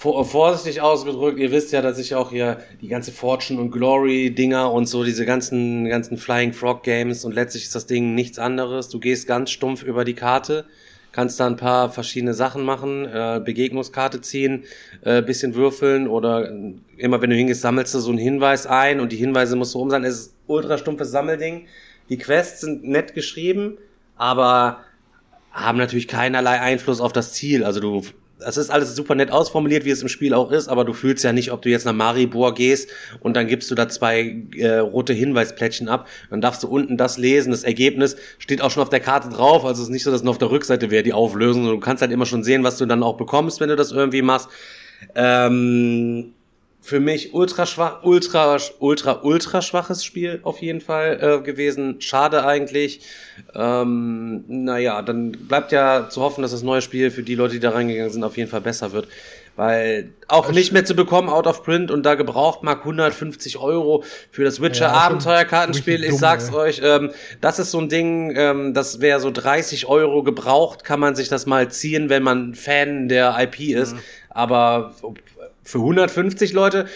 [0.00, 4.30] Vor, vorsichtig ausgedrückt, ihr wisst ja, dass ich auch hier die ganze Fortune und Glory
[4.30, 8.38] Dinger und so diese ganzen ganzen Flying Frog Games und letztlich ist das Ding nichts
[8.38, 8.88] anderes.
[8.88, 10.64] Du gehst ganz stumpf über die Karte
[11.12, 14.64] kannst da ein paar verschiedene Sachen machen, äh, Begegnungskarte ziehen,
[15.02, 16.50] äh, bisschen würfeln oder
[16.96, 19.80] immer wenn du hingehst, sammelst du so einen Hinweis ein und die Hinweise musst du
[19.80, 20.04] um sein.
[20.04, 21.66] Es ist ultra stumpfes Sammelding.
[22.08, 23.78] Die Quests sind nett geschrieben,
[24.16, 24.78] aber
[25.52, 27.64] haben natürlich keinerlei Einfluss auf das Ziel.
[27.64, 28.02] Also du
[28.40, 31.24] das ist alles super nett ausformuliert, wie es im Spiel auch ist, aber du fühlst
[31.24, 34.78] ja nicht, ob du jetzt nach Maribor gehst und dann gibst du da zwei äh,
[34.78, 36.08] rote Hinweisplättchen ab.
[36.30, 37.50] Dann darfst du unten das lesen.
[37.50, 39.64] Das Ergebnis steht auch schon auf der Karte drauf.
[39.64, 41.66] Also es ist nicht so, dass nur auf der Rückseite wäre die Auflösung.
[41.66, 44.22] Du kannst halt immer schon sehen, was du dann auch bekommst, wenn du das irgendwie
[44.22, 44.48] machst.
[45.14, 46.34] Ähm,
[46.82, 52.00] für mich ultra schwach, ultra, ultra, ultra schwaches Spiel auf jeden Fall äh, gewesen.
[52.00, 53.00] Schade eigentlich.
[53.54, 57.60] Ähm, naja, dann bleibt ja zu hoffen, dass das neue Spiel für die Leute, die
[57.60, 59.08] da reingegangen sind, auf jeden Fall besser wird.
[59.56, 64.04] Weil auch nicht mehr zu bekommen, out of print und da gebraucht mag 150 Euro
[64.30, 66.02] für das Witcher Ja, Abenteuerkartenspiel.
[66.02, 66.54] Ich sag's ey.
[66.54, 67.10] euch, ähm,
[67.42, 71.28] das ist so ein Ding, ähm, das wäre so 30 Euro gebraucht, kann man sich
[71.28, 73.96] das mal ziehen, wenn man Fan der IP ist.
[74.30, 74.94] Aber
[75.62, 76.86] für 150 Leute,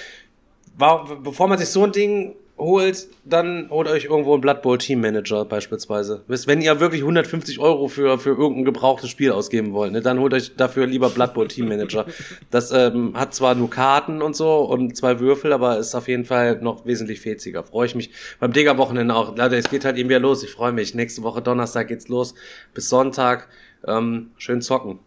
[0.76, 4.78] war, bevor man sich so ein Ding holt, dann holt euch irgendwo einen Blood Bowl
[4.78, 6.22] Team Manager beispielsweise.
[6.28, 10.34] Wenn ihr wirklich 150 Euro für, für irgendein gebrauchtes Spiel ausgeben wollt, ne, dann holt
[10.34, 12.06] euch dafür lieber Blood Bowl Team Manager.
[12.50, 16.24] Das ähm, hat zwar nur Karten und so und zwei Würfel, aber ist auf jeden
[16.24, 17.64] Fall noch wesentlich fetziger.
[17.64, 19.36] Freue ich mich beim Digger-Wochenende auch.
[19.36, 20.44] Leider, es geht halt eben wieder los.
[20.44, 20.94] Ich freue mich.
[20.94, 22.34] Nächste Woche Donnerstag geht's los.
[22.74, 23.48] Bis Sonntag.
[23.86, 25.00] Ähm, schön zocken.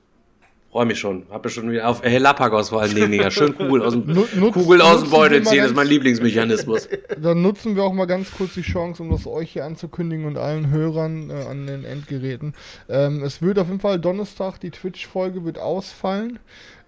[0.77, 1.23] Freue mich schon.
[1.31, 3.31] Hab ja schon wieder auf Helapagos vor allen Dingen, Digga.
[3.31, 6.87] Schön Kugel aus dem, Nu- nutz- Kugel aus dem Beutel ziehen, das ist mein Lieblingsmechanismus.
[7.19, 10.37] Dann nutzen wir auch mal ganz kurz die Chance, um das euch hier anzukündigen und
[10.37, 12.53] allen Hörern äh, an den Endgeräten.
[12.89, 16.37] Ähm, es wird auf jeden Fall Donnerstag, die Twitch-Folge wird ausfallen.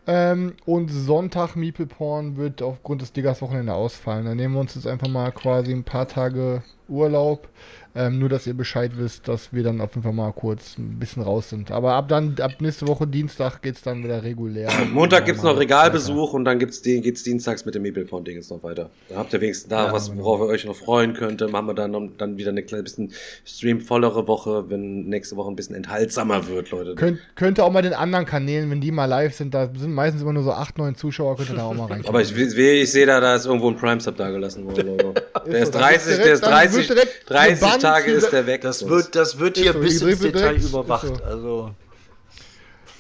[0.06, 4.26] Ähm, und Sonntag Meeple Porn wird aufgrund des Diggers Wochenende ausfallen.
[4.26, 7.48] Dann nehmen wir uns jetzt einfach mal quasi ein paar Tage Urlaub.
[7.96, 11.00] Ähm, nur, dass ihr Bescheid wisst, dass wir dann auf jeden Fall mal kurz ein
[11.00, 11.72] bisschen raus sind.
[11.72, 14.70] Aber ab dann, ab nächste Woche Dienstag geht's dann wieder regulär.
[14.94, 18.36] Montag gibt's noch Normal Regalbesuch und dann gibt's die, geht's dienstags mit dem Meeple Ding
[18.36, 18.90] jetzt noch weiter.
[19.10, 21.42] Da habt ihr wenigstens da was, worauf ihr euch noch freuen könnt.
[21.52, 23.12] Machen wir dann, noch- dann wieder eine kleine bisschen
[23.44, 26.96] streamvollere Woche, wenn nächste Woche ein bisschen enthaltsamer wird, Leute.
[26.96, 30.22] Könnt, könnte auch mal den anderen Kanälen, wenn die mal live sind, da sind meistens
[30.22, 32.04] immer nur so 8, 9 Zuschauer, könnt ihr da auch mal rein.
[32.08, 34.98] Aber ich, ich, ich sehe da, da ist irgendwo ein Prime-Sub da gelassen worden.
[35.46, 38.12] Der ist so, dann 30, wird der ist direkt- dann 30, wird direkt 30 Tage
[38.12, 38.62] ist der weg.
[38.62, 41.08] Das wird, das wird hier so, bis ins Detail überwacht.
[41.08, 41.24] so.
[41.24, 41.76] Also,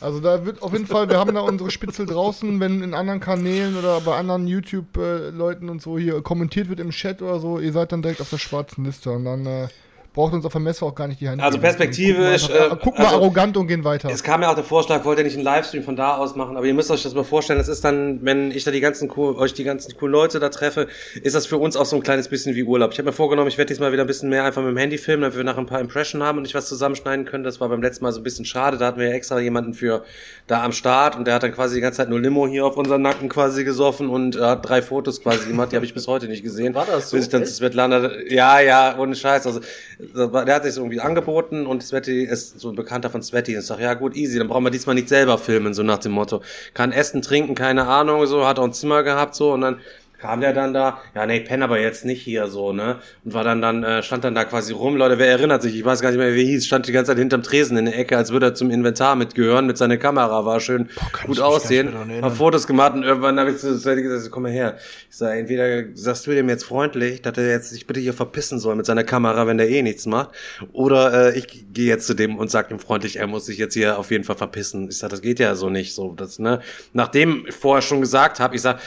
[0.01, 3.19] Also da wird auf jeden Fall, wir haben da unsere Spitzel draußen, wenn in anderen
[3.19, 7.73] Kanälen oder bei anderen YouTube-Leuten und so hier kommentiert wird im Chat oder so, ihr
[7.73, 9.67] seid dann direkt auf der schwarzen Liste und dann äh,
[10.13, 11.41] braucht uns auf der Messe auch gar nicht die Hand.
[11.41, 14.09] Also perspektivisch, Gucken wir, einfach- äh, gucken wir also- arrogant und gehen weiter.
[14.11, 16.57] Es kam ja auch der Vorschlag, wollt ihr nicht einen Livestream von da aus machen,
[16.57, 19.11] aber ihr müsst euch das mal vorstellen, das ist dann, wenn ich da die ganzen
[19.15, 20.87] cool, euch die ganzen coolen Leute da treffe,
[21.21, 22.91] ist das für uns auch so ein kleines bisschen wie Urlaub.
[22.91, 24.97] Ich habe mir vorgenommen, ich werde diesmal wieder ein bisschen mehr einfach mit dem Handy
[24.97, 27.43] filmen, damit wir nachher ein paar Impression haben und nicht was zusammenschneiden können.
[27.43, 29.73] Das war beim letzten Mal so ein bisschen schade, da hatten wir ja extra jemanden
[29.73, 30.03] für
[30.47, 32.75] da am Start und der hat dann quasi die ganze Zeit nur Limo hier auf
[32.77, 36.07] unseren Nacken quasi gesoffen und äh, hat drei Fotos quasi gemacht, die habe ich bis
[36.07, 36.73] heute nicht gesehen.
[36.73, 37.17] War das so?
[37.17, 39.59] Bis ich dann zu Svetlana, ja, ja, ohne Scheiß, also
[39.99, 43.53] der hat sich irgendwie angeboten und Sveti ist so ein Bekannter von Sveti.
[43.55, 45.97] Und ich sag, ja gut, easy, dann brauchen wir diesmal nicht selber filmen, so nach
[45.97, 46.41] dem Motto.
[46.73, 49.81] Kann essen, trinken, keine Ahnung, so, hat auch ein Zimmer gehabt, so, und dann
[50.19, 53.33] kam der dann da, ja, nee, ich penne aber jetzt nicht hier, so, ne, und
[53.33, 56.01] war dann dann, äh, stand dann da quasi rum, Leute, wer erinnert sich, ich weiß
[56.01, 58.31] gar nicht mehr, wie hieß, stand die ganze Zeit hinterm Tresen in der Ecke, als
[58.31, 62.35] würde er zum Inventar mitgehören, mit seiner Kamera, war schön gut ich mich aussehen, hab.
[62.35, 64.75] Fotos gemacht und irgendwann habe ich zu Sveti gesagt, komm mal her,
[65.09, 68.59] ich sag, entweder sagst du dem jetzt freundlich, dass er jetzt sich bitte hier verpissen
[68.59, 70.31] soll mit seiner Kamera, wenn der eh nichts macht,
[70.73, 73.73] oder äh, ich gehe jetzt zu dem und sag ihm freundlich, er muss sich jetzt
[73.73, 74.89] hier auf jeden Fall verpissen.
[74.89, 76.59] Ich sag, das geht ja so nicht, so das ne.
[76.93, 78.79] Nachdem ich vorher schon gesagt habe, ich sag,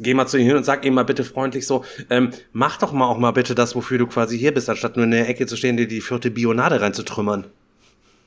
[0.00, 2.92] geh mal zu ihm hin und sag ihm mal bitte freundlich so, ähm, mach doch
[2.92, 5.46] mal auch mal bitte das, wofür du quasi hier bist, anstatt nur in der Ecke
[5.46, 7.46] zu stehen, dir die vierte Bionade reinzutrümmern.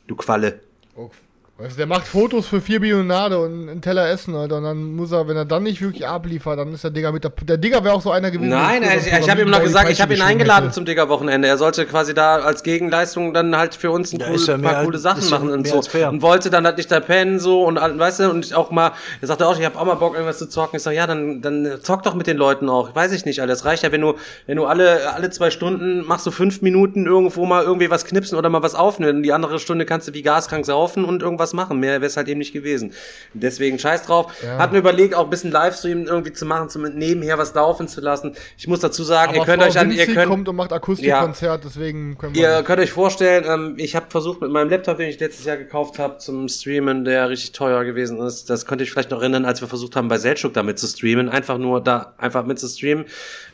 [0.08, 0.62] Du Qualle.
[0.96, 1.10] Oh,
[1.58, 4.58] weißt du, der macht Fotos für vier Bionade und einen Teller Essen, Alter.
[4.58, 7.24] Und dann muss er, wenn er dann nicht wirklich abliefert, dann ist der Digger mit
[7.24, 7.32] der.
[7.32, 8.50] Der Digger wäre auch so einer gewesen.
[8.50, 10.76] Nein, der ich, ich habe ihm noch gesagt, ich habe ihn eingeladen hätte.
[10.76, 11.48] zum Digger-Wochenende.
[11.48, 14.84] Er sollte quasi da als Gegenleistung dann halt für uns ein Ja, cool, ja paar
[14.84, 15.82] coole Sachen machen und so.
[16.10, 18.92] Und wollte dann halt nicht da pennen so und weißt du, und auch mal,
[19.22, 20.78] er sagte auch, ich habe auch mal Bock irgendwas zu zocken.
[20.78, 22.94] Ich sag, ja, dann dann zock doch mit den Leuten auch.
[22.96, 23.54] Weiß ich nicht, Alter.
[23.54, 24.14] Das reicht ja, wenn du
[24.46, 28.38] wenn du alle alle zwei Stunden machst du fünf Minuten irgendwo mal irgendwie was knipsen
[28.38, 29.18] oder mal was aufnehmen.
[29.18, 31.80] Und die andere Stunde kannst du wie gaskrank saufen und irgendwas machen.
[31.80, 32.94] Mehr wäre es halt eben nicht gewesen.
[33.34, 34.32] Deswegen scheiß drauf.
[34.58, 38.02] Hat mir überlegt, auch ein bisschen Livestream irgendwie zu machen, zum nebenher was laufen zu
[38.02, 38.34] lassen.
[38.58, 40.74] Ich muss dazu sagen, Aber ihr könnt Frau euch an, ihr könnt kommt und macht
[40.74, 42.42] Akustikkonzert, deswegen können wir.
[42.42, 45.58] Ihr könnt euch vorstellen, ähm, ich habe versucht mit meinem Laptop, den ich letztes Jahr
[45.58, 48.50] gekauft habe, zum Streamen, der richtig teuer gewesen ist.
[48.50, 51.30] Das könnte ich vielleicht noch erinnern, als wir versucht haben, bei Seltschuk damit zu streamen,
[51.30, 53.06] einfach nur da einfach mit zu streamen.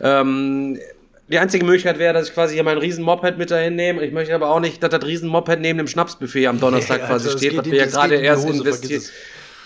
[0.02, 0.80] Ähm,
[1.28, 4.04] die einzige Möglichkeit wäre, dass ich quasi hier mein riesen Moped mit dahin nehme.
[4.04, 7.08] Ich möchte aber auch nicht, dass das riesen Moped neben dem Schnapsbuffet am Donnerstag Ja,
[7.08, 9.04] quasi also, steht, was wir ja das gerade in erst investiert.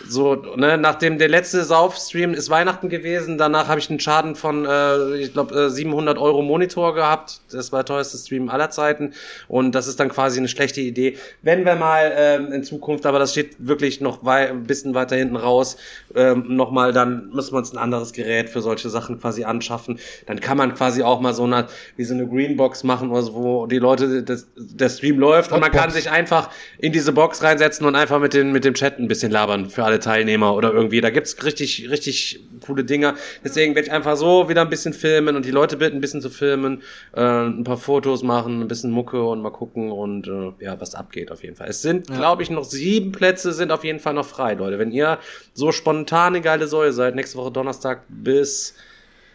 [0.05, 4.65] So, ne, nachdem der letzte Saufstream ist Weihnachten gewesen, danach habe ich einen Schaden von,
[4.65, 7.41] äh, ich glaube, äh, 700 Euro Monitor gehabt.
[7.51, 9.13] Das war der teuerste Stream aller Zeiten
[9.47, 11.17] und das ist dann quasi eine schlechte Idee.
[11.41, 15.15] Wenn wir mal ähm, in Zukunft, aber das steht wirklich noch wei ein bisschen weiter
[15.15, 15.77] hinten raus,
[16.17, 19.99] ähm, nochmal, dann müssen wir uns ein anderes Gerät für solche Sachen quasi anschaffen.
[20.25, 23.33] Dann kann man quasi auch mal so eine, wie so eine Greenbox machen, oder so,
[23.35, 26.49] wo die Leute, das, der Stream läuft und man kann sich einfach
[26.79, 29.83] in diese Box reinsetzen und einfach mit, den, mit dem Chat ein bisschen labern für
[29.83, 31.01] alle Teilnehmer oder irgendwie.
[31.01, 33.15] Da gibt's richtig, richtig coole Dinger.
[33.43, 36.21] Deswegen werde ich einfach so wieder ein bisschen filmen und die Leute bitten, ein bisschen
[36.21, 36.81] zu filmen,
[37.13, 40.95] äh, ein paar Fotos machen, ein bisschen Mucke und mal gucken und äh, ja, was
[40.95, 41.67] abgeht auf jeden Fall.
[41.67, 44.79] Es sind, glaube ich, noch sieben Plätze sind auf jeden Fall noch frei, Leute.
[44.79, 45.19] Wenn ihr
[45.53, 45.71] so
[46.07, 48.73] spontane geile Säue seid, nächste Woche Donnerstag bis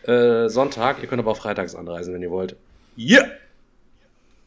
[0.05, 2.57] äh, Sonntag, ihr könnt aber auch freitags anreisen, wenn ihr wollt.
[2.97, 3.27] Yeah!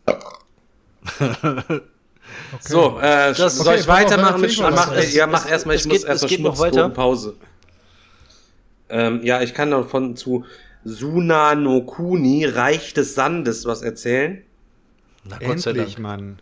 [2.59, 5.13] So, äh, Das- soll Okay, ich weitermachen mit erzähl Mach, mal was.
[5.13, 6.89] Ja, Es- mach es- erstmal, ich es muss geht- erstmal es geht weiter.
[6.89, 7.36] Pause.
[8.89, 10.43] Ähm, ja, ich kann davon zu
[10.84, 14.41] Suna no Kuni, Reich des Sandes, was erzählen.
[15.23, 15.99] Na Gott sei Endlich, Dank.
[15.99, 16.39] Mann.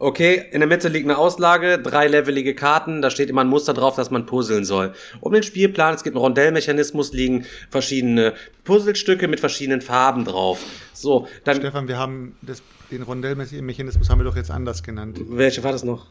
[0.00, 3.74] Okay, in der Mitte liegt eine Auslage, drei levelige Karten, da steht immer ein Muster
[3.74, 4.92] drauf, dass man puzzeln soll.
[5.20, 10.64] Um den Spielplan, es gibt einen Rondellmechanismus, liegen verschiedene Puzzlestücke mit verschiedenen Farben drauf.
[10.92, 15.18] So, dann, Stefan, wir haben das, den Rondellmechanismus haben wir doch jetzt anders genannt.
[15.30, 16.06] welche war das noch?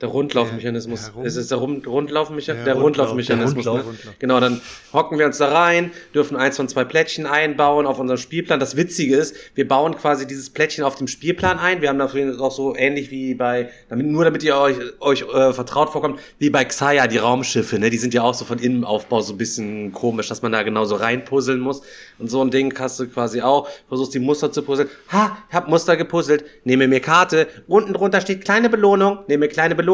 [0.00, 1.12] Der Rundlaufmechanismus.
[1.16, 2.64] Der- es ist der Rum Rundlaufmechanismus.
[2.64, 3.64] Der Der, Rundlauf, Rundlaufmechanismus.
[3.64, 3.78] der ne?
[3.80, 4.14] Rundlauf, Rundlauf.
[4.18, 4.60] Genau, dann
[4.92, 8.60] hocken wir uns da rein, dürfen eins von zwei Plättchen einbauen auf unserem Spielplan.
[8.60, 11.80] Das Witzige ist, wir bauen quasi dieses Plättchen auf dem Spielplan ein.
[11.80, 15.52] Wir haben dafür auch so ähnlich wie bei, damit, nur damit ihr euch, euch äh,
[15.54, 17.78] vertraut vorkommt, wie bei Xaya, die Raumschiffe.
[17.78, 17.88] Ne?
[17.88, 20.96] Die sind ja auch so von Innenaufbau so ein bisschen komisch, dass man da genauso
[20.96, 21.80] reinpuzzeln muss.
[22.18, 24.90] Und so ein Ding hast du quasi auch, versuchst die Muster zu puzzeln.
[25.10, 29.74] Ha, ich hab Muster gepuzzelt, nehme mir Karte, unten drunter steht kleine Belohnung, nehme kleine
[29.74, 29.85] Belohnung,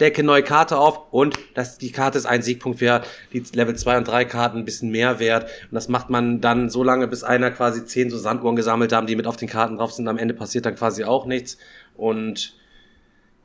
[0.00, 3.98] decke neue Karte auf und das, die Karte ist ein Siegpunkt wert, die Level 2
[3.98, 5.44] und 3 Karten ein bisschen mehr wert.
[5.70, 9.06] Und das macht man dann so lange, bis einer quasi zehn so Sanduhren gesammelt haben,
[9.06, 10.08] die mit auf den Karten drauf sind.
[10.08, 11.58] Am Ende passiert dann quasi auch nichts.
[11.96, 12.54] Und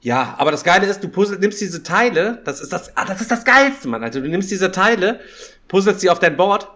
[0.01, 3.21] ja, aber das Geile ist, du puzzle, nimmst diese Teile, das ist das, ah, das
[3.21, 4.03] ist das Geilste, Mann.
[4.03, 5.21] Also du nimmst diese Teile,
[5.69, 6.67] puzzelst sie auf dein Board,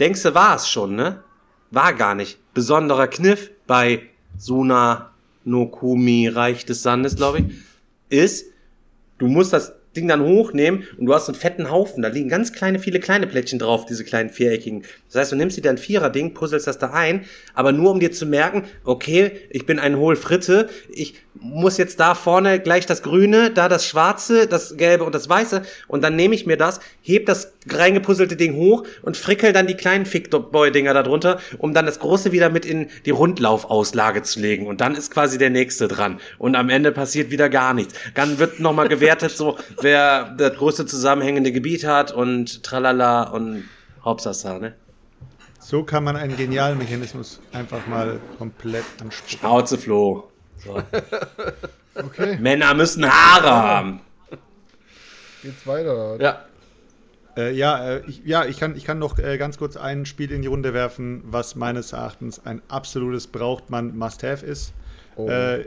[0.00, 1.22] denkst du, war es schon, ne?
[1.70, 2.38] War gar nicht.
[2.54, 4.02] Besonderer Kniff bei
[4.36, 5.12] Suna
[5.44, 7.44] no Kumi, Reich des Sandes, glaube ich,
[8.08, 8.46] ist,
[9.18, 12.02] du musst das Ding dann hochnehmen und du hast einen fetten Haufen.
[12.02, 14.82] Da liegen ganz kleine, viele kleine Plättchen drauf, diese kleinen viereckigen.
[15.08, 18.12] Das heißt, du nimmst dir dein Vierer-Ding, puzzelst das da ein, aber nur um dir
[18.12, 23.50] zu merken, okay, ich bin ein Hohlfritte, ich muss jetzt da vorne gleich das Grüne,
[23.50, 27.26] da das Schwarze, das Gelbe und das Weiße und dann nehme ich mir das, heb
[27.26, 31.98] das reingepuzzelte Ding hoch und frickel dann die kleinen Fickboy-Dinger da drunter, um dann das
[31.98, 36.20] Große wieder mit in die Rundlaufauslage zu legen und dann ist quasi der Nächste dran
[36.38, 37.94] und am Ende passiert wieder gar nichts.
[38.14, 43.64] Dann wird nochmal gewertet, so wer das größte zusammenhängende Gebiet hat und tralala und
[44.04, 44.74] Hauptsache, ne?
[45.68, 49.40] So kann man einen genialen Mechanismus einfach mal komplett ansprechen.
[49.40, 50.30] Schnauze Flo.
[50.64, 50.82] So.
[51.98, 54.00] Okay, Männer müssen Haare haben.
[55.42, 56.18] geht's weiter.
[56.20, 56.44] Ja.
[57.38, 60.30] Äh, ja, äh, ich, ja, ich kann, ich kann noch äh, ganz kurz ein Spiel
[60.30, 64.74] in die Runde werfen, was meines Erachtens ein absolutes braucht man Must-Have ist.
[65.16, 65.64] Äh,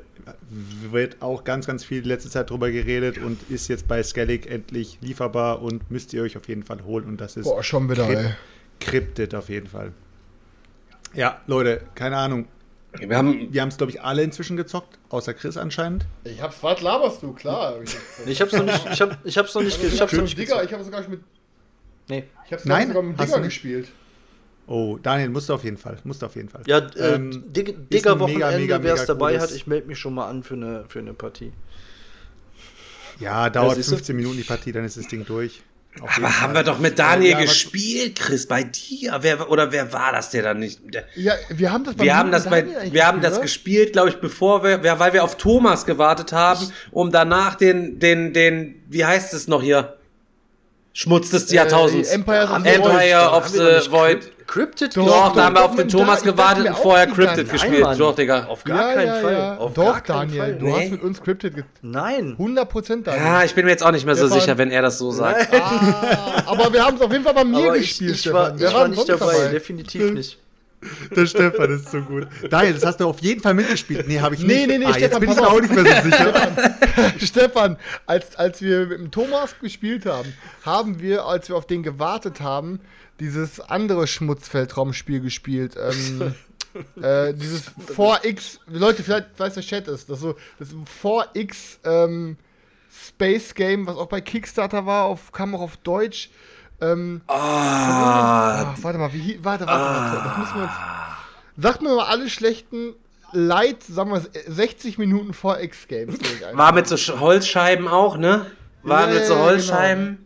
[0.91, 4.99] wird auch ganz, ganz viel letzte Zeit drüber geredet und ist jetzt bei Skellig endlich
[5.01, 7.05] lieferbar und müsst ihr euch auf jeden Fall holen.
[7.05, 8.33] Und das ist Boah, schon wieder, Crypt- ey.
[8.79, 9.93] Cryptid auf jeden Fall.
[11.15, 12.45] Ja, Leute, keine Ahnung.
[12.97, 16.05] Wir haben Wir haben es, glaube ich, alle inzwischen gezockt, außer Chris anscheinend.
[16.23, 17.33] Ich hab's, was laberst du?
[17.33, 17.75] Klar.
[17.75, 20.21] hab ich hab's noch nicht, ich hab, ich hab's noch nicht, ge- ich hab's noch
[20.23, 20.65] nicht Digga, gezockt.
[20.65, 21.21] ich habe sogar mit.
[22.09, 22.23] Nee.
[22.47, 22.87] Ich hab's Nein?
[22.87, 23.43] sogar mit nicht?
[23.43, 23.89] gespielt.
[24.65, 25.97] Oh, Daniel, musst du auf jeden Fall.
[26.03, 26.61] Musst du auf jeden Fall.
[26.67, 29.51] Ja, äh, Ähm, Dig- ist ein Digger mega, Wochenende, mega, wer es dabei cooles- hat,
[29.51, 31.53] ich melde mich schon mal an für eine, für eine Partie.
[33.19, 33.95] Ja, dauert siehst du?
[33.95, 35.61] 15 Minuten die Partie, dann ist das Ding durch.
[35.99, 39.17] Aber haben wir doch mit Daniel Ja, gespielt, Chris, bei dir.
[39.21, 40.79] Wer, oder wer war das, der dann nicht?
[40.93, 44.15] Der, Ja, wir haben das wir haben das bei, wir haben das gespielt, glaube ich,
[44.21, 49.03] bevor wir, wir, weil wir auf Thomas gewartet haben, um danach den, den, den, wie
[49.03, 49.99] heißt es noch hier?
[50.93, 52.09] Schmutz des Jahrtausends.
[52.09, 53.27] Äh, Empire of the Empire Void.
[53.31, 54.19] of Haben the Void.
[54.21, 57.11] Crypt- Cryptid Doch, Doch, da haben wir auf den Thomas ich gewartet und vorher die
[57.13, 57.83] Cryptid ganze- gespielt.
[57.83, 57.97] Mann.
[57.99, 58.45] Doch, Digga.
[58.47, 59.57] Auf gar keinen Fall.
[59.59, 60.53] Auf Doch, gar Daniel, Fall.
[60.55, 60.73] du Nee.
[60.73, 62.35] hast mit uns Cryptid ge Nein.
[62.39, 63.23] 100% Daniel.
[63.23, 64.41] Ja, ich bin mir jetzt auch nicht mehr so Stefan.
[64.41, 65.53] sicher, wenn er das so sagt.
[65.53, 68.47] Ah, aber wir haben es auf jeden Fall bei mir Aber ich, gespielt, ich, war,
[68.57, 68.67] Stefan.
[68.67, 70.39] ich war nicht sonst dabei, definitiv nicht.
[71.15, 72.27] Der Stefan ist so gut.
[72.49, 74.07] Daniel, das hast du auf jeden Fall mitgespielt.
[74.07, 74.67] Nee, habe ich Nee, nicht.
[74.67, 77.13] nee, nee, ah, jetzt Stefan, bin ich mir auch nicht mehr so sicher.
[77.25, 81.84] Stefan, als, als wir mit dem Thomas gespielt haben, haben wir, als wir auf den
[81.84, 82.80] gewartet haben,
[83.19, 85.75] dieses andere Schmutzfeldraumspiel gespielt.
[85.77, 86.34] Ähm,
[87.03, 90.69] äh, dieses 4X, Leute, vielleicht weiß der Chat ist, das so, das
[91.03, 92.38] 4X ähm,
[93.07, 96.30] Space Game, was auch bei Kickstarter war, auf, kam auch auf Deutsch.
[96.82, 99.69] Ähm, ah, warte mal, wie, warte, warte,
[100.15, 100.71] warte, das müssen wir uns.
[101.57, 102.93] Sagt mir mal alle schlechten
[103.34, 106.15] Light, sagen wir 60 Minuten 4X Games.
[106.21, 106.57] sag ich einfach.
[106.57, 108.45] War mit so Sch- Holzscheiben auch, ne?
[108.84, 110.25] War Ja, mit so ja, Holzscheiben.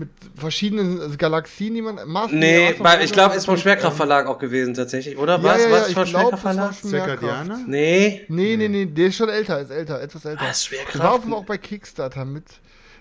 [0.00, 1.98] Mit verschiedenen Galaxien, die man.
[2.06, 5.38] Mars, Nee, weil ich glaube, ist vom Schwerkraftverlag auch gewesen tatsächlich, oder?
[5.38, 5.62] Ja, Was?
[5.64, 6.74] ja, Was ja, ist ich vom war Schwerkraftverlag?
[6.74, 7.50] Schwerkraft.
[7.66, 8.24] Nee.
[8.28, 10.42] Nee, nee, nee, der ist schon älter, ist älter, etwas älter.
[10.46, 10.98] Ah, ist Schwerkraft.
[11.00, 12.44] War auf- auch bei Kickstarter mit.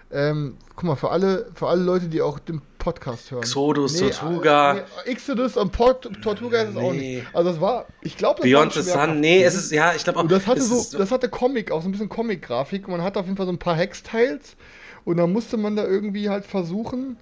[0.10, 3.42] Ähm, guck mal, für alle, für alle Leute, die auch den Podcast hören.
[3.42, 4.72] Exodus, Tortuga.
[4.72, 4.76] äh,
[5.06, 7.18] Nee, Exodus und Port Tortuga ist es auch Nee.
[7.18, 7.28] nicht.
[7.36, 10.04] Also das war, ich glaube, das Beyond war the Sun, nee, es ist, ja, ich
[10.06, 10.24] glaube auch.
[10.24, 12.88] Und das hatte so, das hatte Comic, auch so ein bisschen Comic-Grafik.
[12.88, 14.56] Man hatte auf jeden Fall so ein paar Hextiles
[15.04, 17.18] und dann musste man da irgendwie halt versuchen,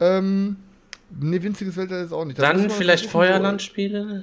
[0.00, 0.56] ähm,
[1.10, 2.38] nee, winziges Weltall ist auch nicht.
[2.38, 4.22] Da dann vielleicht versuchen, Feuerland-Spiele?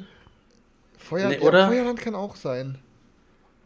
[0.97, 1.67] So, Feuer, Nee, ja, oder?
[1.67, 2.79] Feuerland kann auch sein.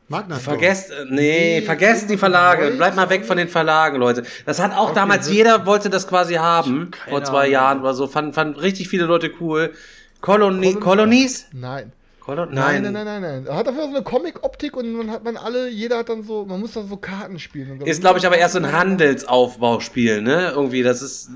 [0.08, 2.72] Magna Vergesst, nee, Nee, vergesst die Verlage.
[2.72, 4.24] Bleibt mal weg von den Verlagen, Leute.
[4.46, 7.52] Das hat auch damals, jeder wollte das quasi haben, vor zwei Ahnung.
[7.52, 8.08] Jahren oder so.
[8.08, 9.74] Fanden fand richtig viele Leute cool.
[10.22, 11.48] Colony, Colonies?
[11.52, 11.92] Nein.
[12.24, 13.54] Colon Nein, nein, nein, nein, nein.
[13.54, 16.62] Hat dafür so eine Comic-Optik und dann hat man alle, jeder hat dann so, man
[16.62, 17.82] muss dann so Karten spielen.
[17.82, 20.54] Ist, glaube ich, aber erst so ein Handelsaufbauspiel, ne?
[20.56, 21.30] Irgendwie, das ist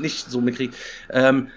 [0.00, 0.74] nicht so mitkriegt.
[1.10, 1.48] Ähm,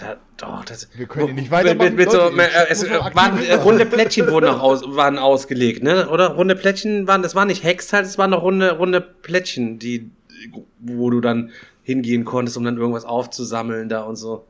[0.00, 0.88] da, doch, das.
[0.94, 1.96] Wir können nicht weitermachen.
[1.96, 5.18] mit, mit so, Leute, äh, es, äh, waren, äh, runde Plättchen wurden noch aus, waren
[5.18, 6.08] ausgelegt, ne?
[6.08, 9.78] Oder runde Plättchen waren, das waren nicht Hex halt, es waren noch runde, runde Plättchen,
[9.78, 10.10] die,
[10.78, 11.50] wo du dann
[11.82, 14.44] hingehen konntest, um dann irgendwas aufzusammeln da und so.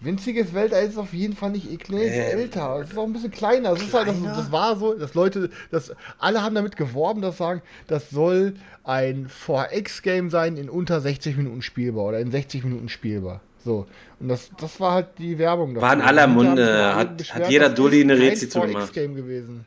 [0.00, 2.80] Winziges Weltall ist auf jeden Fall nicht eklig, Ähm, älter.
[2.82, 3.72] Es ist auch ein bisschen kleiner.
[3.72, 7.38] Es ist halt, das, das war so, dass Leute, dass alle haben damit geworben, dass
[7.38, 12.88] sagen, das soll ein 4X-Game sein in unter 60 Minuten spielbar oder in 60 Minuten
[12.88, 13.40] spielbar.
[13.64, 13.86] So.
[14.20, 15.88] Und das, das war halt die Werbung dafür.
[15.88, 16.94] War in aller Und Munde.
[16.94, 18.90] Hat- hat jeder Dulli eine Rezi zu gemacht.
[18.90, 19.66] 4X-Game gewesen.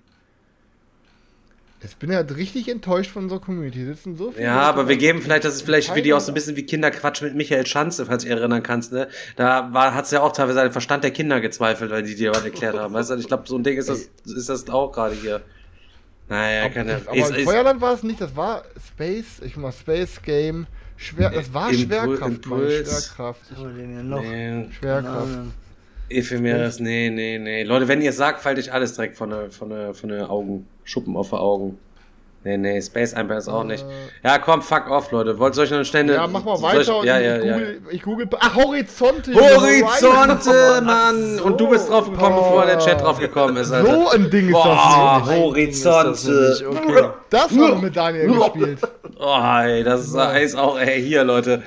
[1.82, 3.78] Jetzt bin ich halt richtig enttäuscht von unserer Community.
[3.78, 6.12] Hier Sitzen so viele Ja, Leute aber wir geben vielleicht, das ist vielleicht für die
[6.14, 9.08] auch so ein bisschen wie Kinderquatsch mit Michael Schanze, falls du dich erinnern kannst, ne?
[9.36, 12.44] Da war, hat's ja auch teilweise den Verstand der Kinder gezweifelt, weil die dir was
[12.44, 12.96] erklärt haben.
[12.96, 15.42] Weißt du, ich glaube, so ein Ding ist das, ist das auch gerade hier.
[16.30, 19.72] Naja, keine Aber ist, in ist, Feuerland war es nicht, das war Space, ich mach
[19.72, 20.66] Space Game,
[20.98, 23.06] Schwer, das war Impul- Schwerkraft, Mann, Impuls.
[23.06, 23.42] Schwerkraft.
[23.78, 24.22] Denn hier noch?
[24.22, 25.38] nee, Schwerkraft.
[26.10, 27.64] Ephemeris, nee, nee, nee.
[27.64, 30.30] Leute, wenn ihr es sagt, fällt euch alles direkt von der, von der, von der
[30.30, 31.78] Augen, Schuppen auf die Augen.
[32.48, 33.86] Nee, nee, Space Empire ist auch nicht.
[34.24, 35.38] Ja, komm, fuck off, Leute.
[35.38, 36.14] Wollt soll ich noch eine Stände?
[36.14, 37.54] Ja, mach mal ich- weiter und ja, ja, ich, ja.
[37.54, 38.30] google, ich google.
[38.40, 39.34] Ach, Horizonte!
[39.36, 41.40] Horizonte, Mann!
[41.42, 43.92] Und du bist drauf gekommen, bevor der Chat drauf gekommen ist, Alter.
[43.94, 45.36] So ein Ding ist Boah, das.
[45.36, 46.68] Horizonte.
[46.70, 47.10] Okay.
[47.30, 48.80] Das haben wir mit Daniel gespielt.
[49.20, 51.64] Oh, ey, das ist, ist auch, ey, hier, Leute.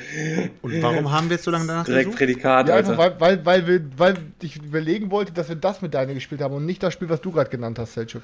[0.62, 2.18] Und warum haben wir jetzt so lange danach Direkt gesucht?
[2.18, 3.20] Prädikat, Ja, einfach Alter.
[3.20, 6.54] weil, weil, weil, wir, weil ich überlegen wollte, dass wir das mit Daniel gespielt haben
[6.54, 8.22] und nicht das Spiel, was du gerade genannt hast, Selchuk.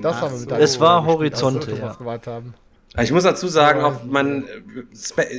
[0.00, 1.92] Das haben wir mit Daniel Es war Horizonte, ja.
[1.92, 2.54] gewartet haben.
[3.00, 4.44] Ich muss dazu sagen, auch man,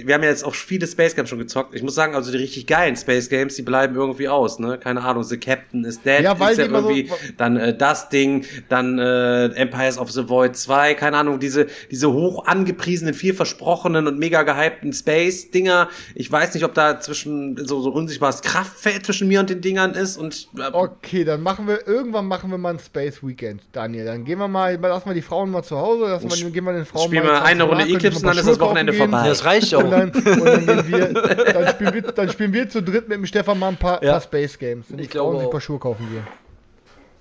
[0.06, 1.76] wir haben ja jetzt auch viele Space Games schon gezockt.
[1.76, 4.78] Ich muss sagen, also die richtig geilen Space Games, die bleiben irgendwie aus, ne?
[4.78, 7.76] Keine Ahnung, The Captain is Dead, Ja, weil ist ja immer so- irgendwie, dann äh,
[7.76, 13.14] das Ding, dann äh, Empires of the Void 2, keine Ahnung, diese diese hoch angepriesenen,
[13.14, 15.90] viel versprochenen und mega gehypten Space Dinger.
[16.16, 19.94] Ich weiß nicht, ob da zwischen so so unsichtbares Kraftfeld zwischen mir und den Dingern
[19.94, 24.06] ist und äh, Okay, dann machen wir, irgendwann machen wir mal ein Space Weekend, Daniel.
[24.06, 26.72] Dann gehen wir mal, lassen wir die Frauen mal zu Hause, lassen wir, gehen wir
[26.72, 29.24] den Frauen spielen mal eine Runde Eclipse und dann ist das Wochenende kaufen vorbei.
[29.24, 29.30] gehen.
[29.30, 29.84] Das reicht auch.
[29.84, 31.08] Und dann, und dann, gehen wir,
[31.54, 34.12] dann, spielen wir, dann spielen wir zu dritt mit dem Stefan mal ein paar, Ja.
[34.14, 34.90] paar Space Games.
[34.90, 35.52] Und Ich glaube sich ein auch.
[35.52, 36.26] paar Schuhe kaufen gehen.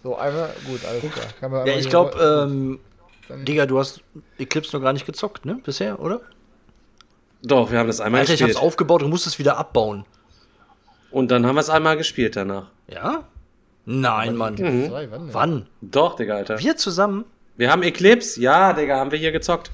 [0.03, 1.27] So, einmal, gut, alles klar.
[1.41, 2.81] Kann man Ja, ich glaube, ähm,
[3.45, 4.01] Digga, du hast
[4.39, 5.59] Eclipse noch gar nicht gezockt, ne?
[5.65, 6.21] Bisher, oder?
[7.43, 8.67] doch, wir haben das einmal Alter, ich hab's gespielt.
[8.67, 10.05] aufgebaut und musst es wieder abbauen.
[11.11, 12.67] Und dann haben wir es einmal gespielt danach.
[12.89, 13.25] Ja?
[13.87, 14.57] Nein, Mann.
[14.57, 14.91] Denn?
[15.33, 15.67] Wann?
[15.81, 16.59] Doch, Digga, Alter.
[16.59, 17.25] Wir zusammen?
[17.57, 19.71] Wir haben Eclipse, ja, Digga, haben wir hier gezockt.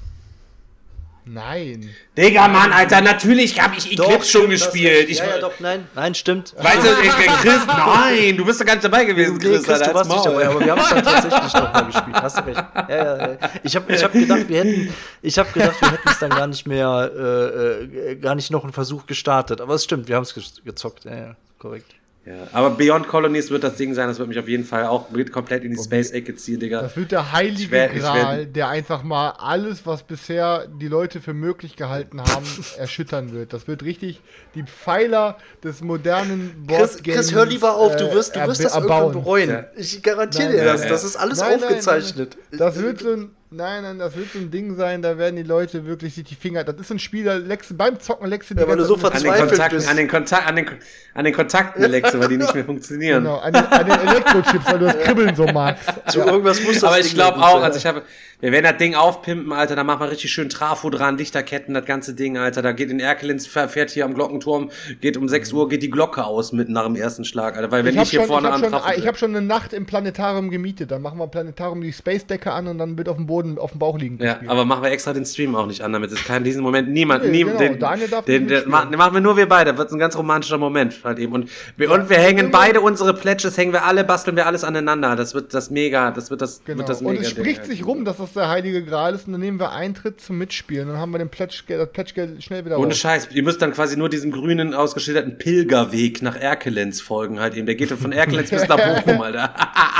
[1.29, 1.89] Nein.
[2.17, 5.09] Digga, Mann, Alter, natürlich habe ich Eclipse schon gespielt.
[5.09, 5.87] Ich, ja, ja, doch, nein.
[5.93, 6.55] Nein, stimmt.
[6.57, 9.63] Weißt du, ich, Chris, nein, du bist doch gar nicht dabei gewesen, Chris.
[9.63, 12.15] Chris, Alter, du warst nicht dabei, aber wir haben es dann tatsächlich noch mal gespielt.
[12.21, 12.63] Hast du recht.
[12.75, 13.37] Ja, ja, ja.
[13.63, 16.47] Ich habe ich hab gedacht, wir hätten, ich habe gedacht, wir hätten es dann gar
[16.47, 19.59] nicht mehr, äh, äh, gar nicht noch einen Versuch gestartet.
[19.59, 21.05] Aber es stimmt, wir haben es ge gezockt.
[21.05, 21.96] Ja, ja, korrekt.
[22.27, 25.09] Ja, aber Beyond Colonies wird das Ding sein, das wird mich auf jeden Fall auch
[25.11, 26.81] mit komplett in die Space-Ecke ziehen, Digga.
[26.81, 31.21] Das wird der heilige Ich ich Gral, der einfach mal alles, was bisher die Leute
[31.21, 32.45] für möglich gehalten haben,
[32.77, 33.53] erschüttern wird.
[33.53, 34.19] Das wird richtig
[34.55, 38.73] die Pfeiler des modernen Chris, Chris, hör lieber auf, du wirst, du äh, wirst das
[38.73, 39.13] erbauen.
[39.13, 39.65] irgendwann bereuen.
[39.77, 40.85] Ich garantiere Nein, dir das.
[40.85, 42.35] Das ist alles Nein, nein, aufgezeichnet.
[42.35, 42.59] Nein, nein.
[42.59, 45.43] Das wird so ein, nein, nein, das wird so ein Ding sein, da werden die
[45.43, 47.39] Leute wirklich sich die Finger, das ist so ein Spiel, da
[47.71, 49.89] du beim Zocken du die Ja, weil du so mit- An den verzweifelt Kontakten, bist.
[49.89, 50.69] an den, Kontakt, an den,
[51.13, 53.23] an den Kontakten, Alexe, weil die nicht mehr funktionieren.
[53.23, 55.89] Genau, an den, an den Elektrochips, weil du das Kribbeln so magst.
[56.09, 58.03] Zu irgendwas muss das Aber ich glaube auch, also ich habe,
[58.39, 61.85] wir werden das Ding aufpimpen, Alter, da machen wir richtig schön Trafo dran, Lichterketten, das
[61.85, 62.61] ganze Ding, Alter.
[62.61, 64.69] Da geht in Erkelenz, fährt hier am Glockenturm,
[65.01, 67.71] geht um 6 Uhr, geht die Glocke aus mitten nach dem ersten Schlag, Alter.
[67.71, 69.35] Weil wenn Ich ich, habe hier schon, ich vorne hab am schon, ich hab schon
[69.35, 70.91] eine Nacht im Planetarium gemietet.
[70.91, 73.71] Dann machen wir im Planetarium die Space-Decke an und dann wird auf dem Boden auf
[73.71, 76.23] dem Bauch liegend Ja, aber machen wir extra den Stream auch nicht an, damit es
[76.23, 79.13] kann in diesem Moment niemand, Nee, nie, genau, den, Daniel darf den, den, den machen
[79.13, 79.77] wir nur wir beide.
[79.77, 81.33] Wird ein ganz romantischer Moment halt eben.
[81.33, 85.15] Und wir, und wir hängen beide unsere Pledges, hängen wir alle, basteln wir alles aneinander.
[85.15, 86.79] Das wird das mega, das wird das, Genau.
[86.79, 87.21] wird das und mega.
[87.21, 87.69] es Ding spricht halt.
[87.69, 90.87] sich rum, dass das der heilige Gral ist und dann nehmen wir Eintritt zum Mitspielen.
[90.87, 92.97] Dann haben wir den Pledgegeld, das Pledgegeld schnell wieder Ohne raus.
[92.97, 97.65] Scheiß, ihr müsst dann quasi nur diesem grünen ausgeschilderten Pilgerweg nach Erkelenz folgen halt eben.
[97.65, 99.53] Der geht dann von Erkelenz bis nach Bochum, Alter.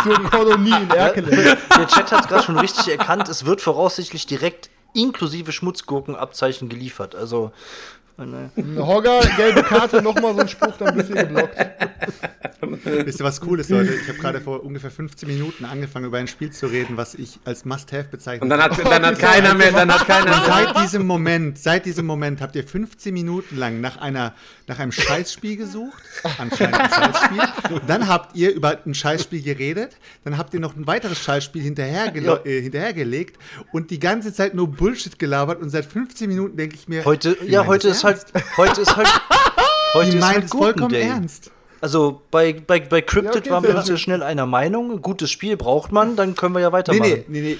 [0.04, 1.58] Zur Kolonie in Erkelenz.
[1.76, 7.16] Der Chat hat gerade schon richtig erkannt, es wird voraussichtlich direkt inklusive Schmutzgurkenabzeichen geliefert.
[7.16, 7.52] Also,
[8.18, 11.56] meine, Hogger, gelbe Karte, nochmal so ein Spruch, dann bist du geblockt.
[12.84, 13.94] Wisst ihr, was cool ist, Leute?
[13.94, 17.40] Ich habe gerade vor ungefähr 15 Minuten angefangen, über ein Spiel zu reden, was ich
[17.46, 18.44] als Must-Have bezeichne.
[18.44, 20.74] Und dann hat, dann hat keiner mehr, dann hat keiner Und mehr.
[20.74, 24.34] seit diesem Moment, seit diesem Moment habt ihr 15 Minuten lang nach einer,
[24.68, 26.02] nach einem Scheißspiel gesucht,
[26.38, 27.82] anscheinend ein Scheißspiel.
[27.88, 32.16] Dann habt ihr über ein Scheißspiel geredet, dann habt ihr noch ein weiteres Scheißspiel hinterher
[32.16, 33.38] äh, hinterhergelegt
[33.72, 37.38] und die ganze Zeit nur Bullshit gelabert und seit 15 Minuten denke ich mir, heute,
[37.46, 38.26] ja, heute ist halt,
[38.58, 39.08] heute ist halt,
[39.94, 41.04] heute Die ist meint halt es vollkommen Day.
[41.08, 41.52] ernst.
[41.80, 44.92] Also bei, bei, bei Cryptid Ja, okay, waren wir sehr uns ja schnell einer Meinung.
[44.92, 47.24] Ein gutes Spiel braucht man, dann können wir ja Nee, weitermachen.
[47.28, 47.58] nee, nee, nee.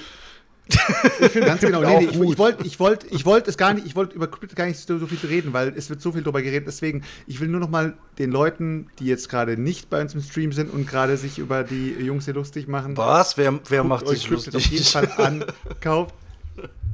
[1.40, 1.80] Ganz genau.
[1.80, 4.26] Nee, nee, ich ich wollte ich wollt, ich wollt es gar nicht, ich wollte über
[4.26, 6.66] Cryptid gar nicht so, so viel reden, weil es wird so viel darüber geredet.
[6.68, 10.20] Deswegen, ich will nur noch mal den Leuten, die jetzt gerade nicht bei uns im
[10.20, 13.38] Stream sind und gerade sich über die Jungs hier lustig machen, Was?
[13.38, 15.08] Wer, wer macht sich Cryptid auf jeden lustig?
[15.08, 15.44] Fall an.
[15.80, 16.14] Kauft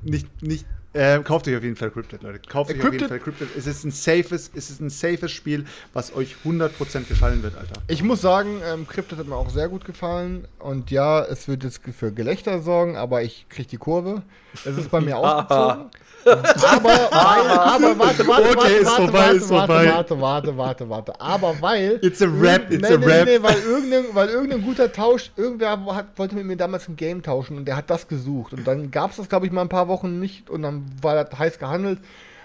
[0.02, 2.41] nicht, nicht, äh, kauft euch auf jeden Fall Cryptid, Leute.
[2.49, 3.49] Kauft euch auf jeden Cryptid- Fall Cryptid.
[3.57, 7.83] Es ist ein safes, es ist ein safes Spiel, was euch 100% gefallen wird, Alter.
[7.89, 10.49] Ich muss sagen, ähm, Cryptid hat mir auch sehr gut gefallen.
[10.59, 14.23] Und ja, es wird jetzt für Gelächter sorgen, aber ich krieg die Kurve.
[14.65, 15.91] Es ist bei mir ausgezogen.
[16.26, 21.20] Aber, weil, aber, warte, warte, Okay, warte, ist warte, warte, warte, warte, warte, warte, warte.
[21.20, 21.98] Aber weil.
[22.02, 23.26] It's a rap, it's nee, a rap.
[23.26, 27.22] Nee, weil irgendein, weil irgendein guter Tausch, irgendwer hat, wollte mit mir damals ein Game
[27.22, 28.52] tauschen und der hat das gesucht.
[28.52, 31.24] Und dann gab es das, glaube ich, mal ein paar Wochen nicht und dann war
[31.24, 31.98] das heiß gehandelt.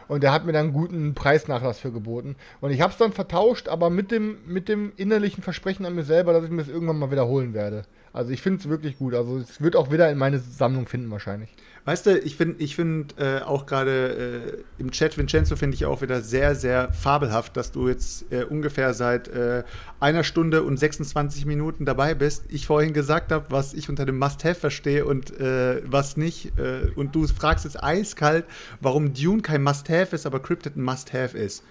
[0.10, 2.36] Und der hat mir dann einen guten Preisnachlass für geboten.
[2.62, 6.04] Und ich habe es dann vertauscht, aber mit dem, mit dem innerlichen Versprechen an mir
[6.04, 7.84] selber, dass ich mir das irgendwann mal wiederholen werde.
[8.12, 9.14] Also ich finde es wirklich gut.
[9.14, 11.54] Also es wird auch wieder in meine Sammlung finden wahrscheinlich.
[11.90, 15.88] Weißt du, ich finde ich find, äh, auch gerade äh, im Chat, Vincenzo, finde ich
[15.88, 19.64] auch wieder sehr, sehr fabelhaft, dass du jetzt äh, ungefähr seit äh,
[20.00, 22.44] einer Stunde und 26 Minuten dabei bist.
[22.50, 26.60] Ich vorhin gesagt habe, was ich unter dem Must-Have verstehe und äh, was nicht.
[26.60, 28.46] Äh, und du fragst jetzt eiskalt,
[28.82, 31.64] warum Dune kein Must-Have ist, aber Cryptid ein Must-Have ist.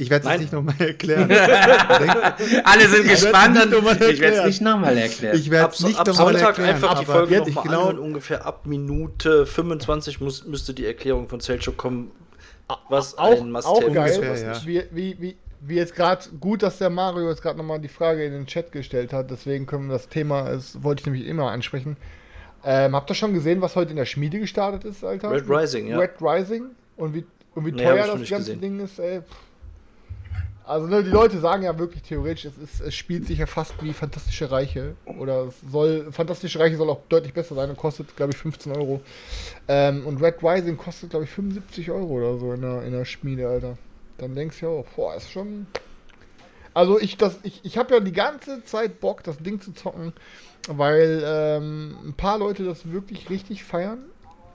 [0.00, 1.30] Ich werde es nicht nochmal erklären.
[2.64, 3.54] Alle sind werd's gespannt.
[3.54, 4.46] nicht nochmal Ich werde es erklären.
[4.46, 5.36] nicht nochmal erklären.
[5.38, 6.70] ich werde es nicht nochmal Sonntag erklären.
[6.70, 7.98] einfach die aber Folge ich nochmal glaube, anhören.
[7.98, 12.10] Ungefähr ab Minute 25 muss, müsste die Erklärung von Selchuk kommen,
[12.88, 14.16] was Auch, ein auch Must-Have geil, ist.
[14.16, 14.48] ungefähr, was ja.
[14.50, 14.66] nicht.
[14.66, 18.24] wie, wie, wie, wie jetzt gerade, gut, dass der Mario jetzt gerade nochmal die Frage
[18.24, 21.50] in den Chat gestellt hat, deswegen können wir das Thema, das wollte ich nämlich immer
[21.50, 21.96] ansprechen.
[22.64, 25.30] Ähm, habt ihr schon gesehen, was heute in der Schmiede gestartet ist, Alter?
[25.30, 25.98] Red Rising, ja.
[25.98, 26.66] Red Rising
[26.96, 27.24] und wie,
[27.54, 28.60] und wie Nee, teuer ich noch das nicht ganze gesehen.
[28.78, 29.20] Ding ist, ey.
[29.22, 29.36] Pff.
[30.64, 33.74] Also ne, die Leute sagen ja wirklich theoretisch, es, ist, es spielt sich ja fast
[33.82, 34.94] wie Fantastische Reiche.
[35.04, 38.72] Oder es soll, Fantastische Reiche soll auch deutlich besser sein und kostet, glaube ich, 15
[38.76, 39.00] Euro.
[39.68, 43.04] Ähm, und Red Rising kostet, glaube ich, 75 Euro oder so in der, in der
[43.04, 43.78] Schmiede, Alter.
[44.18, 45.66] Dann denkst du ja auch, boah, ist schon.
[46.72, 50.12] Also ich, ich, ich habe ja die ganze Zeit Bock, das Ding zu zocken,
[50.68, 54.04] weil ähm, ein paar Leute das wirklich richtig feiern.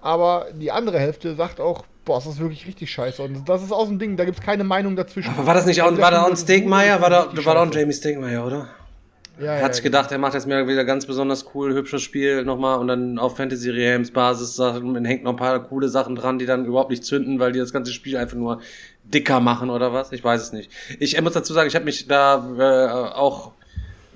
[0.02, 3.22] Aber die andere Hälfte sagt auch, boah, das ist wirklich richtig scheiße.
[3.22, 5.32] Und das ist auch so ein Ding, da gibt es keine Meinung dazwischen.
[5.32, 7.02] Aber war das nicht auch, war da auch ein Stinkmeyer?
[7.02, 8.70] War da, war da auch ein Jamie Stinkmeyer, oder?
[9.38, 12.46] Ja, Er hat sich gedacht, er macht jetzt mir wieder ganz besonders cool, hübsches Spiel
[12.46, 16.40] nochmal und dann auf Fantasy Realms Basis Sachen, hängt noch ein paar coole Sachen dran,
[16.40, 18.62] die dann überhaupt nicht zünden, weil die das ganze Spiel einfach nur
[19.04, 20.14] dicker machen oder was?
[20.14, 20.72] Ich weiß es nicht.
[21.00, 23.52] Ich muss dazu sagen, ich habe mich da äh, auch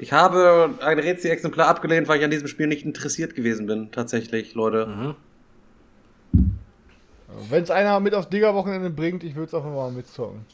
[0.01, 4.53] ich habe ein Rätsel-Exemplar abgelehnt, weil ich an diesem Spiel nicht interessiert gewesen bin, tatsächlich,
[4.55, 5.15] Leute.
[7.49, 10.45] Wenn es einer mit aufs Digger-Wochenende bringt, ich würde es einfach mal mitzocken.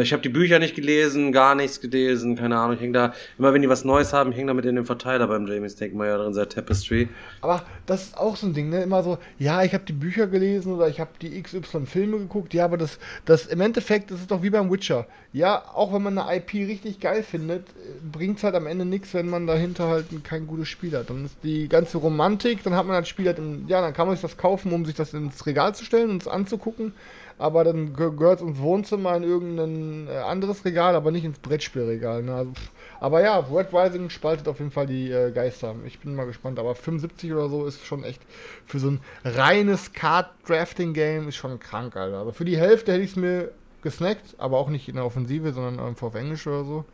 [0.00, 2.76] Ich habe die Bücher nicht gelesen, gar nichts gelesen, keine Ahnung.
[2.76, 4.86] Ich häng da, immer wenn die was Neues haben, ich häng da mit in dem
[4.86, 7.08] Verteiler beim Jamie Stinkmeyer drin, seit Tapestry.
[7.40, 8.82] Aber das ist auch so ein Ding, ne?
[8.82, 12.54] Immer so, ja, ich habe die Bücher gelesen oder ich habe die XY Filme geguckt.
[12.54, 15.06] Ja, aber das, das im Endeffekt, das ist doch wie beim Witcher.
[15.32, 17.66] Ja, auch wenn man eine IP richtig geil findet,
[18.12, 21.10] bringt es halt am Ende nichts, wenn man dahinter halt kein gutes Spiel hat.
[21.10, 24.06] Dann ist die ganze Romantik, dann hat man das Spiel halt, im, ja, dann kann
[24.06, 26.92] man sich das kaufen, um sich das ins Regal zu stellen und es anzugucken.
[27.36, 31.38] Aber dann ge- gehört es ins Wohnzimmer in irgendein äh, anderes Regal, aber nicht ins
[31.40, 32.22] Brettspielregal.
[32.22, 32.34] Ne?
[32.34, 32.52] Also,
[33.00, 35.74] aber ja, Red Rising spaltet auf jeden Fall die äh, Geister.
[35.84, 36.58] Ich bin mal gespannt.
[36.58, 38.22] Aber 75 oder so ist schon echt
[38.66, 42.18] für so ein reines Card-Drafting-Game ist schon krank, Alter.
[42.18, 43.50] Also für die Hälfte hätte ich es mir
[43.82, 46.84] gesnackt, aber auch nicht in der Offensive, sondern einfach auf Englisch oder so.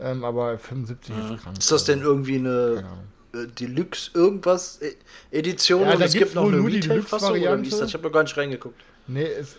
[0.00, 1.58] Ähm, aber 75 ist krank.
[1.58, 2.82] Ist das denn irgendwie eine
[3.34, 4.94] äh, Deluxe irgendwas äh,
[5.30, 7.88] Edition Ja, und es gibt noch eine Retail-Fassung oder wie ist das?
[7.88, 8.80] Ich habe noch gar nicht reingeguckt.
[9.06, 9.56] Nee, es.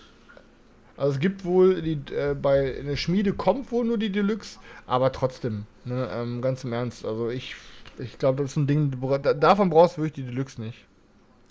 [0.96, 4.60] Also es gibt wohl, die, äh, bei in der Schmiede kommt wohl nur die Deluxe,
[4.86, 7.56] aber trotzdem, ne, ähm, ganz im Ernst, also ich,
[7.98, 8.92] ich glaube, das ist ein Ding,
[9.40, 10.86] davon brauchst du wirklich die Deluxe nicht.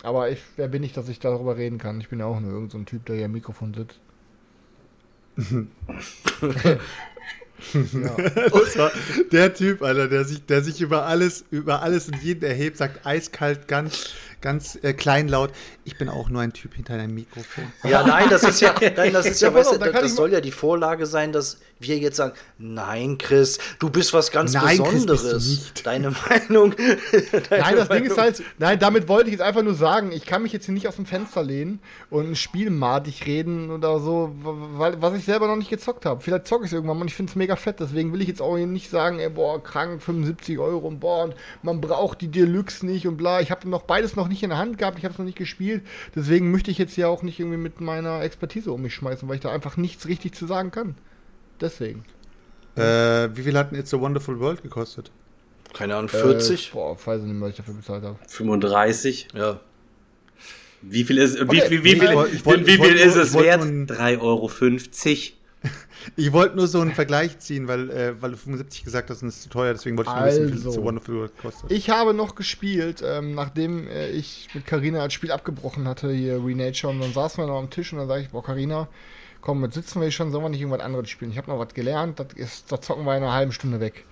[0.01, 1.99] Aber ich, wer bin ich, dass ich darüber reden kann?
[2.01, 3.99] Ich bin ja auch nur irgendein so Typ, der hier am Mikrofon sitzt.
[7.93, 8.15] ja.
[8.53, 8.91] Das war
[9.31, 13.05] der Typ, Alter, der sich, der sich über alles, über alles und jeden erhebt, sagt
[13.05, 14.13] eiskalt, ganz,
[14.43, 15.51] ganz äh, kleinlaut.
[15.85, 17.63] Ich bin auch nur ein Typ hinter einem Mikrofon.
[17.83, 20.41] Ja, nein, das ist ja, nein, das ist ja, Ja, weißt da das soll ja
[20.41, 25.73] die Vorlage sein, dass wir jetzt sagen, nein, Chris, du bist was ganz Nein, Besonderes.
[25.83, 26.75] Deine Meinung.
[27.49, 30.43] Nein, das Ding ist halt, nein, damit wollte ich jetzt einfach nur sagen, ich kann
[30.43, 31.79] mich jetzt hier nicht aus dem Fenster lehnen
[32.09, 36.21] und ein Spiel madig reden oder so, weil, was ich selber noch nicht gezockt habe.
[36.21, 38.27] Vielleicht zocke ich es irgendwann mal und ich finde es mega fett, deswegen will ich
[38.27, 42.21] jetzt auch hier nicht sagen, ey, boah, krank, 75 Euro und boah, und man braucht
[42.21, 43.41] die Deluxe nicht und bla.
[43.41, 45.37] Ich habe noch beides noch nicht in der Hand gehabt, ich habe es noch nicht
[45.37, 45.83] gespielt,
[46.15, 49.35] deswegen möchte ich jetzt hier auch nicht irgendwie mit meiner Expertise um mich schmeißen, weil
[49.35, 50.95] ich da einfach nichts richtig zu sagen kann.
[51.61, 52.03] Deswegen.
[52.75, 55.11] Äh, wie viel hat denn It's a Wonderful World gekostet?
[55.73, 56.69] Keine Ahnung, 40?
[56.69, 58.17] Äh, boah, weiß ich nicht, was ich dafür bezahlt habe.
[58.27, 59.27] 35.
[59.35, 59.59] ja.
[60.85, 61.63] Wie viel ist, wie, Okay.
[61.69, 63.59] wie, wie, Ich viel, wollt- wollt- wie ist es wert?
[63.61, 64.49] nur ein- 3,50 Euro.
[66.15, 69.29] Ich wollte nur so einen Vergleich ziehen, weil, äh, weil du 75 gesagt hast und
[69.29, 70.69] es ist zu teuer, deswegen wollte ich nur wissen, wie viel Also.
[70.69, 71.71] It's a Wonderful World kostet.
[71.71, 76.43] Ich habe noch gespielt, ähm, nachdem äh, ich mit Carina das Spiel abgebrochen hatte, hier
[76.43, 78.87] Renature, und dann saßen wir noch am Tisch und dann sage ich, boah, Carina,
[79.41, 81.31] komm, jetzt sitzen wir hier schon, sollen wir nicht irgendwas anderes spielen?
[81.31, 84.05] Ich habe noch was gelernt, das, ist, das zocken wir in einer halben Stunde weg.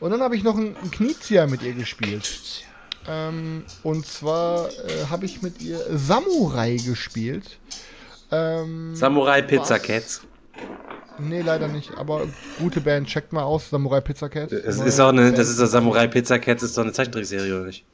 [0.00, 2.64] Und dann habe ich noch einen Knizia mit ihr gespielt.
[3.08, 7.58] Ähm, und zwar äh, habe ich mit ihr Samurai gespielt.
[8.30, 9.82] Ähm, Samurai Pizza was?
[9.82, 10.22] Cats.
[11.18, 12.22] Nee, leider nicht, aber
[12.58, 14.50] gute Band, checkt mal aus, Samurai Pizza Cat.
[14.50, 15.38] Es ist auch eine, Band.
[15.38, 17.84] das ist das Samurai Pizza Cats, ist doch eine Zeichentrickserie, oder nicht?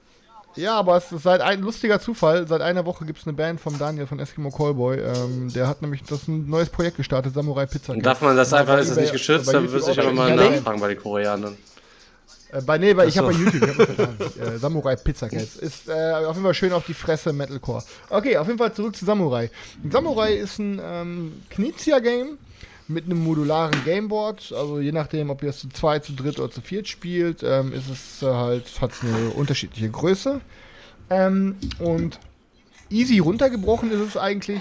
[0.55, 2.49] Ja, aber es ist seit ein lustiger Zufall.
[2.49, 4.99] Seit einer Woche gibt es eine Band von Daniel von Eskimo Callboy.
[4.99, 7.93] Ähm, der hat nämlich das ein neues Projekt gestartet, Samurai Pizza.
[7.93, 9.53] Und darf man das einfach, ist das nicht geschützt?
[9.53, 11.57] Dann müsste ich aber mal nachfragen bei den Koreanern.
[12.51, 13.45] Äh, bei, nee, bei, ich Ach habe so.
[13.45, 15.57] bei YouTube, ich hab äh, Samurai Pizza Cats.
[15.57, 17.85] Ist äh, auf jeden Fall schön auf die Fresse Metalcore.
[18.11, 19.51] Okay, auf jeden Fall zurück zu Samurai.
[19.89, 22.39] Samurai ist ein ähm, Knizia-Game
[22.89, 24.53] mit einem modularen Gameboard.
[24.53, 27.73] Also je nachdem, ob ihr es zu zweit, zu dritt oder zu viert spielt, ähm,
[27.73, 30.41] ist es äh, halt, hat eine unterschiedliche Größe.
[31.11, 32.19] Ähm, und
[32.91, 34.61] easy runtergebrochen ist es eigentlich.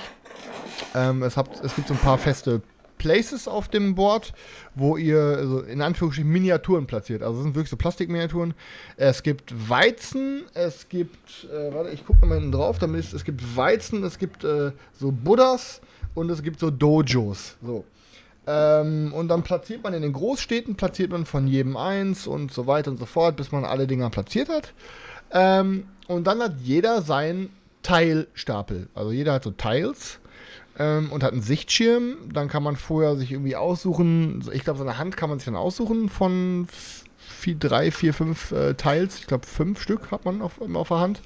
[0.94, 2.62] Ähm, es, habt, es gibt so ein paar feste
[2.98, 4.34] Places auf dem Board,
[4.76, 7.22] wo ihr also in Anführungsstrichen Miniaturen platziert.
[7.22, 8.54] Also es sind wirklich so Plastikminiaturen.
[8.98, 13.24] Es gibt Weizen, es gibt, äh, warte, ich gucke mal hinten drauf, damit ist, es
[13.24, 15.82] gibt Weizen, es gibt äh, so Buddhas
[16.16, 17.56] und es gibt so Dojos.
[17.64, 17.86] So.
[18.48, 22.66] Ähm, und dann platziert man in den Großstädten, platziert man von jedem eins und so
[22.66, 24.74] weiter und so fort, bis man alle Dinger platziert hat.
[25.32, 27.50] Ähm, und dann hat jeder seinen
[27.84, 28.88] Teilstapel.
[28.96, 30.20] Also jeder hat so Tiles
[30.80, 32.18] ähm, und hat einen Sichtschirm.
[32.32, 35.46] Dann kann man vorher sich irgendwie aussuchen, ich glaube, so eine Hand kann man sich
[35.46, 36.70] dann aussuchen von
[37.18, 39.20] vier, drei, vier, fünf äh, Tiles.
[39.20, 41.22] Ich glaube, fünf Stück hat man auf, auf der Hand.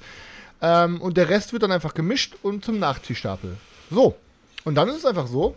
[0.60, 3.56] Ähm, und der Rest wird dann einfach gemischt und zum Nachziehstapel.
[3.90, 4.16] So.
[4.64, 5.56] Und dann ist es einfach so,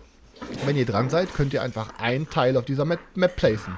[0.65, 3.77] wenn ihr dran seid, könnt ihr einfach ein Teil auf dieser Map, Map placen.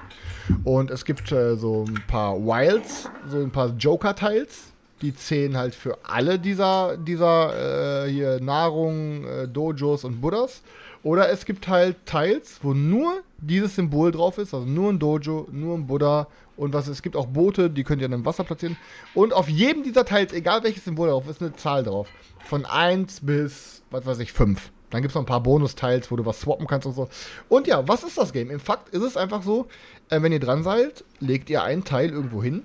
[0.63, 4.73] Und es gibt äh, so ein paar Wilds, so ein paar Joker-Tiles.
[5.01, 10.61] Die zählen halt für alle dieser, dieser äh, hier Nahrung, äh, Dojos und Buddhas.
[11.03, 15.47] Oder es gibt halt Tiles, wo nur dieses Symbol drauf ist, also nur ein Dojo,
[15.51, 16.27] nur ein Buddha
[16.57, 18.77] und was es gibt auch Boote, die könnt ihr dann im Wasser platzieren.
[19.13, 22.09] Und auf jedem dieser Tiles, egal welches Symbol drauf ist, eine Zahl drauf.
[22.45, 24.71] Von 1 bis, was weiß ich, 5.
[24.89, 27.09] Dann gibt es noch ein paar Bonus-Tiles, wo du was swappen kannst und so.
[27.49, 28.49] Und ja, was ist das Game?
[28.49, 29.67] Im Fakt ist es einfach so,
[30.09, 32.63] äh, wenn ihr dran seid, legt ihr einen Teil irgendwo hin.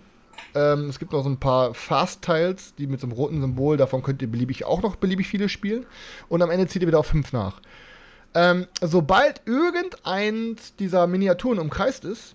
[0.54, 4.02] Ähm, es gibt noch so ein paar Fast-Tiles, die mit so einem roten Symbol, davon
[4.02, 5.86] könnt ihr beliebig auch noch beliebig viele spielen.
[6.28, 7.60] Und am Ende zieht ihr wieder auf 5 nach.
[8.34, 12.34] Ähm, sobald irgendeins dieser Miniaturen umkreist ist,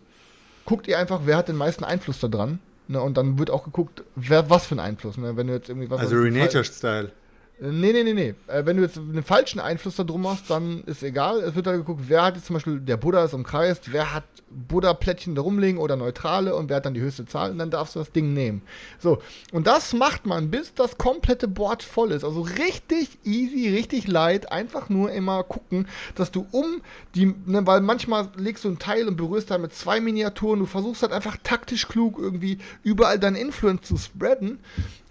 [0.66, 2.60] guckt ihr einfach, wer hat den meisten Einfluss da dran.
[2.90, 5.18] Ne, und dann wird auch geguckt, wer was für einen Einfluss.
[5.18, 5.36] Ne?
[5.36, 7.12] Wenn du jetzt irgendwie was Also Renature-Style.
[7.60, 8.36] Nee, nee, nee, nee.
[8.46, 11.40] Äh, wenn du jetzt einen falschen Einfluss da drum hast, dann ist egal.
[11.40, 14.26] Es wird dann geguckt, wer hat jetzt zum Beispiel, der Buddha ist umkreist, wer hat
[14.50, 17.96] Buddha-Plättchen da rumliegen oder neutrale und wer hat dann die höchste Zahl und dann darfst
[17.96, 18.62] du das Ding nehmen.
[19.00, 19.20] So,
[19.52, 22.24] und das macht man, bis das komplette Board voll ist.
[22.24, 24.52] Also richtig easy, richtig light.
[24.52, 26.82] Einfach nur immer gucken, dass du um
[27.16, 30.60] die, ne, weil manchmal legst du ein Teil und berührst da mit zwei Miniaturen.
[30.60, 34.60] Du versuchst halt einfach taktisch klug irgendwie überall deine Influence zu spreaden.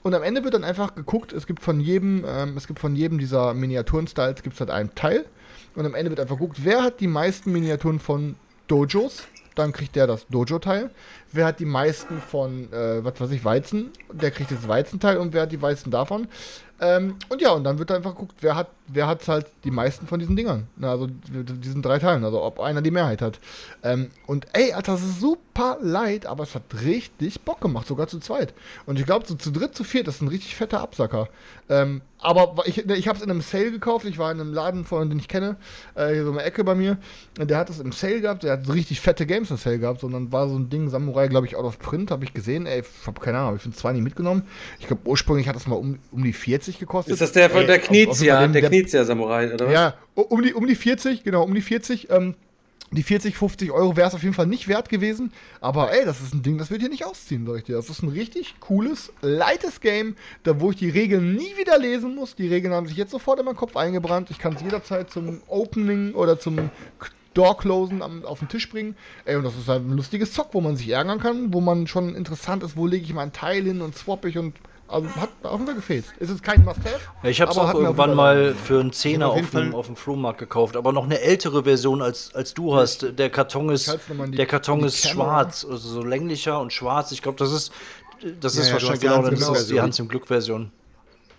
[0.06, 2.94] Und am Ende wird dann einfach geguckt, es gibt von jedem, ähm, es gibt von
[2.94, 5.24] jedem dieser Miniaturen-Styles gibt es halt einen Teil.
[5.74, 8.36] Und am Ende wird einfach geguckt, wer hat die meisten Miniaturen von
[8.68, 9.26] Dojos
[9.56, 10.90] dann kriegt der das Dojo-Teil.
[11.36, 15.32] Wer hat die meisten von, äh, was weiß ich, Weizen, der kriegt das Weizenteil und
[15.34, 16.28] wer hat die meisten davon.
[16.78, 20.06] Ähm, und ja, und dann wird einfach geguckt, wer hat, wer hat halt die meisten
[20.06, 20.66] von diesen Dingern.
[20.76, 23.40] Na, also diesen drei Teilen, also ob einer die Mehrheit hat.
[23.82, 28.08] Ähm, und ey, Alter, das ist super leid, aber es hat richtig Bock gemacht, sogar
[28.08, 28.52] zu zweit.
[28.84, 31.28] Und ich glaube, so zu dritt, zu viert, das ist ein richtig fetter Absacker.
[31.70, 34.04] Ähm, aber ich, ich habe es in einem Sale gekauft.
[34.06, 35.56] Ich war in einem Laden, von den ich kenne,
[35.94, 36.98] äh, hier so eine Ecke bei mir.
[37.38, 38.42] Der hat es im Sale gehabt.
[38.42, 40.00] Der hat so richtig fette Games im Sale gehabt.
[40.00, 42.66] sondern war so ein Ding, Samurai, glaube ich, out of print, habe ich gesehen.
[42.66, 44.42] Ey, ich habe keine Ahnung, ich für zwei nie mitgenommen.
[44.78, 47.12] Ich glaube, ursprünglich hat das mal um, um die 40 gekostet.
[47.14, 49.72] Ist das der von der Knizia, der den- Knizia-Samurai, oder was?
[49.72, 52.10] Ja, um die, um die 40, genau, um die 40.
[52.10, 52.34] Ähm,
[52.92, 55.32] die 40, 50 Euro wäre es auf jeden Fall nicht wert gewesen.
[55.60, 57.74] Aber ey, das ist ein Ding, das wird hier nicht ausziehen, sag ich dir.
[57.74, 62.14] Das ist ein richtig cooles, leites Game, da wo ich die Regeln nie wieder lesen
[62.14, 62.36] muss.
[62.36, 64.30] Die Regeln haben sich jetzt sofort in meinen Kopf eingebrannt.
[64.30, 66.70] Ich kann es jederzeit zum Opening oder zum
[67.36, 68.96] Door-Closen am- auf den Tisch bringen.
[69.24, 71.86] Ey, und das ist halt ein lustiges Zock, wo man sich ärgern kann, wo man
[71.86, 74.54] schon interessant ist, wo lege ich meinen Teil hin und swap ich und
[74.88, 76.04] also hat auf jeden Fall gefehlt.
[76.20, 77.00] Es ist kein Must-Have.
[77.24, 80.38] Ja, ich habe es auch irgendwann mal für einen Zehner auf dem, auf dem Flohmarkt
[80.38, 83.18] gekauft, aber noch eine ältere Version als, als du hast.
[83.18, 83.92] Der Karton ist,
[84.28, 87.10] die- der Karton ist schwarz, also so länglicher und schwarz.
[87.10, 87.72] Ich glaube, das ist,
[88.40, 89.82] das ist Ja, ja, du wahrscheinlich genau das ist die Glück-Version.
[89.82, 90.70] Hans im Glück Version.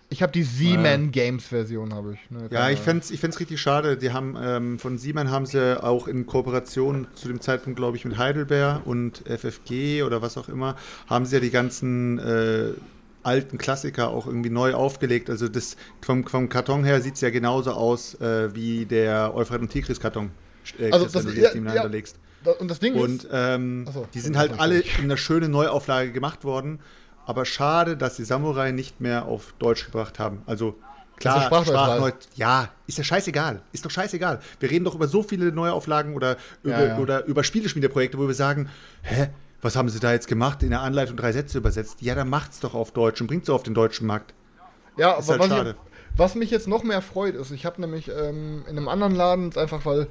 [0.09, 2.31] Ich habe die Z-Man Games Version, habe ich.
[2.31, 3.97] Ne, Ja, ich fände es ich richtig schade.
[3.97, 8.05] Die haben ähm, von Siemens haben sie auch in Kooperation zu dem Zeitpunkt, glaube ich,
[8.05, 10.77] mit Heidelberg und FFG oder was auch immer,
[11.07, 12.69] haben sie ja die ganzen äh,
[13.23, 15.29] alten Klassiker auch irgendwie neu aufgelegt.
[15.29, 19.59] Also das vom, vom Karton her sieht es ja genauso aus äh, wie der Euphrat
[19.59, 20.31] und Tigris Karton.
[20.79, 22.03] Äh, Also das- du ja, jetzt nebeneinander ja.
[22.45, 25.51] Da- Und das Ding Und ist, ähm, so, die sind halt alle in einer schönen
[25.51, 26.79] Neuauflage gemacht worden.
[27.27, 30.41] Aber schade, dass die Samurai nicht mehr auf Deutsch gebracht haben.
[30.45, 30.79] Also
[31.17, 33.61] klar, ja sprachneut- ja, ist ja scheißegal.
[33.73, 34.39] Ist doch scheißegal.
[34.61, 36.97] Wir reden doch über so viele Neuauflagen oder über, ja.
[36.97, 38.69] oder über Spieleschmiedeprojekte, wo wir sagen,
[39.01, 39.27] hä,
[39.61, 40.63] was haben sie da jetzt gemacht?
[40.63, 42.01] In der Anleitung drei Sätze übersetzt.
[42.01, 44.33] Ja, dann macht's doch auf Deutsch und bringt's auf den deutschen Markt.
[44.95, 45.69] ja, ist aber halt was, schade.
[45.71, 49.15] ich, was mich jetzt noch mehr freut, ist, ich habe nämlich ähm, in einem anderen
[49.15, 50.07] Laden, einfach weil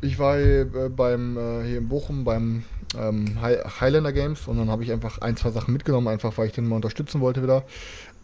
[0.00, 2.64] ich war hier, äh, beim, äh, hier in Bochum beim
[2.96, 6.46] ähm, High- Highlander Games und dann habe ich einfach ein, zwei Sachen mitgenommen, einfach weil
[6.46, 7.64] ich den mal unterstützen wollte wieder,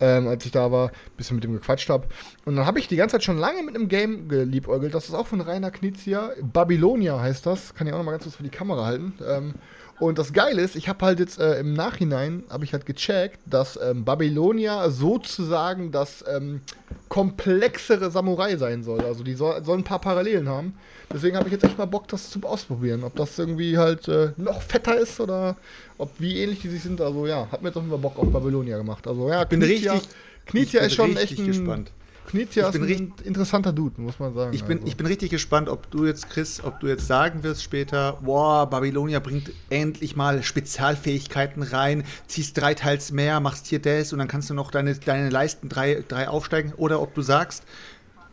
[0.01, 2.07] ähm, als ich da war, bisschen mit dem gequatscht habe.
[2.44, 5.15] Und dann habe ich die ganze Zeit schon lange mit einem Game geliebäugelt, das ist
[5.15, 8.43] auch von Rainer Knizia, Babylonia heißt das, kann ich auch noch mal ganz kurz für
[8.43, 9.15] die Kamera halten.
[9.27, 9.55] Ähm,
[10.03, 13.39] und das Geile ist, ich habe halt jetzt äh, im Nachhinein, habe ich halt gecheckt,
[13.47, 16.61] dass ähm, Babylonia sozusagen das ähm,
[17.09, 19.01] komplexere Samurai sein soll.
[19.03, 20.74] Also die soll, soll ein paar Parallelen haben.
[21.12, 23.05] Deswegen habe ich jetzt echt mal Bock, das zu ausprobieren.
[23.05, 25.57] Ob das irgendwie halt äh, noch fetter ist oder
[25.99, 27.01] ob wie ähnlich die sich sind.
[27.01, 29.07] Also ja, hat mir jetzt auf jeden Fall Bock auf Babylonia gemacht.
[29.07, 30.11] Also ja, bin Knizia, richtig-
[30.47, 31.93] Knizia ich ist schon richtig echt ein, gespannt.
[32.27, 34.55] Knizia Ich ist ein interessanter Dude, muss man sagen.
[34.55, 34.89] Ich bin, also.
[34.89, 38.69] ich bin richtig gespannt, ob du jetzt, Chris, ob du jetzt sagen wirst später, boah,
[38.69, 44.28] Babylonia bringt endlich mal Spezialfähigkeiten rein, ziehst drei Teils mehr, machst hier das und dann
[44.28, 46.73] kannst du noch deine, deine Leisten drei, drei aufsteigen.
[46.77, 47.65] Oder ob du sagst,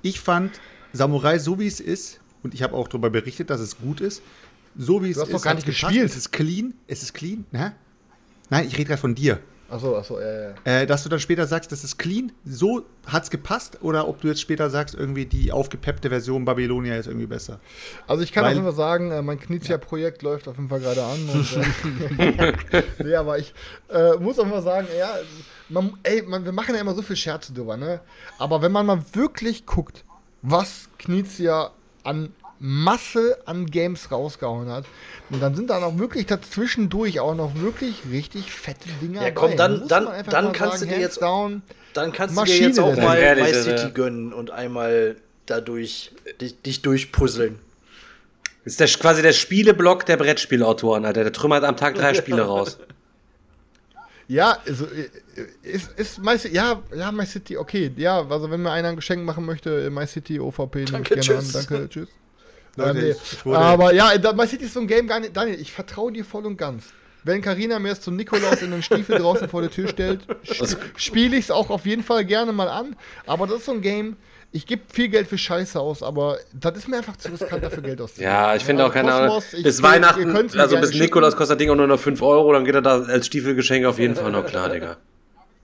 [0.01, 0.59] ich fand
[0.93, 4.21] Samurai so wie es ist, und ich habe auch darüber berichtet, dass es gut ist,
[4.77, 6.05] so wie es hast ist, doch gar nicht gespielt.
[6.05, 7.73] Es ist clean, es ist clean, ne?
[8.49, 9.39] Nein, ich rede gerade von dir.
[9.69, 10.81] Achso, achso, ja, ja, ja.
[10.81, 14.27] Äh, dass du dann später sagst, das ist clean, so hat's gepasst, oder ob du
[14.27, 17.59] jetzt später sagst, irgendwie die aufgepeppte Version Babylonia ist irgendwie besser.
[18.07, 20.79] Also ich kann Weil- auf jeden Fall sagen, äh, mein Knizia-Projekt läuft auf jeden Fall
[20.79, 21.29] gerade an.
[21.29, 23.53] Und, äh, nee, aber ich
[23.89, 25.15] äh, muss auch mal sagen, ja,
[25.69, 27.99] man, ey, man, wir machen ja immer so viel Scherze drüber, ne?
[28.39, 30.03] Aber wenn man mal wirklich guckt,
[30.41, 31.71] was Knizia
[32.03, 34.85] an Masse an Games rausgehauen hat,
[35.29, 39.55] und dann sind da noch wirklich dazwischendurch auch noch wirklich richtig fette Dinger Ja, komm,
[39.55, 41.61] dann- dann- dann kannst du dir jetzt- down.
[41.93, 45.15] Dann kannst Maschine, du dir jetzt auch mal der- City gönnen und einmal
[45.45, 46.11] dadurch
[46.41, 47.59] dich, dich durchpuzzeln.
[48.65, 51.23] Ist der, quasi der Spieleblock der Brettspielautoren, Alter.
[51.23, 52.77] Der trümmert am Tag drei Spiele raus.
[54.27, 55.09] Ja, also äh,
[55.63, 57.91] ist, ist My City, ja, ja, My City, okay.
[57.95, 61.15] Ja, also wenn mir einer ein Geschenk machen möchte, My City, OVP, nehme ich Danke,
[61.15, 61.55] gerne tschüss.
[61.55, 61.65] an.
[61.69, 62.07] Danke, tschüss.
[62.75, 63.09] Leute, nee.
[63.11, 65.35] ich- ich Aber ja, My City ist so ein Game gar nicht.
[65.35, 66.85] Daniel, ich vertraue dir voll und ganz.
[67.23, 70.21] Wenn Karina mir es zum Nikolaus in den Stiefel draußen vor der Tür stellt,
[70.95, 72.95] spiele ich es auch auf jeden Fall gerne mal an.
[73.25, 74.15] Aber das ist so ein Game,
[74.51, 77.83] ich gebe viel Geld für Scheiße aus, aber das ist mir einfach zu riskant, dafür
[77.83, 78.31] Geld auszugeben.
[78.31, 79.41] Ja, ich finde auch keine Ahnung.
[79.61, 82.73] Bis Weihnachten, also bis Nikolaus kostet das Ding auch nur noch 5 Euro, dann geht
[82.75, 84.97] er da als Stiefelgeschenk auf jeden Fall noch klar, Digga.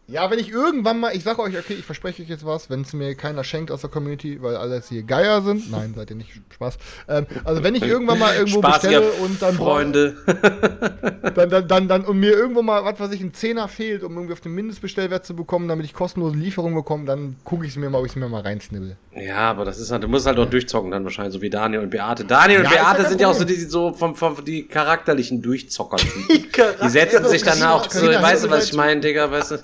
[0.07, 2.82] Ja, wenn ich irgendwann mal, ich sage euch, okay, ich verspreche euch jetzt was, wenn
[2.82, 5.72] es mir keiner schenkt aus der Community, weil alles hier Geier sind.
[5.72, 6.77] Nein, seid ihr nicht, Spaß.
[7.07, 10.15] Ähm, also wenn ich irgendwann mal irgendwo Spaß, bestelle und dann Freunde.
[11.36, 14.14] dann, dann, dann, dann und mir irgendwo mal, was weiß ich, ein Zehner fehlt, um
[14.14, 17.77] irgendwie auf den Mindestbestellwert zu bekommen, damit ich kostenlose Lieferung bekomme, dann gucke ich es
[17.77, 18.98] mir mal, ob ich es mir mal reinsnibbel.
[19.15, 21.82] Ja, aber das ist halt, du musst halt auch durchzocken dann wahrscheinlich, so wie Daniel
[21.82, 22.26] und Beate.
[22.26, 25.41] Daniel und Ja, ja Beate sind ja auch so die, so vom, vom, die charakterlichen
[25.41, 25.98] Durchzocker.
[26.32, 29.57] Die, Charakter- setzen sich dann auch so, weißt du, was ich meine, Digga, weißt du?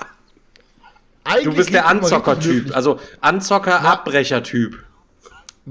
[1.23, 4.83] Eigentlich Du bist der Anzocker-Typ, also Anzocker-Abbrecher-Typ.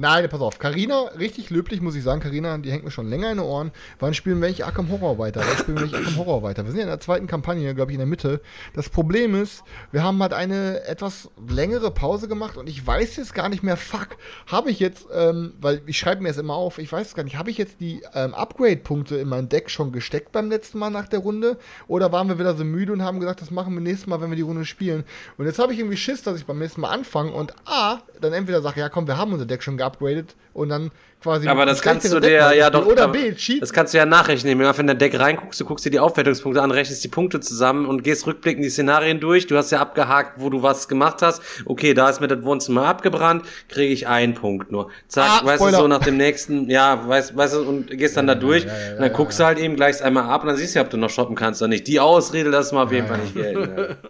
[0.01, 0.59] Nein, pass auf.
[0.59, 2.23] Carina, richtig löblich, muss ich sagen.
[2.23, 3.71] Carina, die hängt mir schon länger in den Ohren.
[3.99, 5.43] Wann spielen wir eigentlich Arkham Horror weiter?
[5.47, 6.65] Wann spielen wir eigentlich Arkham Horror weiter?
[6.65, 8.41] Wir sind ja in der zweiten Kampagne, glaube ich, in der Mitte.
[8.73, 9.63] Das Problem ist,
[9.93, 13.77] wir haben halt eine etwas längere Pause gemacht und ich weiß jetzt gar nicht mehr,
[13.77, 14.17] fuck,
[14.47, 17.25] habe ich jetzt, ähm, weil ich schreibe mir es immer auf, ich weiß es gar
[17.25, 20.89] nicht, habe ich jetzt die ähm, Upgrade-Punkte in mein Deck schon gesteckt beim letzten Mal
[20.89, 21.59] nach der Runde?
[21.89, 24.31] Oder waren wir wieder so müde und haben gesagt, das machen wir nächstes Mal, wenn
[24.31, 25.05] wir die Runde spielen?
[25.37, 28.33] Und jetzt habe ich irgendwie Schiss, dass ich beim nächsten Mal anfange und A, dann
[28.33, 30.91] entweder sage, ja komm, wir haben unser Deck schon geupgradet und dann
[31.23, 31.49] quasi.
[31.49, 32.87] Aber das kannst du dir ja doch.
[32.87, 33.63] Oder B, Cheat.
[33.63, 34.59] Das kannst du ja nachrechnen.
[34.59, 37.41] Wenn du in dein Deck reinguckst, du guckst dir die Aufwertungspunkte an, rechnest die Punkte
[37.41, 39.47] zusammen und gehst rückblickend die Szenarien durch.
[39.47, 41.43] Du hast ja abgehakt, wo du was gemacht hast.
[41.67, 44.91] Okay, da ist mir das Wohnzimmer abgebrannt, kriege ich einen Punkt nur.
[45.09, 45.77] Zack, Ah, weißt Spoiler.
[45.79, 48.65] du, so nach dem nächsten, ja, weißt, weißt du, und gehst dann da durch.
[48.65, 50.97] und dann guckst du halt eben, gleichst einmal ab und dann siehst du, ob du
[50.97, 51.87] noch shoppen kannst oder nicht.
[51.87, 53.79] Die Ausrede lass mal auf jeden Fall nicht gelten.
[53.79, 53.87] ja.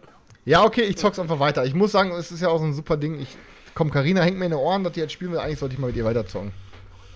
[0.46, 1.66] Ja, okay, ich zock's einfach weiter.
[1.66, 3.20] Ich muss sagen, es ist ja auch so ein super Ding.
[3.20, 3.36] Ich,
[3.74, 5.38] komm, Karina hängt mir in den Ohren, dass die jetzt spielen will.
[5.38, 6.52] Eigentlich sollte ich mal mit ihr weiter zocken.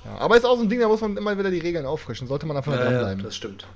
[0.05, 2.27] Ja, aber ist auch so ein Ding, da muss man immer wieder die Regeln auffrischen.
[2.27, 3.23] Sollte man einfach Ja, ja, dranbleiben.
[3.25, 3.67] das stimmt.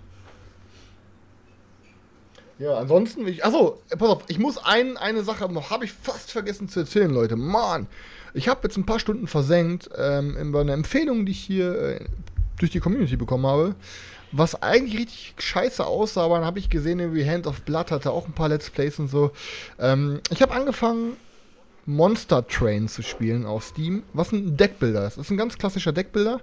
[2.58, 6.32] Ja, ansonsten, ich, achso, pass auf, ich muss ein, eine Sache noch, habe ich fast
[6.32, 7.36] vergessen zu erzählen, Leute.
[7.36, 7.86] Mann,
[8.34, 12.04] ich habe jetzt ein paar Stunden versenkt ähm, über eine Empfehlung, die ich hier äh,
[12.58, 13.76] durch die Community bekommen habe.
[14.32, 18.10] Was eigentlich richtig scheiße aussah, aber dann habe ich gesehen, irgendwie Hand of Blood hatte
[18.10, 19.30] auch ein paar Let's Plays und so.
[19.78, 21.16] Ähm, ich habe angefangen,
[21.88, 25.16] Monster Train zu spielen auf Steam, was ein Deckbilder ist.
[25.16, 26.42] Das ist ein ganz klassischer Deckbilder.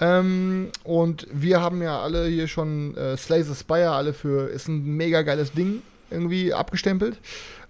[0.00, 4.68] Ähm, und wir haben ja alle hier schon äh, Slay the Spire, alle für, ist
[4.68, 7.18] ein mega geiles Ding irgendwie abgestempelt.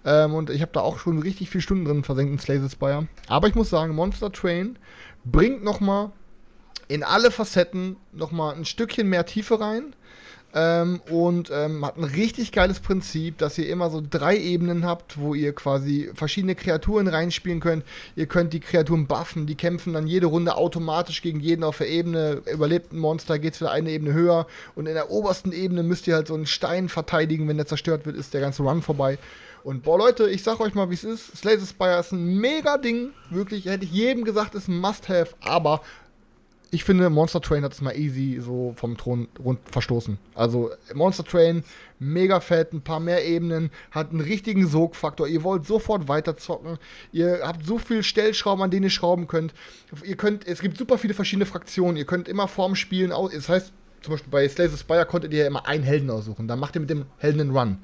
[0.05, 2.69] Ähm, und ich habe da auch schon richtig viele Stunden drin versenkt in Slay the
[2.69, 3.07] Spire.
[3.27, 4.77] Aber ich muss sagen, Monster Train
[5.25, 6.11] bringt nochmal
[6.87, 9.95] in alle Facetten nochmal ein Stückchen mehr Tiefe rein.
[10.59, 15.19] Ähm, und ähm, hat ein richtig geiles Prinzip, dass ihr immer so drei Ebenen habt,
[15.19, 17.85] wo ihr quasi verschiedene Kreaturen reinspielen könnt.
[18.15, 21.89] Ihr könnt die Kreaturen buffen, die kämpfen dann jede Runde automatisch gegen jeden auf der
[21.89, 22.41] Ebene.
[22.51, 24.47] Überlebt ein Monster, geht's wieder eine Ebene höher.
[24.73, 27.47] Und in der obersten Ebene müsst ihr halt so einen Stein verteidigen.
[27.47, 29.19] Wenn der zerstört wird, ist der ganze Run vorbei.
[29.63, 31.37] Und boah, Leute, ich sag euch mal, wie es ist.
[31.37, 33.11] Slay the Spire ist ein mega Ding.
[33.29, 35.35] Wirklich, hätte ich jedem gesagt, ist ein Must-Have.
[35.41, 35.81] Aber
[36.71, 40.17] ich finde, Monster Train hat es mal easy so vom Thron rund verstoßen.
[40.35, 41.63] Also Monster Train,
[41.99, 45.27] mega fett, ein paar mehr Ebenen, hat einen richtigen Sogfaktor.
[45.27, 46.77] Ihr wollt sofort weiterzocken.
[47.11, 49.53] Ihr habt so viel Stellschrauben, an denen ihr schrauben könnt.
[50.03, 51.97] Ihr könnt, es gibt super viele verschiedene Fraktionen.
[51.97, 53.11] Ihr könnt immer vorm Spielen.
[53.11, 53.71] Das heißt,
[54.01, 56.47] zum Beispiel bei Slay the Spire konntet ihr ja immer einen Helden aussuchen.
[56.47, 57.77] Dann macht ihr mit dem Helden einen Run.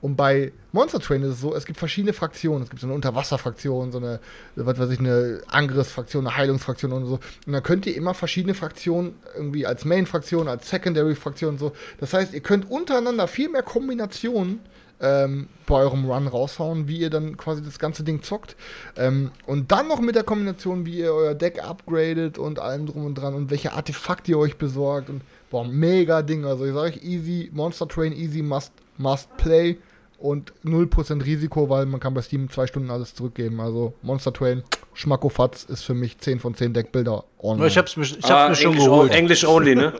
[0.00, 2.62] Und bei Monster Train ist es so, es gibt verschiedene Fraktionen.
[2.62, 4.20] Es gibt so eine Unterwasserfraktion, so eine,
[4.54, 7.18] was weiß ich, eine Angriffsfraktion, eine Heilungsfraktion und so.
[7.46, 11.72] Und dann könnt ihr immer verschiedene Fraktionen irgendwie als Main-Fraktion, als Secondary-Fraktion und so.
[11.98, 14.60] Das heißt, ihr könnt untereinander viel mehr Kombinationen
[15.00, 18.56] ähm, bei eurem Run raushauen, wie ihr dann quasi das ganze Ding zockt.
[18.96, 23.04] Ähm, und dann noch mit der Kombination, wie ihr euer Deck upgradet und allem drum
[23.04, 25.10] und dran und welche Artefakte ihr euch besorgt.
[25.10, 26.44] Und boah, mega Ding.
[26.44, 29.76] Also ich sage euch, easy, Monster Train, easy, must, must play
[30.18, 33.60] und 0% Risiko, weil man kann bei Steam zwei Stunden alles zurückgeben.
[33.60, 34.62] Also Monster Train,
[34.94, 37.68] Schmackofatz ist für mich 10 von 10 Deckbilder online.
[37.68, 39.12] Ich hab's mir, ich hab's Aber mir schon Englisch, geholt.
[39.12, 39.92] Englisch only, ne?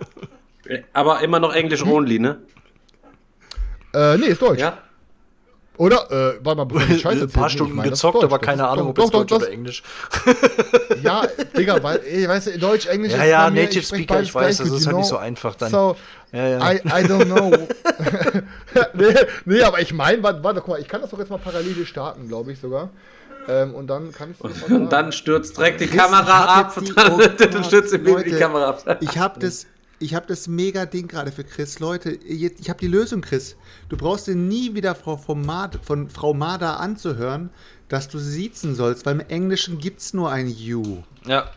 [0.93, 2.39] Aber immer noch Englisch only, ne?
[3.95, 4.61] äh, nee, ist Deutsch.
[4.61, 4.79] Ja?
[5.79, 6.11] Oder?
[6.11, 7.49] Äh, warte mal, bevor ich Scheiße Ein paar.
[7.49, 8.25] Stunden Ich meine, das gezockt, Deutsch.
[8.25, 9.83] aber Das keine Ahnung, doch, ob es Deutsch doch, oder Englisch.
[11.03, 11.23] Ja,
[11.57, 14.35] Digga, weil, ey, weißt du, Deutsch, Englisch Ja, ist ja, mir, Native ich Speaker, ich
[14.35, 15.71] weiß, das ist halt nicht so einfach dann.
[15.71, 15.95] So,
[16.33, 16.73] Ja, ja.
[16.73, 17.51] I, I don't know.
[18.95, 19.15] nee,
[19.45, 21.85] nee, aber ich meine, warte, warte, guck mal, ich kann das doch jetzt mal parallel
[21.87, 22.91] starten, glaube ich sogar.
[23.49, 26.77] Ähm, und dann kann ich das mal Und dann stürzt direkt die Chris, Kamera ab
[26.77, 28.99] und die- dann, oh stürzt die Kamera ab.
[29.01, 29.67] Ich habe das,
[29.99, 31.79] ich habe das mega Ding gerade für Chris.
[31.81, 33.57] Leute, jetzt- ich habe die Lösung, Chris.
[33.89, 37.49] Du brauchst dir nie wieder Frau von, Mad, von Frau Mada anzuhören,
[37.89, 40.99] dass du sie siezen sollst, weil im Englischen gibt es nur ein You.
[41.25, 41.49] Ja.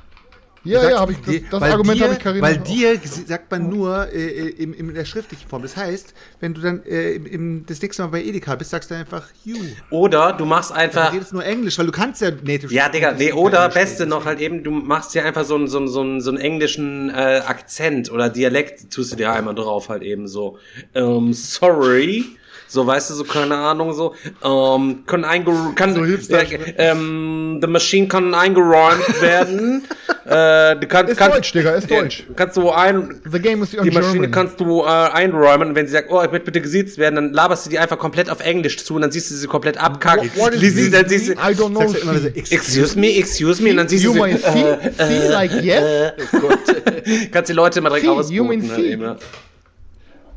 [0.64, 2.48] Ja, Du ja, habe ich das, das Argument habe ich Karina.
[2.48, 5.64] Weil auch- dir sagt man nur äh, äh, in, in der schriftlichen Form.
[5.64, 8.92] Das heißt, wenn du dann äh, im, im, das nächste Mal bei Edeka bist, sagst
[8.92, 9.58] du einfach You.
[9.90, 11.14] Oder du machst Du einfach.
[11.14, 14.26] redest nur Englisch, weil du kannst ja Native Ja, Digga, nee, oder Englisch beste noch
[14.26, 17.10] halt eben, du machst dir einfach so einen, so einen, so einen, so einen englischen
[17.10, 20.60] äh, Akzent oder Dialekt, tust du dir einmal drauf halt eben so.
[20.94, 22.26] Ähm, sorry,
[22.74, 24.16] So, weißt du, so, keine Ahnung, so,
[24.46, 29.84] ähm, können eingeräumt, kann, So Hipster- ja, ähm, the machine kann eingeräumt werden.
[30.26, 32.24] äh, du kannst, Ist kannst, Deutsch, Digga, ist Deutsch.
[32.34, 34.32] Kannst du ein, The game is on die Maschine German.
[34.32, 37.34] kannst du äh, einräumen und wenn sie sagt, oh, ich möchte bitte gesiezt werden, dann
[37.34, 40.32] laberst du die einfach komplett auf Englisch zu und dann siehst du sie komplett abkacken.
[40.36, 40.92] What is sie- this?
[40.92, 41.82] dann siehst du, I don't know.
[41.82, 45.52] Immer so, excuse me, excuse me, und dann siehst You du sie, feel, feel like
[45.62, 46.14] yes?
[47.34, 48.86] kannst die Leute immer direkt See, you mean ausboten.
[48.86, 49.18] eben, ja.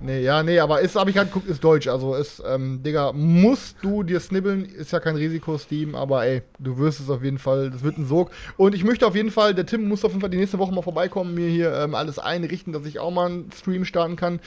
[0.05, 1.89] Nee, ja, nee, aber ist, habe ich gerade geguckt, ist deutsch.
[1.89, 6.43] Also ist, ähm, Digga, musst du dir snibbeln, ist ja kein Risiko, Steam, aber ey,
[6.59, 8.31] du wirst es auf jeden Fall, das wird ein Sog.
[8.59, 10.75] Und ich möchte auf jeden Fall, der Tim muss auf jeden Fall die nächste Woche
[10.75, 14.41] mal vorbeikommen, mir hier ähm, alles einrichten, dass ich auch mal einen Stream starten kann.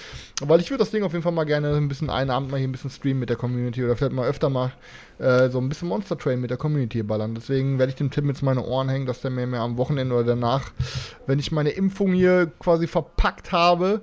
[0.43, 2.57] Weil ich würde das Ding auf jeden Fall mal gerne ein bisschen einen Abend mal
[2.57, 4.73] hier ein bisschen streamen mit der Community oder vielleicht mal öfter mal
[5.17, 7.33] äh, so ein bisschen Monster Train mit der Community ballern.
[7.33, 10.13] Deswegen werde ich dem Tim jetzt meine Ohren hängen, dass der mir mehr am Wochenende
[10.13, 10.71] oder danach,
[11.25, 14.01] wenn ich meine Impfung hier quasi verpackt habe,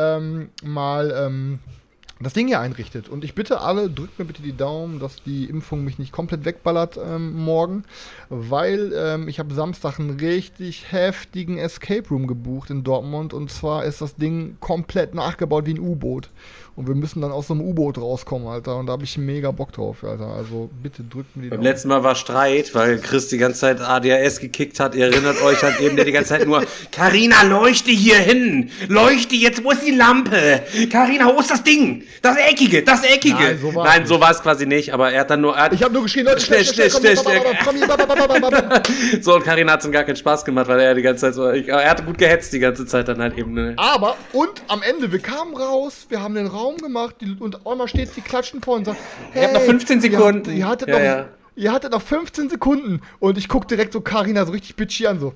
[0.00, 1.58] ähm, mal ähm,
[2.22, 3.08] das Ding hier einrichtet.
[3.08, 6.44] Und ich bitte alle, drückt mir bitte die Daumen, dass die Impfung mich nicht komplett
[6.44, 7.84] wegballert ähm, morgen,
[8.28, 13.84] weil ähm, ich habe Samstag einen richtig heftigen Escape Room gebucht in Dortmund und zwar
[13.84, 16.28] ist das Ding komplett nachgebaut wie ein U-Boot.
[16.80, 18.78] Und wir müssen dann aus so einem U-Boot rauskommen, Alter.
[18.78, 20.28] Und da habe ich mega Bock drauf, Alter.
[20.28, 23.82] Also bitte drückt mir die Beim letzten Mal war Streit, weil Chris die ganze Zeit
[23.82, 24.94] ADHS gekickt hat.
[24.94, 28.70] Ihr erinnert euch halt eben, der die ganze Zeit nur, Carina, leuchte hier hin!
[28.88, 30.62] Leuchte jetzt, wo ist die Lampe?
[30.90, 32.02] Carina, wo ist das Ding?
[32.22, 33.34] Das Eckige, das Eckige!
[33.34, 35.74] Nein, so war's Nein, so war es quasi nicht, aber er hat dann nur, hat,
[35.74, 37.42] Ich habe nur geschrien, Leute, Schnell, schnell, schnell, schnell,
[39.20, 41.34] so und Carina hat es ihm gar keinen Spaß gemacht, weil er die ganze Zeit
[41.34, 43.52] so, ich, er hatte gut gehetzt die ganze Zeit dann halt eben.
[43.52, 43.74] Ne?
[43.76, 47.88] Aber, und am Ende, wir kamen raus, wir haben den Raum gemacht die, und einmal
[47.88, 48.98] steht sie klatschen vor und sagt,
[49.32, 50.46] hey, habt noch 15 ihr Sekunden.
[50.46, 51.24] habt- Ihr hattet, Ja, noch, ja.
[51.56, 55.20] ihr hattet noch 15 Sekunden und ich guck direkt so Karina so richtig bitchy an,
[55.20, 55.34] so.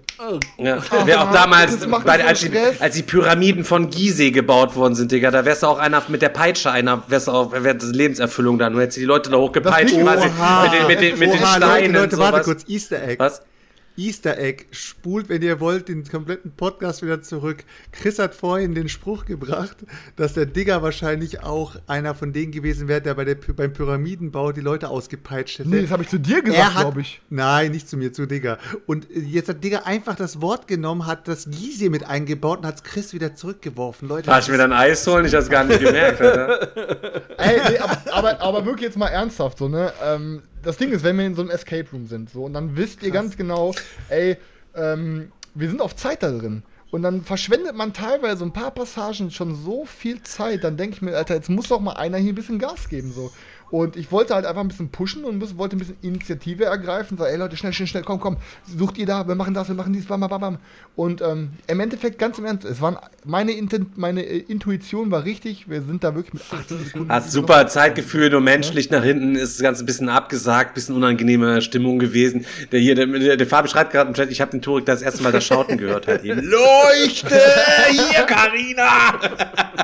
[0.59, 0.79] Ja.
[1.05, 2.51] Wer auch damals, bei, so als, die,
[2.81, 6.23] als die Pyramiden von Gizeh gebaut worden sind, Digga, da wärst du auch einer mit
[6.23, 9.31] der Peitsche, einer, wärst du auch, wär das Lebenserfüllung da, nur hättest du die Leute
[9.31, 11.93] da hochgepeitscht, quasi, mit den, mit den, mit den Steinen.
[11.93, 12.45] Leute, Leute, warte sowas.
[12.47, 13.17] kurz, Easter Egg.
[13.19, 13.43] Was?
[13.97, 14.65] Easter Egg.
[14.73, 17.65] Spult, wenn ihr wollt, den kompletten Podcast wieder zurück.
[17.93, 19.77] Chris hat vorhin den Spruch gebracht,
[20.17, 24.53] dass der Digger wahrscheinlich auch einer von denen gewesen wäre, der bei der, beim Pyramidenbau
[24.53, 25.69] die Leute ausgepeitscht hätte.
[25.69, 27.21] Nee, das habe ich zu dir gesagt, glaube ich.
[27.31, 28.59] Nein, nicht zu mir, zu Digger.
[28.87, 32.67] Und äh, jetzt hat Digger einfach das Wort genommen, hat das Gizeh mit eingebaut und
[32.67, 34.09] hat Chris wieder zurückgeworfen.
[34.09, 35.25] Leute, Darf ich mir dann Eis holen?
[35.25, 36.21] Ich hab's gar nicht gemerkt.
[37.39, 39.93] Ey, nee, aber, aber, aber wirklich jetzt mal ernsthaft, so, ne?
[40.03, 42.77] Ähm, das Ding ist, wenn wir in so einem Escape Room sind, so, und dann
[42.77, 43.75] wisst ihr ganz genau,
[44.09, 44.37] ey,
[44.75, 46.63] ähm, wir sind auf Zeit da drin.
[46.91, 50.97] Und dann verschwendet man teilweise so ein paar Passagen schon so viel Zeit, dann denke
[50.97, 53.33] ich mir, Alter, jetzt muss doch mal einer hier ein bisschen Gas geben, so.
[53.71, 57.19] Und ich wollte halt einfach ein bisschen pushen und wollte ein bisschen Initiative ergreifen.
[57.19, 58.37] Sag, ey Leute, schnell, schnell, schnell, komm, komm,
[58.67, 60.59] sucht ihr da, wir machen das, wir machen dies, bam, bam, bam, bam.
[60.97, 65.25] Und ähm, im Endeffekt, ganz im Ernst, es waren, meine, Inten meine äh, Intuition war
[65.25, 67.11] richtig, wir sind da wirklich mit 18 Sekunden.
[67.11, 71.61] Hast super Zeitgefühl, nur menschlich nach hinten ist das Ganze ein bisschen abgesagt, bisschen unangenehme
[71.63, 72.47] Stimmung gewesen.
[72.71, 75.03] Der hier, der, der, der Fabi schreibt gerade im Chat, ich habe den Turek das
[75.03, 76.41] erste Mal das Schauten gehört halt eben.
[76.43, 77.41] Leuchte!
[77.91, 79.84] Hier, Carina!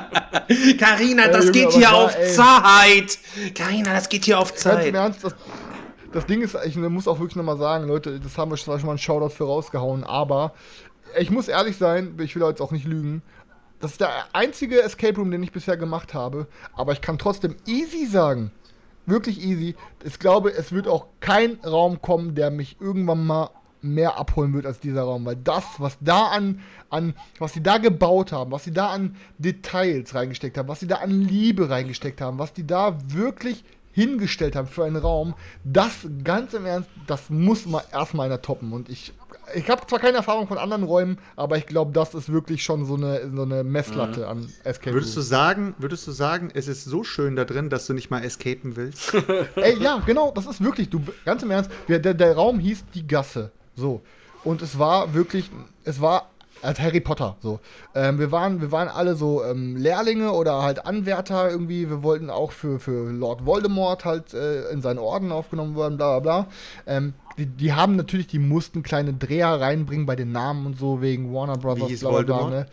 [0.77, 2.33] Carina, das Junge, geht hier da, auf ey.
[2.33, 3.19] Zeit!
[3.55, 4.93] Carina, das geht hier auf Ganz im Zeit.
[4.93, 5.35] Ernst, das,
[6.11, 8.85] das Ding ist, ich muss auch wirklich nochmal sagen, Leute, das haben wir schon schon
[8.85, 10.53] mal einen Shoutout für rausgehauen, aber
[11.19, 13.21] ich muss ehrlich sein, ich will jetzt auch nicht lügen.
[13.79, 17.55] Das ist der einzige Escape Room, den ich bisher gemacht habe, aber ich kann trotzdem
[17.65, 18.51] easy sagen,
[19.05, 19.75] wirklich easy.
[20.03, 23.49] Ich glaube, es wird auch kein Raum kommen, der mich irgendwann mal
[23.81, 27.77] mehr abholen wird als dieser Raum, weil das, was da an, an, was sie da
[27.77, 32.21] gebaut haben, was sie da an Details reingesteckt haben, was sie da an Liebe reingesteckt
[32.21, 33.63] haben, was die da wirklich
[33.93, 38.71] hingestellt haben für einen Raum, das ganz im Ernst, das muss mal erstmal einer toppen.
[38.71, 39.13] Und ich,
[39.53, 42.85] ich habe zwar keine Erfahrung von anderen Räumen, aber ich glaube, das ist wirklich schon
[42.85, 46.85] so eine, so eine Messlatte an Escape Würdest du sagen, würdest du sagen, es ist
[46.85, 49.13] so schön da drin, dass du nicht mal escapen willst?
[49.55, 53.05] Ey, ja, genau, das ist wirklich, du, ganz im Ernst, der, der Raum hieß die
[53.05, 53.51] Gasse.
[53.75, 54.01] So.
[54.43, 55.49] Und es war wirklich,
[55.83, 56.27] es war
[56.61, 57.37] als Harry Potter.
[57.41, 57.59] So.
[57.95, 61.89] Ähm, wir, waren, wir waren alle so ähm, Lehrlinge oder halt Anwärter irgendwie.
[61.89, 66.19] Wir wollten auch für, für Lord Voldemort halt äh, in seinen Orden aufgenommen werden, bla
[66.19, 66.51] bla bla.
[66.85, 71.01] Ähm, die, die haben natürlich, die mussten kleine Dreher reinbringen bei den Namen und so,
[71.01, 72.35] wegen Warner Brothers, hieß bla bla bla.
[72.35, 72.51] Voldemort?
[72.51, 72.65] Ne?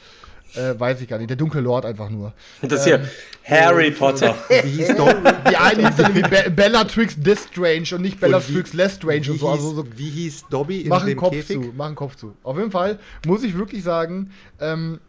[0.54, 1.28] Äh, weiß ich gar nicht.
[1.28, 2.32] Der dunkle Lord einfach nur.
[2.62, 3.06] Das hier,
[3.44, 4.34] Harry Potter.
[4.48, 5.14] Wie hieß doch,
[5.50, 9.48] Die eine hieß dann irgendwie Be Bellatrix Distrange und nicht Bellatrix Lestrange wie, und so.
[9.48, 11.60] Also so hieß, wie hieß Dobby in Mach dem Kopf Käfig?
[11.60, 12.34] zu, mach einen Kopf zu.
[12.42, 14.30] Auf jeden Fall muss ich wirklich sagen,
[14.60, 15.00] ähm,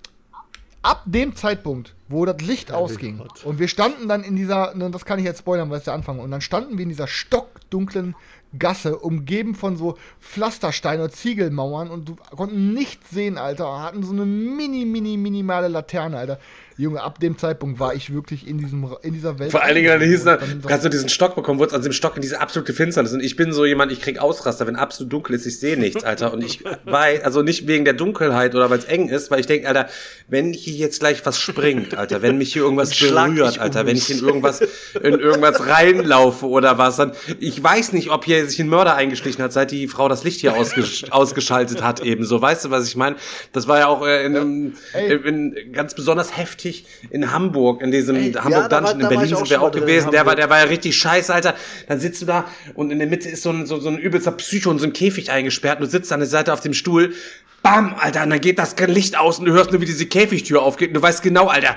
[0.82, 3.44] ab dem Zeitpunkt, wo das Licht ausging Gott.
[3.44, 5.94] und wir standen dann in dieser, ne, das kann ich jetzt spoilern, weil es der
[5.94, 8.16] Anfang, und dann standen wir in dieser stockdunklen
[8.58, 14.14] Gasse, umgeben von so Pflastersteinen und Ziegelmauern und du konnten nichts sehen, Alter, hatten so
[14.14, 16.40] eine mini, mini, minimale Laterne, Alter.
[16.80, 19.52] Junge, ab dem Zeitpunkt war ich wirklich in, diesem, in dieser Welt.
[19.52, 21.92] Vor allen Dingen, dann hieß dann, dann kannst du diesen Stock bekommen, wurdest an diesem
[21.92, 23.12] Stock in diese absolute Finsternis.
[23.12, 26.06] Und ich bin so jemand, ich krieg Ausraster, wenn absolut dunkel ist, ich sehe nichts,
[26.06, 26.32] Alter.
[26.32, 29.46] Und ich weiß, also nicht wegen der Dunkelheit oder weil es eng ist, weil ich
[29.46, 29.90] denke, Alter,
[30.30, 33.98] wenn hier jetzt gleich was springt, Alter, wenn mich hier irgendwas berührt, Alter, um wenn
[33.98, 37.12] ich in irgendwas, in irgendwas reinlaufe oder was, dann,
[37.42, 40.40] ich weiß nicht, ob hier sich ein Mörder eingeschlichen hat, seit die Frau das Licht
[40.40, 42.42] hier ausgesch ausgeschaltet hat, eben so.
[42.42, 43.18] Weißt du, was ich meine?
[43.52, 45.14] Das war ja auch äh, in, einem, Ey.
[45.14, 46.69] in, ganz besonders heftig
[47.10, 49.02] in Hamburg, in diesem Ey, Hamburg ja, Dungeon.
[49.02, 50.12] in Berlin sind wir auch in gewesen.
[50.12, 51.56] Der war, der war ja richtig scheiße, Alter.
[51.88, 54.32] Dann sitzt du da und in der Mitte ist so ein, so, so ein übelster
[54.32, 57.14] Psycho und so ein Käfig eingesperrt und du sitzt an der Seite auf dem Stuhl.
[57.62, 60.62] Bam, Alter, und dann geht das Licht aus und du hörst nur, wie diese Käfigtür
[60.62, 61.76] aufgeht und du weißt genau, Alter,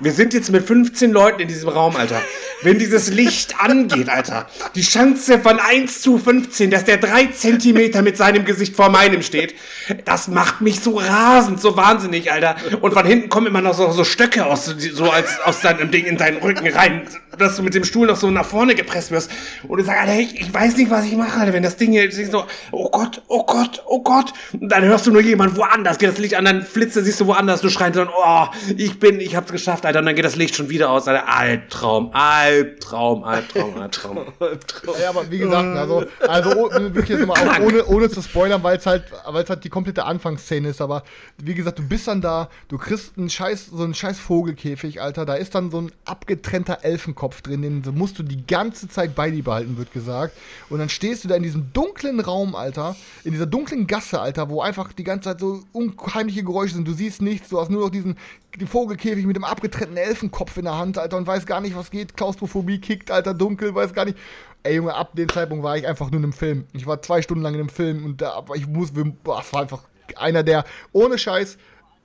[0.00, 2.22] wir sind jetzt mit 15 Leuten in diesem Raum, Alter.
[2.62, 8.02] Wenn dieses Licht angeht, Alter, die Chance von 1 zu 15, dass der drei Zentimeter
[8.02, 9.54] mit seinem Gesicht vor meinem steht,
[10.04, 12.56] das macht mich so rasend, so wahnsinnig, Alter.
[12.80, 16.06] Und von hinten kommen immer noch so, so Stöcke aus, so als aus deinem Ding
[16.06, 17.02] in deinen Rücken rein,
[17.38, 19.30] dass du mit dem Stuhl noch so nach vorne gepresst wirst.
[19.66, 21.52] Und du sagst, Alter, ich, ich weiß nicht, was ich mache, Alter.
[21.52, 24.32] Wenn das Ding hier so, oh Gott, oh Gott, oh Gott.
[24.52, 27.26] Und dann hörst du nur jemand woanders, geht das Licht an, dann flitze, siehst du
[27.26, 28.46] woanders, du schreist dann, oh,
[28.76, 29.89] ich bin, ich hab's geschafft, Alter.
[29.98, 31.28] Und dann geht das Licht schon wieder aus, Alter.
[31.28, 34.94] Albtraum, Albtraum, Albtraum, Albtraum.
[35.00, 38.76] Ja, aber wie gesagt, also, also wirklich jetzt mal auch ohne, ohne zu spoilern, weil
[38.78, 41.02] es halt, weil es halt die komplette Anfangsszene ist, aber
[41.38, 45.26] wie gesagt, du bist dann da, du kriegst einen scheiß, so einen scheiß Vogelkäfig, Alter,
[45.26, 49.30] da ist dann so ein abgetrennter Elfenkopf drin, den musst du die ganze Zeit bei
[49.30, 50.36] dir behalten, wird gesagt.
[50.68, 54.48] Und dann stehst du da in diesem dunklen Raum, Alter, in dieser dunklen Gasse, Alter,
[54.48, 57.84] wo einfach die ganze Zeit so unheimliche Geräusche sind, du siehst nichts, du hast nur
[57.84, 58.16] noch diesen
[58.58, 61.90] den Vogelkäfig mit dem abgetrennten Elfenkopf in der Hand, Alter, und weiß gar nicht, was
[61.90, 64.18] geht, Klaustrophobie kickt, Alter, dunkel, weiß gar nicht.
[64.62, 66.66] Ey, Junge, ab dem Zeitpunkt war ich einfach nur in einem Film.
[66.72, 69.52] Ich war zwei Stunden lang in einem Film und da, aber ich muss, boah, es
[69.52, 69.82] war einfach
[70.16, 71.56] einer der, ohne Scheiß,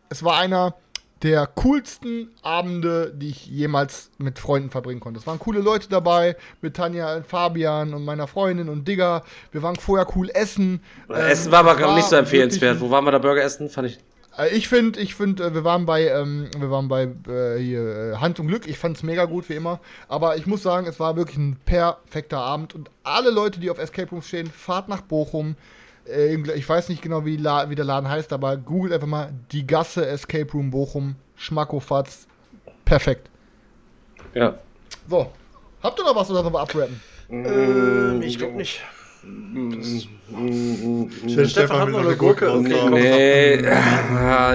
[0.10, 0.76] es war einer
[1.24, 5.20] der coolsten Abende, die ich jemals mit Freunden verbringen konnte.
[5.20, 9.24] Es waren coole Leute dabei, mit Tanja, Fabian und meiner Freundin und Digger.
[9.52, 10.82] Wir waren vorher cool essen.
[11.10, 12.80] Essen Ähm, war aber es glaub, nicht so empfehlenswert.
[12.80, 13.70] Wo waren wir da Burger essen?
[13.70, 14.00] Fand ich.
[14.38, 18.16] Äh, Ich finde, ich finde, wir waren bei, ähm, wir waren bei äh, hier äh,
[18.18, 18.68] Hand und Glück.
[18.68, 19.80] Ich fand es mega gut wie immer.
[20.08, 23.80] Aber ich muss sagen, es war wirklich ein perfekter Abend und alle Leute, die auf
[23.80, 25.56] Escape Rooms stehen, fahrt nach Bochum.
[26.08, 29.34] Äh, ich weiß nicht genau, wie, La wie der Laden heißt, aber googelt einfach mal
[29.52, 31.16] die Gasse Escape Room Bochum.
[31.36, 32.28] Schmackofatz.
[32.86, 33.30] Perfekt.
[34.34, 34.56] Ja.
[35.08, 35.32] So.
[35.82, 37.02] Habt ihr noch was oder sollen wir abrappen?
[37.30, 38.82] Ähm, ich glaube nicht.
[41.28, 42.52] Stell Stefan hat noch eine Gurke.
[42.52, 42.94] Okay, komm.
[42.94, 43.56] Nee,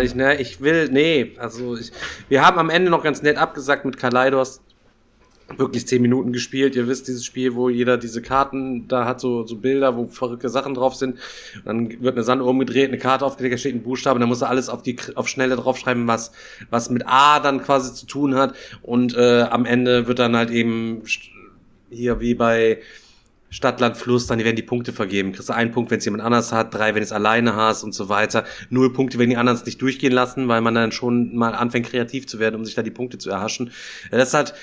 [0.05, 1.91] ich, ne, ich will, nee, also ich,
[2.29, 4.61] wir haben am Ende noch ganz nett abgesagt mit Kaleidos.
[5.57, 6.77] Wirklich zehn Minuten gespielt.
[6.77, 10.49] Ihr wisst, dieses Spiel, wo jeder diese Karten da hat, so, so Bilder, wo verrückte
[10.49, 11.17] Sachen drauf sind.
[11.57, 14.29] Und dann wird eine Sanduhr umgedreht, eine Karte aufgelegt, da steht ein Buchstabe, und dann
[14.29, 16.31] muss er alles auf die auf Schnelle draufschreiben, was,
[16.71, 18.55] was mit A dann quasi zu tun hat.
[18.83, 21.03] Und äh, am Ende wird dann halt eben
[21.91, 22.79] hier wie bei
[23.51, 25.33] Stadt, Land, Fluss, dann werden die Punkte vergeben.
[25.33, 27.93] Kriegst du einen Punkt, wenn es jemand anders hat, drei, wenn es alleine hast und
[27.93, 28.45] so weiter.
[28.71, 31.87] Null Punkte, wenn die anderen es nicht durchgehen lassen, weil man dann schon mal anfängt,
[31.87, 33.73] kreativ zu werden, um sich da die Punkte zu erhaschen.
[34.11, 34.55] Das ist halt,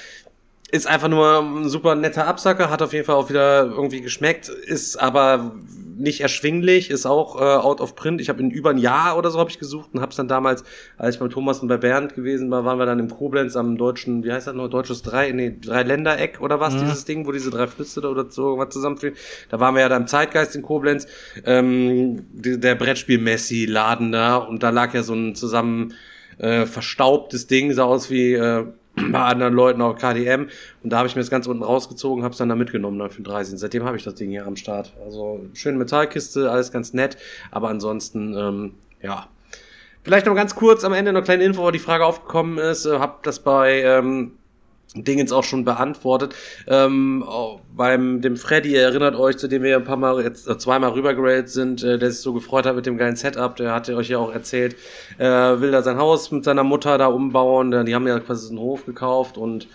[0.69, 4.49] ist einfach nur ein super netter Absacker, hat auf jeden Fall auch wieder irgendwie geschmeckt,
[4.49, 5.53] ist aber
[5.97, 8.21] nicht erschwinglich, ist auch äh, out of print.
[8.21, 10.27] Ich habe in über ein Jahr oder so habe ich gesucht und habe es dann
[10.27, 10.63] damals,
[10.97, 13.77] als ich bei Thomas und bei Bernd gewesen war, waren wir dann im Koblenz am
[13.77, 17.31] deutschen, wie heißt das noch, deutsches drei, nee, drei Ländereck oder was, dieses Ding, wo
[17.31, 19.15] diese drei Flüsse da oder so irgendwas zusammenspielen.
[19.49, 21.07] Da waren wir ja da im Zeitgeist in Koblenz,
[21.45, 25.93] ähm, der Brettspiel-Messi-Laden da und da lag ja so ein zusammen
[26.37, 28.65] äh, verstaubtes Ding, sah aus wie äh,
[29.11, 30.47] bei anderen Leuten auch KDM
[30.83, 33.09] und da habe ich mir das ganz unten rausgezogen, habe es dann da mitgenommen dann
[33.09, 33.59] für 30.
[33.59, 34.93] Seitdem habe ich das Ding hier am Start.
[35.03, 37.17] Also schöne Metallkiste, alles ganz nett,
[37.51, 39.27] aber ansonsten ähm, ja.
[40.03, 42.85] Vielleicht noch ganz kurz am Ende noch eine kleine Info, wo die Frage aufgekommen ist,
[42.85, 44.33] äh, habe das bei ähm,
[45.03, 46.35] Dingens auch schon beantwortet.
[46.67, 50.47] Ähm, oh, beim dem Freddy, ihr erinnert euch, zu dem wir ein paar Mal jetzt
[50.47, 53.73] äh, zweimal rübergeradet sind, äh, der sich so gefreut hat mit dem geilen Setup, der
[53.73, 54.75] hatte euch ja auch erzählt,
[55.17, 57.73] äh, will da sein Haus mit seiner Mutter da umbauen.
[57.73, 59.67] Äh, Die haben ja quasi einen Hof gekauft und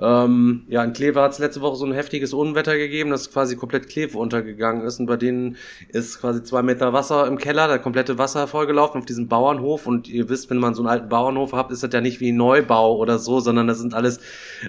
[0.00, 3.56] ähm, ja, in Kleve hat es letzte Woche so ein heftiges Unwetter gegeben, dass quasi
[3.56, 5.56] komplett Kleve untergegangen ist und bei denen
[5.88, 10.08] ist quasi zwei Meter Wasser im Keller, der komplette Wasser vollgelaufen auf diesem Bauernhof und
[10.08, 12.96] ihr wisst, wenn man so einen alten Bauernhof habt, ist das ja nicht wie Neubau
[12.96, 14.20] oder so, sondern das sind alles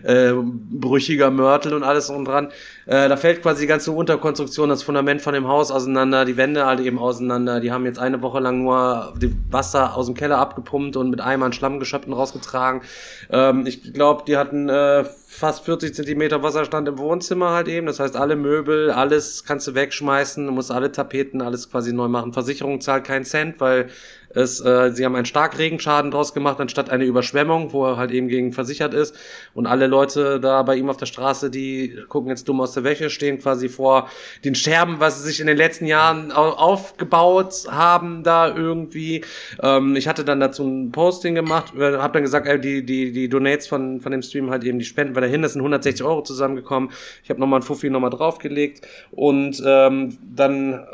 [0.03, 2.49] äh, brüchiger Mörtel und alles drum dran.
[2.87, 6.65] Äh, da fällt quasi die ganze Unterkonstruktion, das Fundament von dem Haus auseinander, die Wände
[6.65, 7.59] halt eben auseinander.
[7.59, 11.21] Die haben jetzt eine Woche lang nur die Wasser aus dem Keller abgepumpt und mit
[11.21, 12.81] Eimern Schlammgeschöpfen rausgetragen.
[13.29, 17.87] Ähm, ich glaube, die hatten äh, fast 40 Zentimeter Wasserstand im Wohnzimmer halt eben.
[17.87, 22.07] Das heißt, alle Möbel, alles kannst du wegschmeißen, du musst alle Tapeten, alles quasi neu
[22.07, 22.33] machen.
[22.33, 23.89] Versicherung zahlt keinen Cent, weil
[24.33, 28.27] Es, äh, sie haben einen Starkregenschaden draus gemacht, anstatt eine Überschwemmung, wo er halt eben
[28.27, 29.15] gegen versichert ist.
[29.53, 32.83] Und alle Leute da bei ihm auf der Straße, die gucken jetzt dumm aus der
[32.83, 34.09] Wäsche, stehen quasi vor
[34.45, 39.23] den Scherben, was sie sich in den letzten Jahren au- aufgebaut haben, da irgendwie.
[39.61, 43.11] Ähm, ich hatte dann dazu ein Posting gemacht, äh, hab dann gesagt, äh, die, die,
[43.11, 46.05] die Donates von, von dem Stream halt eben, die Spenden weil dahin, das sind 160
[46.05, 46.91] Euro zusammengekommen.
[47.23, 50.85] Ich habe nochmal ein Fuffi nochmal draufgelegt und ähm, dann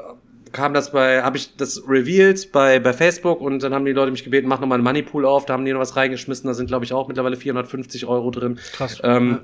[0.56, 4.12] kam das bei, habe ich das revealed bei, bei Facebook und dann haben die Leute
[4.12, 6.68] mich gebeten, mach nochmal einen Moneypool auf, da haben die noch was reingeschmissen, da sind
[6.68, 8.58] glaube ich auch mittlerweile 450 Euro drin.
[8.72, 9.02] Krass.
[9.04, 9.42] Ähm,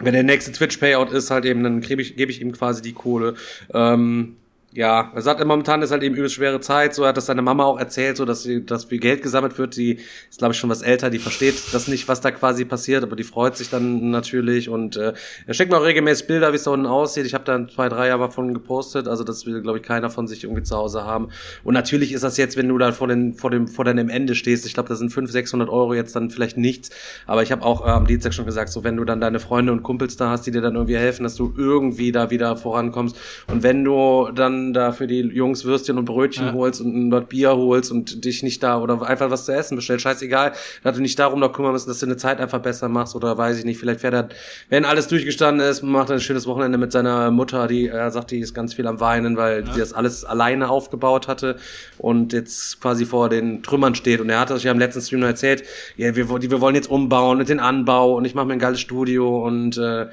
[0.00, 2.92] wenn der nächste Twitch-Payout ist, halt eben, dann gebe ich, gebe ich ihm quasi die
[2.92, 3.34] Kohle.
[3.74, 4.36] Ähm,
[4.76, 6.94] ja, er sagt, momentan ist halt eben übelst schwere Zeit.
[6.94, 9.74] So hat das seine Mama auch erzählt, so dass sie, dass viel Geld gesammelt wird.
[9.76, 13.02] Die ist, glaube ich, schon was älter, die versteht das nicht, was da quasi passiert,
[13.02, 14.68] aber die freut sich dann natürlich.
[14.68, 15.14] Und äh,
[15.46, 17.24] er schickt mir auch regelmäßig Bilder, wie es da unten aussieht.
[17.24, 20.28] Ich habe da zwei, drei Jahre von gepostet, also das will, glaube ich, keiner von
[20.28, 21.30] sich irgendwie zu Hause haben.
[21.64, 24.34] Und natürlich ist das jetzt, wenn du da vor, den, vor, dem, vor deinem Ende
[24.34, 26.90] stehst, ich glaube, das sind 500, 600 Euro jetzt dann vielleicht nichts.
[27.26, 29.72] Aber ich habe auch äh, am Dienstag schon gesagt, so wenn du dann deine Freunde
[29.72, 33.16] und Kumpels da hast, die dir dann irgendwie helfen, dass du irgendwie da wieder vorankommst.
[33.50, 37.28] Und wenn du dann da für die Jungs Würstchen und Brötchen holst und ein Dort
[37.28, 40.52] Bier holst und dich nicht da oder einfach was zu essen bestellst, scheißegal,
[40.82, 43.36] dass du nicht darum noch kümmern musst, dass du eine Zeit einfach besser machst oder
[43.36, 44.28] weiß ich nicht, vielleicht fährt er,
[44.68, 48.30] wenn alles durchgestanden ist, macht er ein schönes Wochenende mit seiner Mutter, die er sagt,
[48.30, 51.56] die ist ganz viel am Weinen, weil die das alles alleine aufgebaut hatte
[51.98, 54.20] und jetzt quasi vor den Trümmern steht.
[54.20, 55.64] Und er hat das ja im letzten Stream noch erzählt,
[55.96, 58.80] ja, wir, wir wollen jetzt umbauen mit den Anbau und ich mache mir ein geiles
[58.80, 60.06] Studio und äh,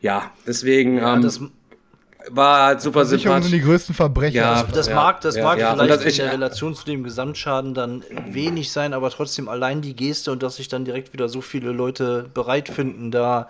[0.00, 1.22] ja, deswegen Ja, ähm,
[2.30, 3.64] war halt super Versicherungen sind sympathisch.
[3.66, 4.36] die größten Verbrecher.
[4.36, 4.62] Ja.
[4.64, 5.74] das ja, mag, das ja, mag ja.
[5.74, 9.80] Vielleicht das ich- in der Relation zu dem Gesamtschaden dann wenig sein, aber trotzdem allein
[9.82, 13.48] die Geste und dass sich dann direkt wieder so viele Leute bereit finden, da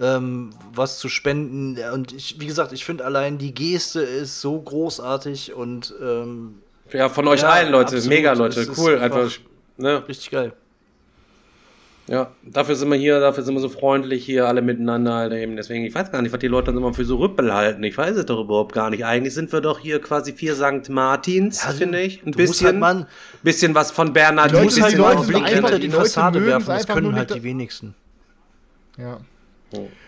[0.00, 1.78] ähm, was zu spenden.
[1.92, 6.56] Und ich, wie gesagt, ich finde allein die Geste ist so großartig und ähm,
[6.92, 7.96] Ja, von euch Ja, allen, Leute.
[7.96, 8.08] absolut.
[8.08, 8.60] Mega, Leute.
[8.60, 8.98] Es Cool.
[8.98, 9.38] einfach- Einfach,
[9.78, 10.02] ne?
[10.08, 10.52] richtig geil.
[12.08, 15.56] Ja, dafür sind wir hier, dafür sind wir so freundlich hier alle miteinander halt eben.
[15.56, 17.82] Deswegen, ich weiß gar nicht, was die Leute dann immer für so Rüppel halten.
[17.82, 19.04] Ich weiß es doch überhaupt gar nicht.
[19.04, 20.88] Eigentlich sind wir doch hier quasi vier St.
[20.88, 22.24] Martins, Ja, finde ich.
[22.24, 23.06] Ein bisschen, halt mal-
[23.42, 24.50] bisschen was von Bernhard.
[24.52, 27.16] Die Leute- bisschen die Leute die die Leute Fassade mögen's werfen, das einfach können nur
[27.16, 27.94] halt nicht- die wenigsten.
[28.98, 29.18] Ja.
[29.72, 30.05] Die Leute, die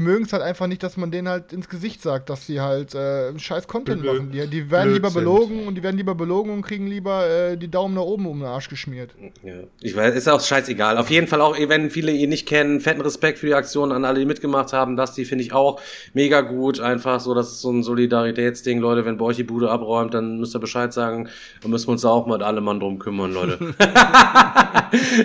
[0.00, 2.94] mögen es halt einfach nicht, dass man denen halt ins Gesicht sagt, dass sie halt
[2.94, 4.30] äh, scheiß Content Blöd- machen.
[4.30, 5.20] Die, die werden blöd lieber sind.
[5.20, 8.38] belogen und die werden lieber belogen und kriegen lieber äh, die Daumen nach oben um
[8.38, 9.10] den Arsch geschmiert.
[9.42, 9.54] Ja.
[9.80, 10.96] Ich weiß, ist auch scheißegal.
[10.96, 14.04] Auf jeden Fall auch, wenn viele ihn nicht kennen, fetten Respekt für die Aktion an
[14.04, 14.96] alle, die mitgemacht haben.
[14.96, 15.80] Das, die finde ich auch
[16.14, 16.78] mega gut.
[16.80, 19.04] Einfach so, das ist so ein Solidaritätsding, Leute.
[19.04, 21.28] Wenn bei euch die Bude abräumt, dann müsst ihr Bescheid sagen.
[21.62, 23.58] Dann müssen wir uns da auch mal alle Mann drum kümmern, Leute.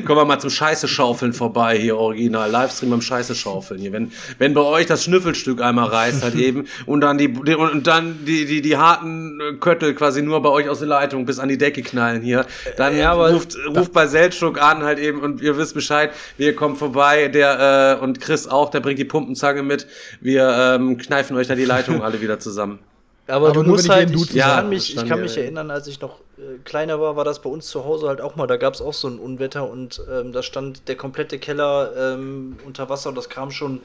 [0.05, 2.49] Kommen wir mal zum Scheiße schaufeln vorbei hier, original.
[2.49, 3.91] Livestream beim Scheiße schaufeln hier.
[3.91, 4.06] Wenn,
[4.39, 8.25] wenn bei euch das Schnüffelstück einmal reißt halt eben und dann die, die und dann
[8.25, 11.49] die, die, die harten äh, Köttel quasi nur bei euch aus der Leitung bis an
[11.49, 12.45] die Decke knallen hier,
[12.77, 16.55] dann Ja, aber- ruft, ruft bei Seltschuk an halt eben und ihr wisst Bescheid, wir
[16.55, 19.87] kommen vorbei, der äh, und Chris auch, der bringt die Pumpenzange mit.
[20.21, 22.79] Wir ähm, kneifen euch da die Leitung alle wieder zusammen.
[23.27, 25.69] Aber, Aber du musst halt, ich, Ja, kann mich, ich dann, kann mich äh, erinnern,
[25.69, 28.47] als ich noch äh, kleiner war, war das bei uns zu Hause halt auch mal.
[28.47, 32.57] Da gab es auch so ein Unwetter und ähm, da stand der komplette Keller ähm,
[32.65, 33.09] unter Wasser.
[33.09, 33.81] Und das kam schon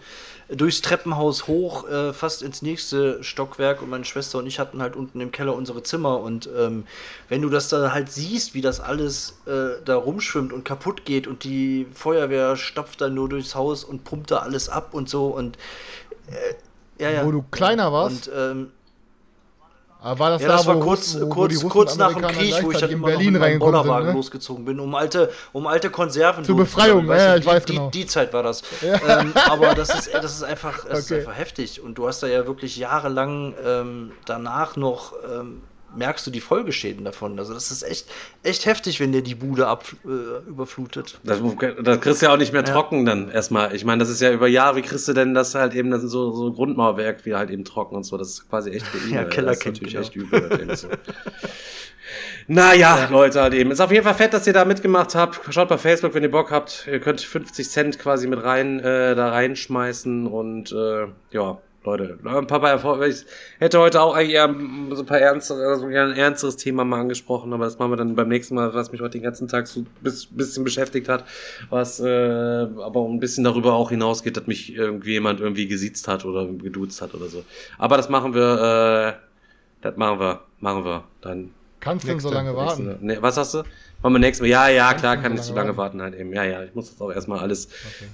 [0.49, 3.83] durchs Treppenhaus hoch, äh, fast ins nächste Stockwerk.
[3.83, 6.21] Und meine Schwester und ich hatten halt unten im Keller unsere Zimmer.
[6.21, 6.85] Und ähm,
[7.29, 11.27] wenn du das da halt siehst, wie das alles äh, da rumschwimmt und kaputt geht
[11.27, 15.27] und die Feuerwehr stapft dann nur durchs Haus und pumpt da alles ab und so
[15.27, 15.59] und
[16.29, 16.55] äh,
[17.03, 17.25] ja, ja.
[17.25, 18.71] Wo du kleiner warst, und ähm,
[20.03, 22.71] aber war das ja, da, das war kurz, Russen- kurz, kurz nach dem Krieg, wo
[22.73, 24.09] ich dann in Berlin mit Bollerwagen.
[24.09, 24.13] Ne?
[24.15, 26.57] losgezogen bin, um alte, um alte Konserven Zur.
[26.57, 27.91] Befreiung, Weißt ja, ja, ich weiß die, genau.
[27.91, 28.63] Die, die Zeit war das.
[28.83, 31.21] Ähm, aber das ist, das ist einfach, das ist Okay.
[31.21, 31.81] einfach heftig.
[31.83, 35.63] Und du hast da ja wirklich jahrelang ähm, danach noch ähm,
[35.97, 37.39] merkst du die Folgeschäden davon.
[37.39, 38.07] Also das ist echt,
[38.43, 41.19] echt heftig, wenn dir die Bude ab, äh, überflutet.
[41.25, 41.41] Das,
[41.83, 43.75] das kriegst du ja auch nicht mehr trocken dann erstmal.
[43.75, 46.03] Ich meine, das ist ja über Jahre, wie kriegst du denn das halt eben, das
[46.03, 48.17] ist so, so Grundmauerwerk wie halt eben trocken und so.
[48.17, 49.03] Das ist quasi echt übel.
[49.13, 50.01] Ja, das ist natürlich genau.
[50.01, 50.51] echt übel.
[50.51, 50.89] halt so.
[52.47, 53.71] Naja, Leute, halt eben.
[53.71, 55.41] Ist auf jeden Fall fett, dass ihr da mitgemacht habt.
[55.53, 56.87] Schaut bei Facebook, wenn ihr Bock habt.
[56.91, 61.59] Ihr könnt 50 Cent quasi mit rein, äh, da reinschmeißen und, äh, ja.
[61.85, 63.25] Leute, ein paar, paar, ich
[63.59, 64.55] hätte heute auch eigentlich eher
[64.91, 68.15] so ein paar ernstere, also ein ernsteres Thema mal angesprochen, aber das machen wir dann
[68.15, 71.25] beim nächsten Mal, was mich heute den ganzen Tag so bis, bisschen beschäftigt hat,
[71.71, 76.25] was äh, aber ein bisschen darüber auch hinausgeht, dass mich irgendwie jemand irgendwie gesiezt hat
[76.25, 77.45] oder geduzt hat oder so.
[77.79, 81.51] Aber das machen wir, äh, das machen wir, machen wir dann
[81.83, 82.85] Kannst du so lange warten?
[82.87, 83.59] Nächste- Nee, was hast du?
[84.03, 84.49] Machen wir nächstes Mal.
[84.49, 86.33] Ja, ja, klar, du kann ich so lange lange warten halt eben.
[86.33, 87.69] Ja, ja, ich muss das auch erstmal alles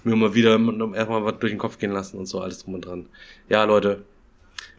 [0.05, 0.59] mir mal wieder
[0.95, 3.07] erstmal was durch den Kopf gehen lassen und so alles drum und dran.
[3.49, 4.03] Ja, Leute.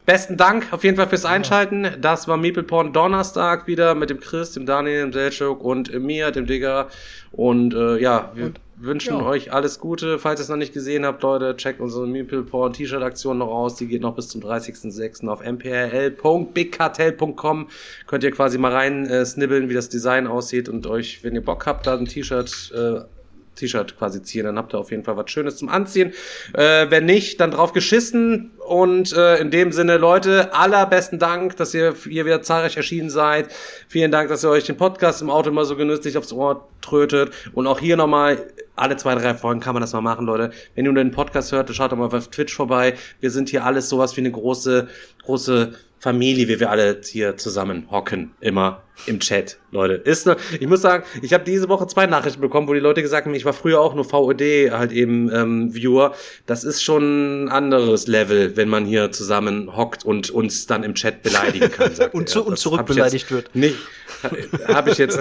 [0.06, 1.88] besten Dank auf jeden Fall fürs Einschalten.
[2.02, 6.32] Das war Meeple Porn Donnerstag wieder mit dem Chris, dem Daniel, dem Selchuk und mir,
[6.32, 6.88] dem Digger.
[7.32, 9.26] Und äh, ja, wir Und, wünschen ja.
[9.26, 10.20] euch alles Gute.
[10.20, 13.76] Falls ihr es noch nicht gesehen habt, Leute, checkt unsere Meeple Porn T-Shirt-Aktion noch aus.
[13.76, 15.28] Die geht noch bis zum 30.06.
[15.28, 17.68] auf mprl.bigcartel.com.
[18.08, 21.44] Könnt ihr quasi mal rein äh, snibbeln, wie das Design aussieht und euch, wenn ihr
[21.44, 23.02] Bock habt, da ein T-Shirt äh,
[23.60, 26.14] T-Shirt quasi ziehen, dann habt ihr auf jeden Fall was Schönes zum Anziehen.
[26.54, 28.52] Äh, wenn nicht, dann drauf geschissen.
[28.68, 33.50] Und äh, in dem Sinne, Leute, allerbesten Dank, dass ihr hier wieder zahlreich erschienen seid.
[33.88, 37.32] Vielen Dank, dass ihr euch den Podcast im Auto immer so genüsslich aufs Ohr trötet.
[37.54, 38.38] Und auch hier nochmal,
[38.76, 40.52] alle zwei, drei Folgen kann man das mal machen, Leute.
[40.76, 42.96] Wenn ihr nur den Podcast hört, schaut doch mal auf Twitch vorbei.
[43.20, 44.88] Wir sind hier alles sowas wie eine große,
[45.24, 49.96] große Familie, wie wir alle hier zusammen hocken, immer im Chat, Leute.
[49.96, 53.02] Ist ne, ich muss sagen, ich habe diese Woche zwei Nachrichten bekommen, wo die Leute
[53.02, 56.14] gesagt haben, ich war früher auch nur VOD halt eben ähm, Viewer.
[56.46, 60.96] Das ist schon ein anderes Level, wenn man hier zusammen hockt und uns dann im
[60.96, 61.92] Chat beleidigen kann.
[62.14, 63.56] Und zu- und Das zurück hab ich jetzt beleidigt wird.
[63.56, 63.78] Nicht,
[64.68, 65.20] habe ich jetzt,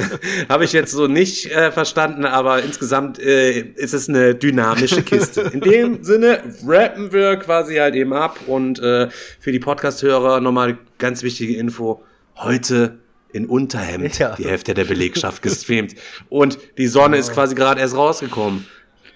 [0.48, 5.42] habe ich jetzt so nicht äh, verstanden, aber insgesamt äh, ist es eine dynamische Kiste.
[5.42, 9.08] In dem Sinne rappen wir quasi halt eben ab und äh,
[9.40, 12.02] für die Podcast-Hörer nochmal ganz wichtige Info.
[12.36, 12.98] Heute
[13.32, 14.34] in Unterhemd Ja.
[14.36, 15.94] die Hälfte der Belegschaft gestreamt
[16.28, 18.66] und die Sonne ist quasi gerade erst rausgekommen.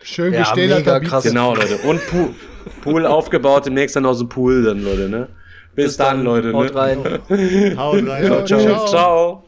[0.02, 1.24] Schön Ja, gestählerter krass.
[1.24, 1.78] Genau, Leute.
[1.78, 2.34] Und Pool,
[2.82, 5.28] Pool aufgebaut, demnächst dann aus dem Pool dann, Leute, ne?
[5.74, 6.52] Bis, dann, Leute.
[6.52, 6.74] Haut ne?
[6.74, 6.98] rein.
[7.78, 8.24] Haut rein.
[8.24, 8.86] Ja, ciao.
[8.86, 9.44] Ciao.